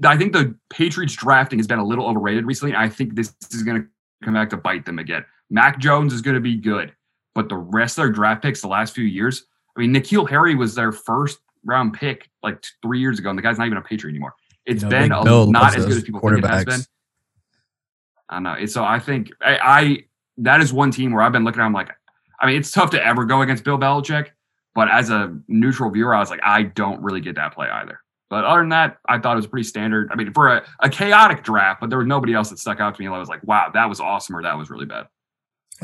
I 0.03 0.17
think 0.17 0.33
the 0.33 0.55
Patriots 0.69 1.15
drafting 1.15 1.59
has 1.59 1.67
been 1.67 1.79
a 1.79 1.85
little 1.85 2.07
overrated 2.07 2.45
recently. 2.45 2.75
I 2.75 2.89
think 2.89 3.15
this 3.15 3.33
is 3.51 3.63
going 3.63 3.81
to 3.81 3.87
come 4.23 4.33
back 4.33 4.49
to 4.51 4.57
bite 4.57 4.85
them 4.85 4.99
again. 4.99 5.25
Mac 5.51 5.79
Jones 5.79 6.13
is 6.13 6.21
going 6.21 6.35
to 6.35 6.41
be 6.41 6.55
good, 6.55 6.95
but 7.35 7.49
the 7.49 7.57
rest 7.57 7.97
of 7.97 8.03
their 8.03 8.11
draft 8.11 8.41
picks 8.41 8.61
the 8.61 8.67
last 8.67 8.95
few 8.95 9.03
years, 9.03 9.45
I 9.77 9.81
mean, 9.81 9.93
N'Keal 9.93 10.27
Harry 10.29 10.55
was 10.55 10.73
their 10.73 10.93
first 10.93 11.39
round 11.65 11.93
pick 11.93 12.29
like 12.41 12.63
three 12.81 12.99
years 12.99 13.19
ago, 13.19 13.29
and 13.29 13.37
the 13.37 13.43
guy's 13.43 13.57
not 13.57 13.67
even 13.67 13.77
a 13.77 13.81
Patriot 13.81 14.13
anymore. 14.13 14.33
It's 14.65 14.81
you 14.81 14.89
know, 14.89 14.99
been 14.99 15.11
a, 15.11 15.45
not 15.47 15.77
as 15.77 15.85
good 15.85 15.97
as 15.97 16.03
people 16.03 16.21
think 16.21 16.37
it 16.37 16.45
has 16.45 16.65
been. 16.65 16.79
I 18.29 18.39
know. 18.39 18.65
So 18.65 18.83
I 18.83 18.97
think 18.97 19.29
I, 19.41 19.57
I, 19.61 19.97
that 20.37 20.61
is 20.61 20.71
one 20.71 20.89
team 20.89 21.11
where 21.11 21.21
I've 21.21 21.33
been 21.33 21.43
looking 21.43 21.61
at. 21.61 21.65
I'm 21.65 21.73
like, 21.73 21.91
I 22.39 22.47
mean, 22.47 22.57
it's 22.57 22.71
tough 22.71 22.89
to 22.91 23.05
ever 23.05 23.25
go 23.25 23.41
against 23.41 23.65
Bill 23.65 23.77
Belichick, 23.77 24.29
but 24.73 24.89
as 24.89 25.09
a 25.09 25.37
neutral 25.49 25.89
viewer, 25.89 26.15
I 26.15 26.19
was 26.19 26.29
like, 26.29 26.39
I 26.43 26.63
don't 26.63 27.01
really 27.01 27.21
get 27.21 27.35
that 27.35 27.53
play 27.53 27.69
either. 27.69 27.99
But 28.29 28.45
other 28.45 28.61
than 28.61 28.69
that, 28.69 28.99
I 29.09 29.19
thought 29.19 29.33
it 29.33 29.35
was 29.35 29.47
pretty 29.47 29.67
standard. 29.67 30.09
I 30.11 30.15
mean, 30.15 30.31
for 30.31 30.47
a, 30.47 30.65
a 30.79 30.89
chaotic 30.89 31.43
draft, 31.43 31.81
but 31.81 31.89
there 31.89 31.99
was 31.99 32.07
nobody 32.07 32.33
else 32.33 32.49
that 32.49 32.59
stuck 32.59 32.79
out 32.79 32.95
to 32.95 33.01
me. 33.01 33.07
I 33.07 33.19
was 33.19 33.27
like, 33.27 33.43
wow, 33.43 33.69
that 33.73 33.89
was 33.89 33.99
awesome, 33.99 34.37
or 34.37 34.43
that 34.43 34.57
was 34.57 34.69
really 34.69 34.85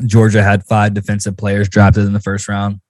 Georgia 0.06 0.42
had 0.42 0.64
five 0.64 0.94
defensive 0.94 1.36
players 1.36 1.68
drafted 1.68 2.04
in 2.04 2.12
the 2.12 2.20
first 2.20 2.48
round. 2.48 2.80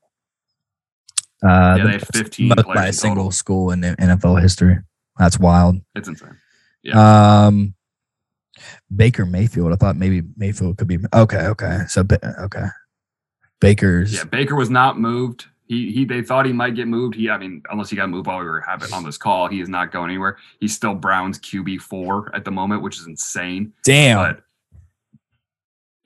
Uh, 1.42 1.76
yeah, 1.78 1.84
they 1.84 1.92
had 1.92 2.06
15 2.14 2.52
by 2.74 2.86
a 2.86 2.92
single 2.92 3.24
total. 3.24 3.30
school 3.30 3.70
in 3.70 3.80
NFL 3.80 4.40
history. 4.40 4.78
That's 5.18 5.38
wild. 5.38 5.76
It's 5.94 6.08
insane. 6.08 6.36
Yeah. 6.82 7.46
Um, 7.46 7.74
Baker 8.94 9.24
Mayfield. 9.24 9.72
I 9.72 9.76
thought 9.76 9.96
maybe 9.96 10.22
Mayfield 10.36 10.78
could 10.78 10.88
be 10.88 10.98
okay. 11.14 11.46
Okay. 11.46 11.80
So 11.88 12.04
okay. 12.40 12.66
Baker's. 13.60 14.14
Yeah, 14.14 14.24
Baker 14.24 14.56
was 14.56 14.70
not 14.70 14.98
moved. 14.98 15.46
He 15.66 15.92
he. 15.92 16.04
They 16.04 16.22
thought 16.22 16.46
he 16.46 16.52
might 16.52 16.74
get 16.74 16.88
moved. 16.88 17.14
He. 17.14 17.30
I 17.30 17.38
mean, 17.38 17.62
unless 17.70 17.90
he 17.90 17.96
got 17.96 18.08
moved 18.08 18.26
while 18.26 18.38
we 18.38 18.46
were 18.46 18.60
having 18.60 18.92
on 18.92 19.04
this 19.04 19.18
call, 19.18 19.48
he 19.48 19.60
is 19.60 19.68
not 19.68 19.92
going 19.92 20.10
anywhere. 20.10 20.38
He's 20.60 20.74
still 20.74 20.94
Browns 20.94 21.38
QB 21.38 21.80
four 21.80 22.34
at 22.34 22.44
the 22.44 22.50
moment, 22.50 22.82
which 22.82 22.98
is 22.98 23.06
insane. 23.06 23.72
Damn. 23.84 24.16
But 24.16 24.42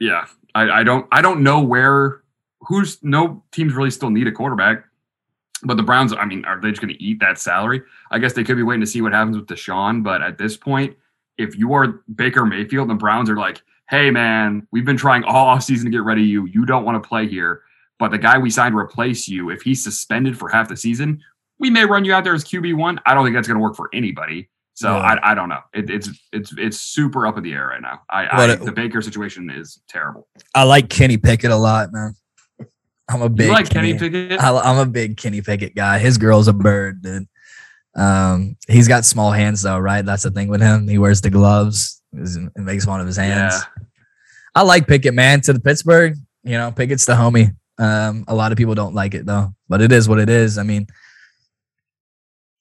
yeah, 0.00 0.26
I, 0.54 0.80
I 0.80 0.84
don't 0.84 1.06
I 1.12 1.22
don't 1.22 1.42
know 1.42 1.60
where 1.60 2.22
who's 2.60 3.02
no 3.02 3.42
teams 3.52 3.74
really 3.74 3.90
still 3.90 4.10
need 4.10 4.26
a 4.26 4.32
quarterback. 4.32 4.84
But 5.64 5.76
the 5.76 5.82
Browns, 5.82 6.12
I 6.12 6.24
mean, 6.24 6.44
are 6.44 6.60
they 6.60 6.70
just 6.70 6.82
going 6.82 6.92
to 6.92 7.02
eat 7.02 7.20
that 7.20 7.38
salary? 7.38 7.82
I 8.10 8.18
guess 8.18 8.32
they 8.32 8.42
could 8.42 8.56
be 8.56 8.64
waiting 8.64 8.80
to 8.80 8.86
see 8.86 9.00
what 9.00 9.12
happens 9.12 9.36
with 9.36 9.46
Deshaun. 9.46 10.02
But 10.02 10.20
at 10.20 10.36
this 10.36 10.56
point, 10.56 10.96
if 11.38 11.56
you 11.56 11.72
are 11.74 12.02
Baker 12.14 12.44
Mayfield 12.44 12.90
and 12.90 12.98
the 12.98 13.00
Browns 13.00 13.30
are 13.30 13.36
like, 13.36 13.62
hey, 13.88 14.10
man, 14.10 14.66
we've 14.72 14.84
been 14.84 14.96
trying 14.96 15.22
all 15.22 15.56
offseason 15.56 15.84
to 15.84 15.90
get 15.90 16.00
of 16.00 16.18
you. 16.18 16.46
You 16.46 16.66
don't 16.66 16.84
want 16.84 17.00
to 17.00 17.08
play 17.08 17.28
here. 17.28 17.62
But 17.98 18.10
the 18.10 18.18
guy 18.18 18.38
we 18.38 18.50
signed 18.50 18.72
to 18.72 18.78
replace 18.78 19.28
you, 19.28 19.50
if 19.50 19.62
he's 19.62 19.84
suspended 19.84 20.36
for 20.36 20.48
half 20.48 20.68
the 20.68 20.76
season, 20.76 21.22
we 21.60 21.70
may 21.70 21.84
run 21.84 22.04
you 22.04 22.12
out 22.12 22.24
there 22.24 22.34
as 22.34 22.44
QB1. 22.44 22.98
I 23.06 23.14
don't 23.14 23.24
think 23.24 23.36
that's 23.36 23.46
going 23.46 23.58
to 23.58 23.62
work 23.62 23.76
for 23.76 23.88
anybody. 23.92 24.48
So 24.74 24.88
yeah. 24.90 25.18
I, 25.22 25.32
I 25.32 25.34
don't 25.34 25.48
know. 25.48 25.60
It, 25.74 25.90
it's 25.90 26.08
it's 26.32 26.54
it's 26.56 26.80
super 26.80 27.26
up 27.26 27.36
in 27.36 27.42
the 27.42 27.52
air 27.52 27.68
right 27.68 27.82
now. 27.82 28.00
I, 28.08 28.24
I 28.24 28.52
it, 28.52 28.60
the 28.60 28.72
Baker 28.72 29.02
situation 29.02 29.50
is 29.50 29.80
terrible. 29.88 30.26
I 30.54 30.64
like 30.64 30.88
Kenny 30.88 31.18
Pickett 31.18 31.50
a 31.50 31.56
lot, 31.56 31.92
man. 31.92 32.14
I'm 33.08 33.22
a 33.22 33.28
big 33.28 33.46
you 33.48 33.52
like 33.52 33.68
Kenny, 33.68 33.92
Kenny 33.92 34.10
Pickett. 34.10 34.40
I, 34.40 34.70
am 34.70 34.78
a 34.78 34.86
big 34.86 35.16
Kenny 35.16 35.42
Pickett 35.42 35.74
guy. 35.74 35.98
His 35.98 36.16
girl's 36.16 36.48
a 36.48 36.52
bird, 36.52 37.02
dude. 37.02 37.28
Um, 37.94 38.56
he's 38.68 38.88
got 38.88 39.04
small 39.04 39.32
hands 39.32 39.62
though, 39.62 39.78
right? 39.78 40.04
That's 40.04 40.22
the 40.22 40.30
thing 40.30 40.48
with 40.48 40.62
him. 40.62 40.88
He 40.88 40.98
wears 40.98 41.20
the 41.20 41.30
gloves. 41.30 42.00
It 42.12 42.50
makes 42.56 42.86
one 42.86 43.00
of 43.00 43.06
his 43.06 43.16
hands. 43.16 43.54
Yeah. 43.54 43.84
I 44.54 44.62
like 44.62 44.86
Pickett, 44.86 45.14
man. 45.14 45.40
To 45.42 45.52
the 45.52 45.60
Pittsburgh, 45.60 46.16
you 46.42 46.52
know, 46.52 46.72
Pickett's 46.72 47.06
the 47.06 47.14
homie. 47.14 47.54
Um, 47.78 48.24
a 48.28 48.34
lot 48.34 48.52
of 48.52 48.58
people 48.58 48.74
don't 48.74 48.94
like 48.94 49.14
it 49.14 49.26
though, 49.26 49.54
but 49.68 49.82
it 49.82 49.92
is 49.92 50.08
what 50.08 50.18
it 50.18 50.28
is. 50.28 50.56
I 50.58 50.62
mean, 50.62 50.86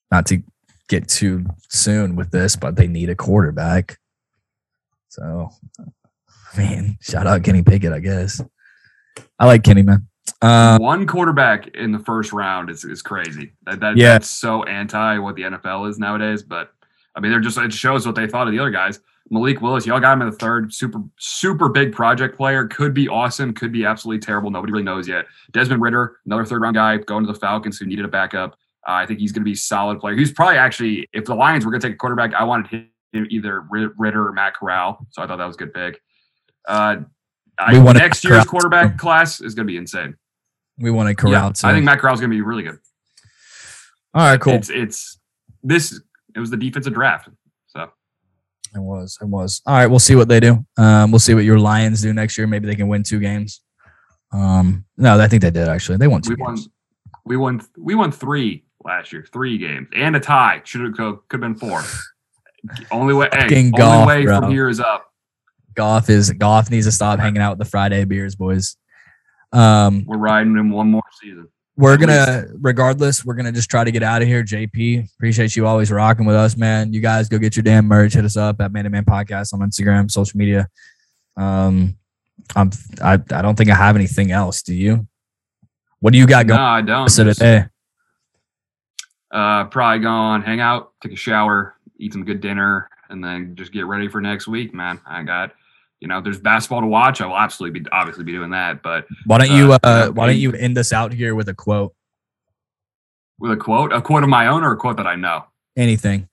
not 0.09 0.25
to 0.27 0.41
get 0.91 1.07
too 1.07 1.45
soon 1.69 2.17
with 2.17 2.31
this, 2.31 2.57
but 2.57 2.75
they 2.75 2.85
need 2.85 3.09
a 3.09 3.15
quarterback. 3.15 3.97
So 5.07 5.49
I 6.53 6.57
mean, 6.57 6.97
shout 7.01 7.25
out 7.25 7.43
Kenny 7.43 7.63
Pickett, 7.63 7.93
I 7.93 7.99
guess. 7.99 8.41
I 9.39 9.45
like 9.45 9.63
Kenny, 9.63 9.81
man. 9.81 10.07
Uh, 10.41 10.77
One 10.77 11.07
quarterback 11.07 11.69
in 11.75 11.91
the 11.91 11.99
first 11.99 12.33
round 12.33 12.69
is, 12.69 12.83
is 12.83 13.01
crazy. 13.01 13.53
That, 13.63 13.79
that 13.79 13.97
yeah. 13.97 14.13
That's 14.13 14.29
so 14.29 14.63
anti 14.63 15.17
what 15.17 15.35
the 15.35 15.43
NFL 15.43 15.89
is 15.89 15.97
nowadays. 15.97 16.43
But 16.43 16.73
I 17.15 17.21
mean, 17.21 17.31
they're 17.31 17.39
just 17.39 17.57
it 17.57 17.73
shows 17.73 18.05
what 18.05 18.15
they 18.15 18.27
thought 18.27 18.47
of 18.47 18.53
the 18.53 18.59
other 18.59 18.69
guys. 18.69 18.99
Malik 19.29 19.61
Willis, 19.61 19.85
y'all 19.85 20.01
got 20.01 20.13
him 20.13 20.23
in 20.23 20.29
the 20.29 20.35
third. 20.35 20.73
Super, 20.73 21.01
super 21.17 21.69
big 21.69 21.93
project 21.93 22.35
player. 22.35 22.67
Could 22.67 22.93
be 22.93 23.07
awesome. 23.07 23.53
Could 23.53 23.71
be 23.71 23.85
absolutely 23.85 24.19
terrible. 24.19 24.51
Nobody 24.51 24.73
really 24.73 24.83
knows 24.83 25.07
yet. 25.07 25.25
Desmond 25.51 25.81
Ridder, 25.81 26.17
another 26.25 26.43
third 26.43 26.61
round 26.61 26.75
guy, 26.75 26.97
going 26.97 27.25
to 27.25 27.31
the 27.31 27.39
Falcons 27.39 27.77
who 27.77 27.85
needed 27.85 28.03
a 28.03 28.09
backup. 28.09 28.57
Uh, 28.87 28.93
I 28.93 29.05
think 29.05 29.19
he's 29.19 29.31
going 29.31 29.41
to 29.41 29.45
be 29.45 29.53
a 29.53 29.55
solid 29.55 29.99
player. 29.99 30.15
He's 30.15 30.31
probably 30.31 30.57
actually, 30.57 31.07
if 31.13 31.25
the 31.25 31.35
Lions 31.35 31.65
were 31.65 31.71
going 31.71 31.81
to 31.81 31.87
take 31.87 31.95
a 31.95 31.97
quarterback, 31.97 32.33
I 32.33 32.43
wanted 32.43 32.87
him 33.13 33.27
either 33.29 33.61
Ridder 33.69 34.27
or 34.27 34.31
Matt 34.33 34.55
Corral. 34.55 35.05
So 35.11 35.21
I 35.21 35.27
thought 35.27 35.37
that 35.37 35.45
was 35.45 35.55
a 35.55 35.59
good 35.59 35.73
pick. 35.73 36.01
Uh, 36.67 36.97
I, 37.59 37.77
next 37.93 38.23
year's 38.23 38.45
quarterback 38.45 38.97
class 38.97 39.41
is 39.41 39.53
going 39.53 39.67
to 39.67 39.71
be 39.71 39.77
insane. 39.77 40.15
We 40.79 40.89
want 40.89 41.09
to 41.09 41.15
Corral 41.15 41.33
yeah, 41.33 41.51
too. 41.51 41.67
I 41.67 41.73
think 41.73 41.85
Matt 41.85 41.99
Corral 41.99 42.13
is 42.15 42.19
going 42.19 42.31
to 42.31 42.35
be 42.35 42.41
really 42.41 42.63
good. 42.63 42.79
All 44.13 44.25
right, 44.25 44.39
cool. 44.39 44.53
It's, 44.53 44.69
it's 44.69 45.19
this. 45.63 45.99
It 46.35 46.39
was 46.39 46.49
the 46.49 46.57
defensive 46.57 46.93
draft. 46.93 47.29
So 47.67 47.89
it 48.73 48.79
was. 48.79 49.17
It 49.21 49.27
was. 49.27 49.61
All 49.65 49.75
right. 49.75 49.87
We'll 49.87 49.99
see 49.99 50.15
what 50.15 50.27
they 50.27 50.39
do. 50.39 50.65
Um, 50.77 51.11
we'll 51.11 51.19
see 51.19 51.35
what 51.35 51.43
your 51.43 51.59
Lions 51.59 52.01
do 52.01 52.13
next 52.13 52.37
year. 52.37 52.47
Maybe 52.47 52.67
they 52.67 52.75
can 52.75 52.87
win 52.87 53.03
two 53.03 53.19
games. 53.19 53.61
Um, 54.33 54.85
no, 54.97 55.19
I 55.19 55.27
think 55.27 55.43
they 55.43 55.51
did 55.51 55.67
actually. 55.67 55.97
They 55.97 56.07
won 56.07 56.21
two. 56.21 56.31
We 56.31 56.35
games. 56.37 56.61
won. 56.61 56.71
We 57.25 57.37
won. 57.37 57.61
We 57.77 57.95
won 57.95 58.11
three 58.11 58.63
last 58.85 59.11
year. 59.13 59.25
Three 59.31 59.57
games 59.57 59.87
and 59.95 60.15
a 60.15 60.19
tie. 60.19 60.61
Should 60.63 60.81
have 60.81 60.93
could 60.95 61.19
have 61.31 61.41
been 61.41 61.55
four. 61.55 61.83
only 62.91 63.13
way. 63.13 63.29
Hey, 63.31 63.69
golf, 63.71 64.01
only 64.01 64.07
way 64.07 64.25
bro. 64.25 64.39
from 64.41 64.51
here 64.51 64.69
is 64.69 64.79
up. 64.79 65.11
Goff 65.73 66.09
is 66.09 66.31
Goff 66.31 66.69
needs 66.69 66.85
to 66.85 66.91
stop 66.91 67.19
hanging 67.19 67.41
out 67.41 67.51
with 67.51 67.59
the 67.59 67.69
Friday 67.69 68.03
beers, 68.05 68.35
boys. 68.35 68.77
Um, 69.53 70.05
we're 70.05 70.17
riding 70.17 70.55
him 70.57 70.71
one 70.71 70.91
more 70.91 71.03
season. 71.21 71.47
We're 71.77 71.97
gonna, 71.97 72.45
regardless, 72.59 73.25
we're 73.25 73.33
gonna 73.33 73.51
just 73.51 73.69
try 73.69 73.83
to 73.83 73.91
get 73.91 74.03
out 74.03 74.21
of 74.21 74.27
here. 74.27 74.43
JP, 74.43 75.09
appreciate 75.15 75.55
you 75.55 75.65
always 75.65 75.89
rocking 75.91 76.25
with 76.25 76.35
us, 76.35 76.57
man. 76.57 76.93
You 76.93 77.01
guys 77.01 77.29
go 77.29 77.37
get 77.37 77.55
your 77.55 77.63
damn 77.63 77.85
merch. 77.85 78.13
Hit 78.13 78.25
us 78.25 78.37
up 78.37 78.59
at 78.61 78.71
Man 78.71 78.83
to 78.83 78.89
Man 78.89 79.05
Podcast 79.05 79.53
on 79.53 79.61
Instagram, 79.61 80.11
social 80.11 80.37
media. 80.37 80.67
Um, 81.37 81.97
I'm 82.55 82.71
I, 83.01 83.13
I 83.13 83.41
don't 83.41 83.55
think 83.55 83.69
I 83.69 83.75
have 83.75 83.95
anything 83.95 84.31
else. 84.31 84.61
Do 84.61 84.75
you? 84.75 85.07
What 85.99 86.13
do 86.13 86.19
you 86.19 86.27
got 86.27 86.47
going? 86.47 86.59
No, 86.59 86.65
I 86.65 86.81
don't. 86.81 87.09
So 87.09 87.23
today, 87.23 87.65
uh, 89.31 89.65
probably 89.65 89.99
gone 89.99 90.41
hang 90.41 90.59
out, 90.59 90.93
take 91.01 91.13
a 91.13 91.17
shower, 91.17 91.75
eat 91.97 92.13
some 92.13 92.25
good 92.25 92.41
dinner, 92.41 92.89
and 93.09 93.23
then 93.23 93.55
just 93.55 93.71
get 93.71 93.85
ready 93.85 94.07
for 94.07 94.21
next 94.21 94.47
week, 94.47 94.73
man. 94.73 94.99
I 95.05 95.23
got 95.23 95.53
you 96.01 96.07
know, 96.07 96.19
there's 96.19 96.39
basketball 96.39 96.81
to 96.81 96.87
watch. 96.87 97.21
I 97.21 97.27
will 97.27 97.37
absolutely 97.37 97.79
be 97.79 97.89
obviously 97.91 98.23
be 98.23 98.31
doing 98.31 98.49
that. 98.49 98.81
But 98.81 99.05
why 99.25 99.37
don't 99.37 99.51
you 99.51 99.73
uh, 99.73 99.79
uh 99.83 100.09
why 100.09 100.25
don't 100.27 100.37
you 100.37 100.51
end 100.53 100.77
us 100.77 100.91
out 100.91 101.13
here 101.13 101.35
with 101.35 101.47
a 101.47 101.53
quote? 101.53 101.93
With 103.39 103.51
a 103.51 103.57
quote, 103.57 103.93
a 103.93 104.01
quote 104.01 104.23
of 104.23 104.29
my 104.29 104.47
own, 104.47 104.63
or 104.63 104.73
a 104.73 104.77
quote 104.77 104.97
that 104.97 105.07
I 105.07 105.15
know. 105.15 105.45
Anything, 105.77 106.27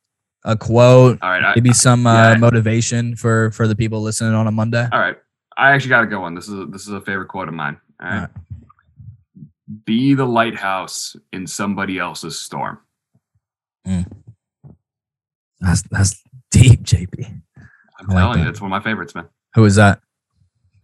a 0.44 0.57
quote. 0.57 1.18
All 1.22 1.30
right, 1.30 1.55
maybe 1.55 1.70
I, 1.70 1.74
some 1.74 2.07
uh, 2.07 2.36
motivation 2.38 3.14
for 3.14 3.51
for 3.53 3.68
the 3.68 3.76
people 3.76 4.03
listening 4.03 4.34
on 4.34 4.46
a 4.46 4.51
Monday. 4.51 4.88
All 4.90 4.99
right, 4.99 5.16
I 5.57 5.72
actually 5.72 5.90
got 5.90 6.01
to 6.01 6.07
go 6.07 6.20
one. 6.20 6.34
This 6.34 6.49
is 6.49 6.59
a, 6.59 6.66
this 6.66 6.82
is 6.82 6.88
a 6.88 7.01
favorite 7.01 7.28
quote 7.28 7.49
of 7.49 7.55
mine. 7.55 7.78
All 8.01 8.09
right. 8.09 8.14
All 8.14 8.20
right. 8.22 8.30
Be 9.84 10.14
the 10.14 10.24
lighthouse 10.24 11.14
in 11.34 11.46
somebody 11.46 11.99
else's 11.99 12.40
storm. 12.40 12.78
Mm. 13.89 14.07
That's 15.61 15.82
that's 15.91 16.22
deep, 16.51 16.82
JP. 16.82 17.41
I'm 18.01 18.07
telling 18.09 18.43
you, 18.43 18.49
it's 18.49 18.61
one 18.61 18.72
of 18.72 18.82
my 18.82 18.89
favorites, 18.89 19.14
man. 19.14 19.28
Who 19.55 19.64
is 19.64 19.76
that? 19.76 20.01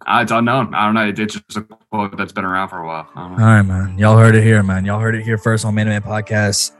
Uh, 0.06 0.20
it's 0.22 0.32
unknown. 0.32 0.74
I 0.74 0.86
don't 0.86 0.94
know. 0.94 1.08
It's 1.08 1.34
just 1.34 1.56
a 1.56 1.62
quote 1.90 2.16
that's 2.16 2.32
been 2.32 2.44
around 2.44 2.68
for 2.68 2.78
a 2.78 2.86
while. 2.86 3.08
All 3.14 3.30
right, 3.30 3.62
man. 3.62 3.96
Y'all 3.98 4.18
heard 4.18 4.34
it 4.34 4.42
here, 4.42 4.62
man. 4.62 4.84
Y'all 4.84 5.00
heard 5.00 5.14
it 5.14 5.22
here 5.22 5.38
first 5.38 5.64
on 5.64 5.74
Man 5.74 5.88
Man 5.88 6.02
Podcast. 6.02 6.72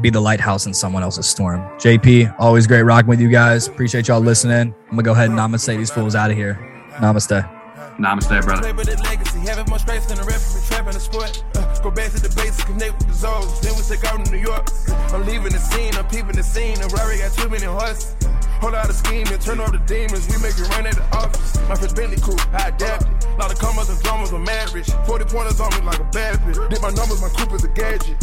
Be 0.00 0.10
the 0.10 0.20
lighthouse 0.20 0.66
in 0.66 0.74
someone 0.74 1.02
else's 1.02 1.26
storm. 1.26 1.60
JP, 1.78 2.34
always 2.38 2.66
great 2.66 2.82
rocking 2.82 3.08
with 3.08 3.20
you 3.20 3.28
guys. 3.28 3.68
Appreciate 3.68 4.08
y'all 4.08 4.20
listening. 4.20 4.74
I'm 4.84 4.90
gonna 4.90 5.02
go 5.02 5.12
ahead 5.12 5.30
and 5.30 5.38
namaste 5.38 5.76
these 5.76 5.90
fools 5.90 6.14
out 6.14 6.30
of 6.30 6.36
here. 6.36 6.58
Namaste. 6.94 7.53
Namaste, 7.98 8.42
brother. 8.42 8.66
Having 8.66 9.66
more 9.68 9.78
space 9.78 10.06
than 10.06 10.18
a 10.18 10.24
trap 10.24 10.86
in 10.86 10.94
the 10.94 11.00
sport. 11.00 11.44
Uh, 11.54 11.78
go 11.80 11.90
back 11.90 12.10
to 12.10 12.20
the 12.20 12.28
connect 12.66 12.98
with 12.98 13.08
the 13.08 13.14
zones. 13.14 13.60
Then 13.60 13.74
we 13.76 13.82
take 13.82 14.04
out 14.04 14.24
to 14.24 14.30
New 14.32 14.38
York. 14.38 14.66
I'm 15.14 15.24
leaving 15.26 15.52
the 15.52 15.58
scene, 15.58 15.94
I'm 15.94 16.06
peeping 16.08 16.34
the 16.34 16.42
scene. 16.42 16.74
The 16.74 16.88
Rari 16.90 17.18
got 17.18 17.32
too 17.38 17.48
many 17.48 17.66
horses. 17.66 18.16
Hold 18.58 18.74
out 18.74 18.88
a 18.88 18.92
scheme 18.92 19.26
and 19.28 19.40
turn 19.40 19.60
off 19.60 19.72
the 19.72 19.78
demons. 19.86 20.26
We 20.26 20.42
make 20.42 20.58
it 20.58 20.66
rain 20.74 20.86
at 20.86 20.96
the 20.96 21.06
office. 21.14 21.54
My 21.68 21.76
first 21.76 21.94
Bentley 21.94 22.18
crew, 22.18 22.36
I 22.52 22.68
adapted. 22.74 23.14
Lot 23.38 23.52
of 23.52 23.58
commas 23.58 23.90
and 23.90 23.98
with 24.00 24.42
mad 24.42 24.72
rich. 24.72 24.90
40 25.06 25.24
pointers 25.26 25.60
on 25.60 25.70
me 25.74 25.86
like 25.86 26.00
a 26.00 26.08
bad 26.10 26.40
bitch. 26.40 26.58
Did 26.70 26.82
my 26.82 26.90
numbers, 26.90 27.20
my 27.20 27.28
coupe 27.28 27.52
is 27.52 27.64
a 27.64 27.68
gadget. 27.68 28.18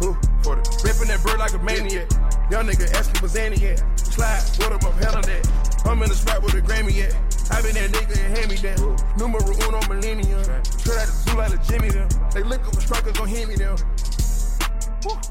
Who? 0.00 0.16
40. 0.42 0.60
Ripping 0.82 1.08
that 1.08 1.20
bird 1.22 1.38
like 1.38 1.52
a 1.52 1.58
maniac. 1.58 2.08
Young 2.50 2.66
nigga 2.66 2.90
asking 2.94 3.20
what's 3.20 3.36
Annie 3.36 3.64
at. 3.68 3.78
Slide, 3.98 4.42
what 4.58 4.72
up, 4.72 4.82
hell 4.98 5.16
on 5.16 5.22
that. 5.22 5.70
I'm 5.84 6.02
in 6.02 6.08
the 6.08 6.14
spot 6.14 6.42
with 6.42 6.54
a 6.54 6.62
Grammy 6.62 7.04
at. 7.04 7.12
I 7.52 7.60
been 7.62 7.74
that 7.74 7.90
nigga 7.90 8.16
and 8.24 8.36
hand 8.36 8.50
me 8.50 8.56
down. 8.56 8.96
Numero 9.18 9.52
uno 9.68 9.80
millennium. 9.88 10.42
Straight 10.64 10.98
out 10.98 11.06
the 11.06 11.16
zoo 11.24 11.36
like 11.36 11.52
a 11.52 11.60
Jimmy 11.64 11.90
them. 11.90 12.08
They 12.32 12.42
lick 12.42 12.60
up 12.60 12.74
with 12.74 12.84
strikers, 12.84 13.12
gon' 13.12 13.28
hit 13.28 13.48
me 13.48 13.56
them. 13.56 13.76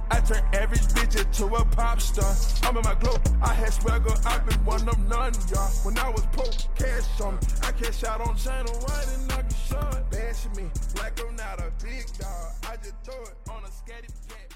I 0.10 0.20
turn 0.22 0.44
average 0.54 0.82
bitch 0.94 1.20
into 1.20 1.56
a 1.56 1.66
pop 1.66 2.02
star. 2.02 2.34
I'm 2.64 2.78
in 2.78 2.84
my 2.84 2.96
glow. 2.96 3.18
I 3.42 3.54
had 3.54 3.74
swagger. 3.74 4.14
I've 4.26 4.46
been 4.46 4.66
one 4.66 4.88
of 4.90 5.00
none, 5.08 5.34
y'all. 5.50 5.70
When 5.84 5.98
I 5.98 6.10
was 6.10 6.26
poor, 6.34 6.50
cash 6.76 7.22
on 7.22 7.36
me. 7.36 7.40
I 7.64 7.72
cash 7.72 8.04
out 8.04 8.22
on 8.22 8.36
channel 8.36 8.74
one 8.74 9.08
and 9.14 9.32
I 9.32 9.42
can 9.42 9.56
show 9.70 9.90
it. 9.98 10.10
Bash 10.10 10.46
me 10.56 10.70
like 10.98 11.20
I'm 11.22 11.36
not 11.36 11.60
a 11.60 11.72
big 11.84 12.06
dog. 12.18 12.54
I 12.70 12.76
just 12.78 12.96
throw 13.04 13.22
it 13.22 13.36
on 13.50 13.64
a 13.64 13.70
scatty 13.70 14.10
cat. 14.28 14.49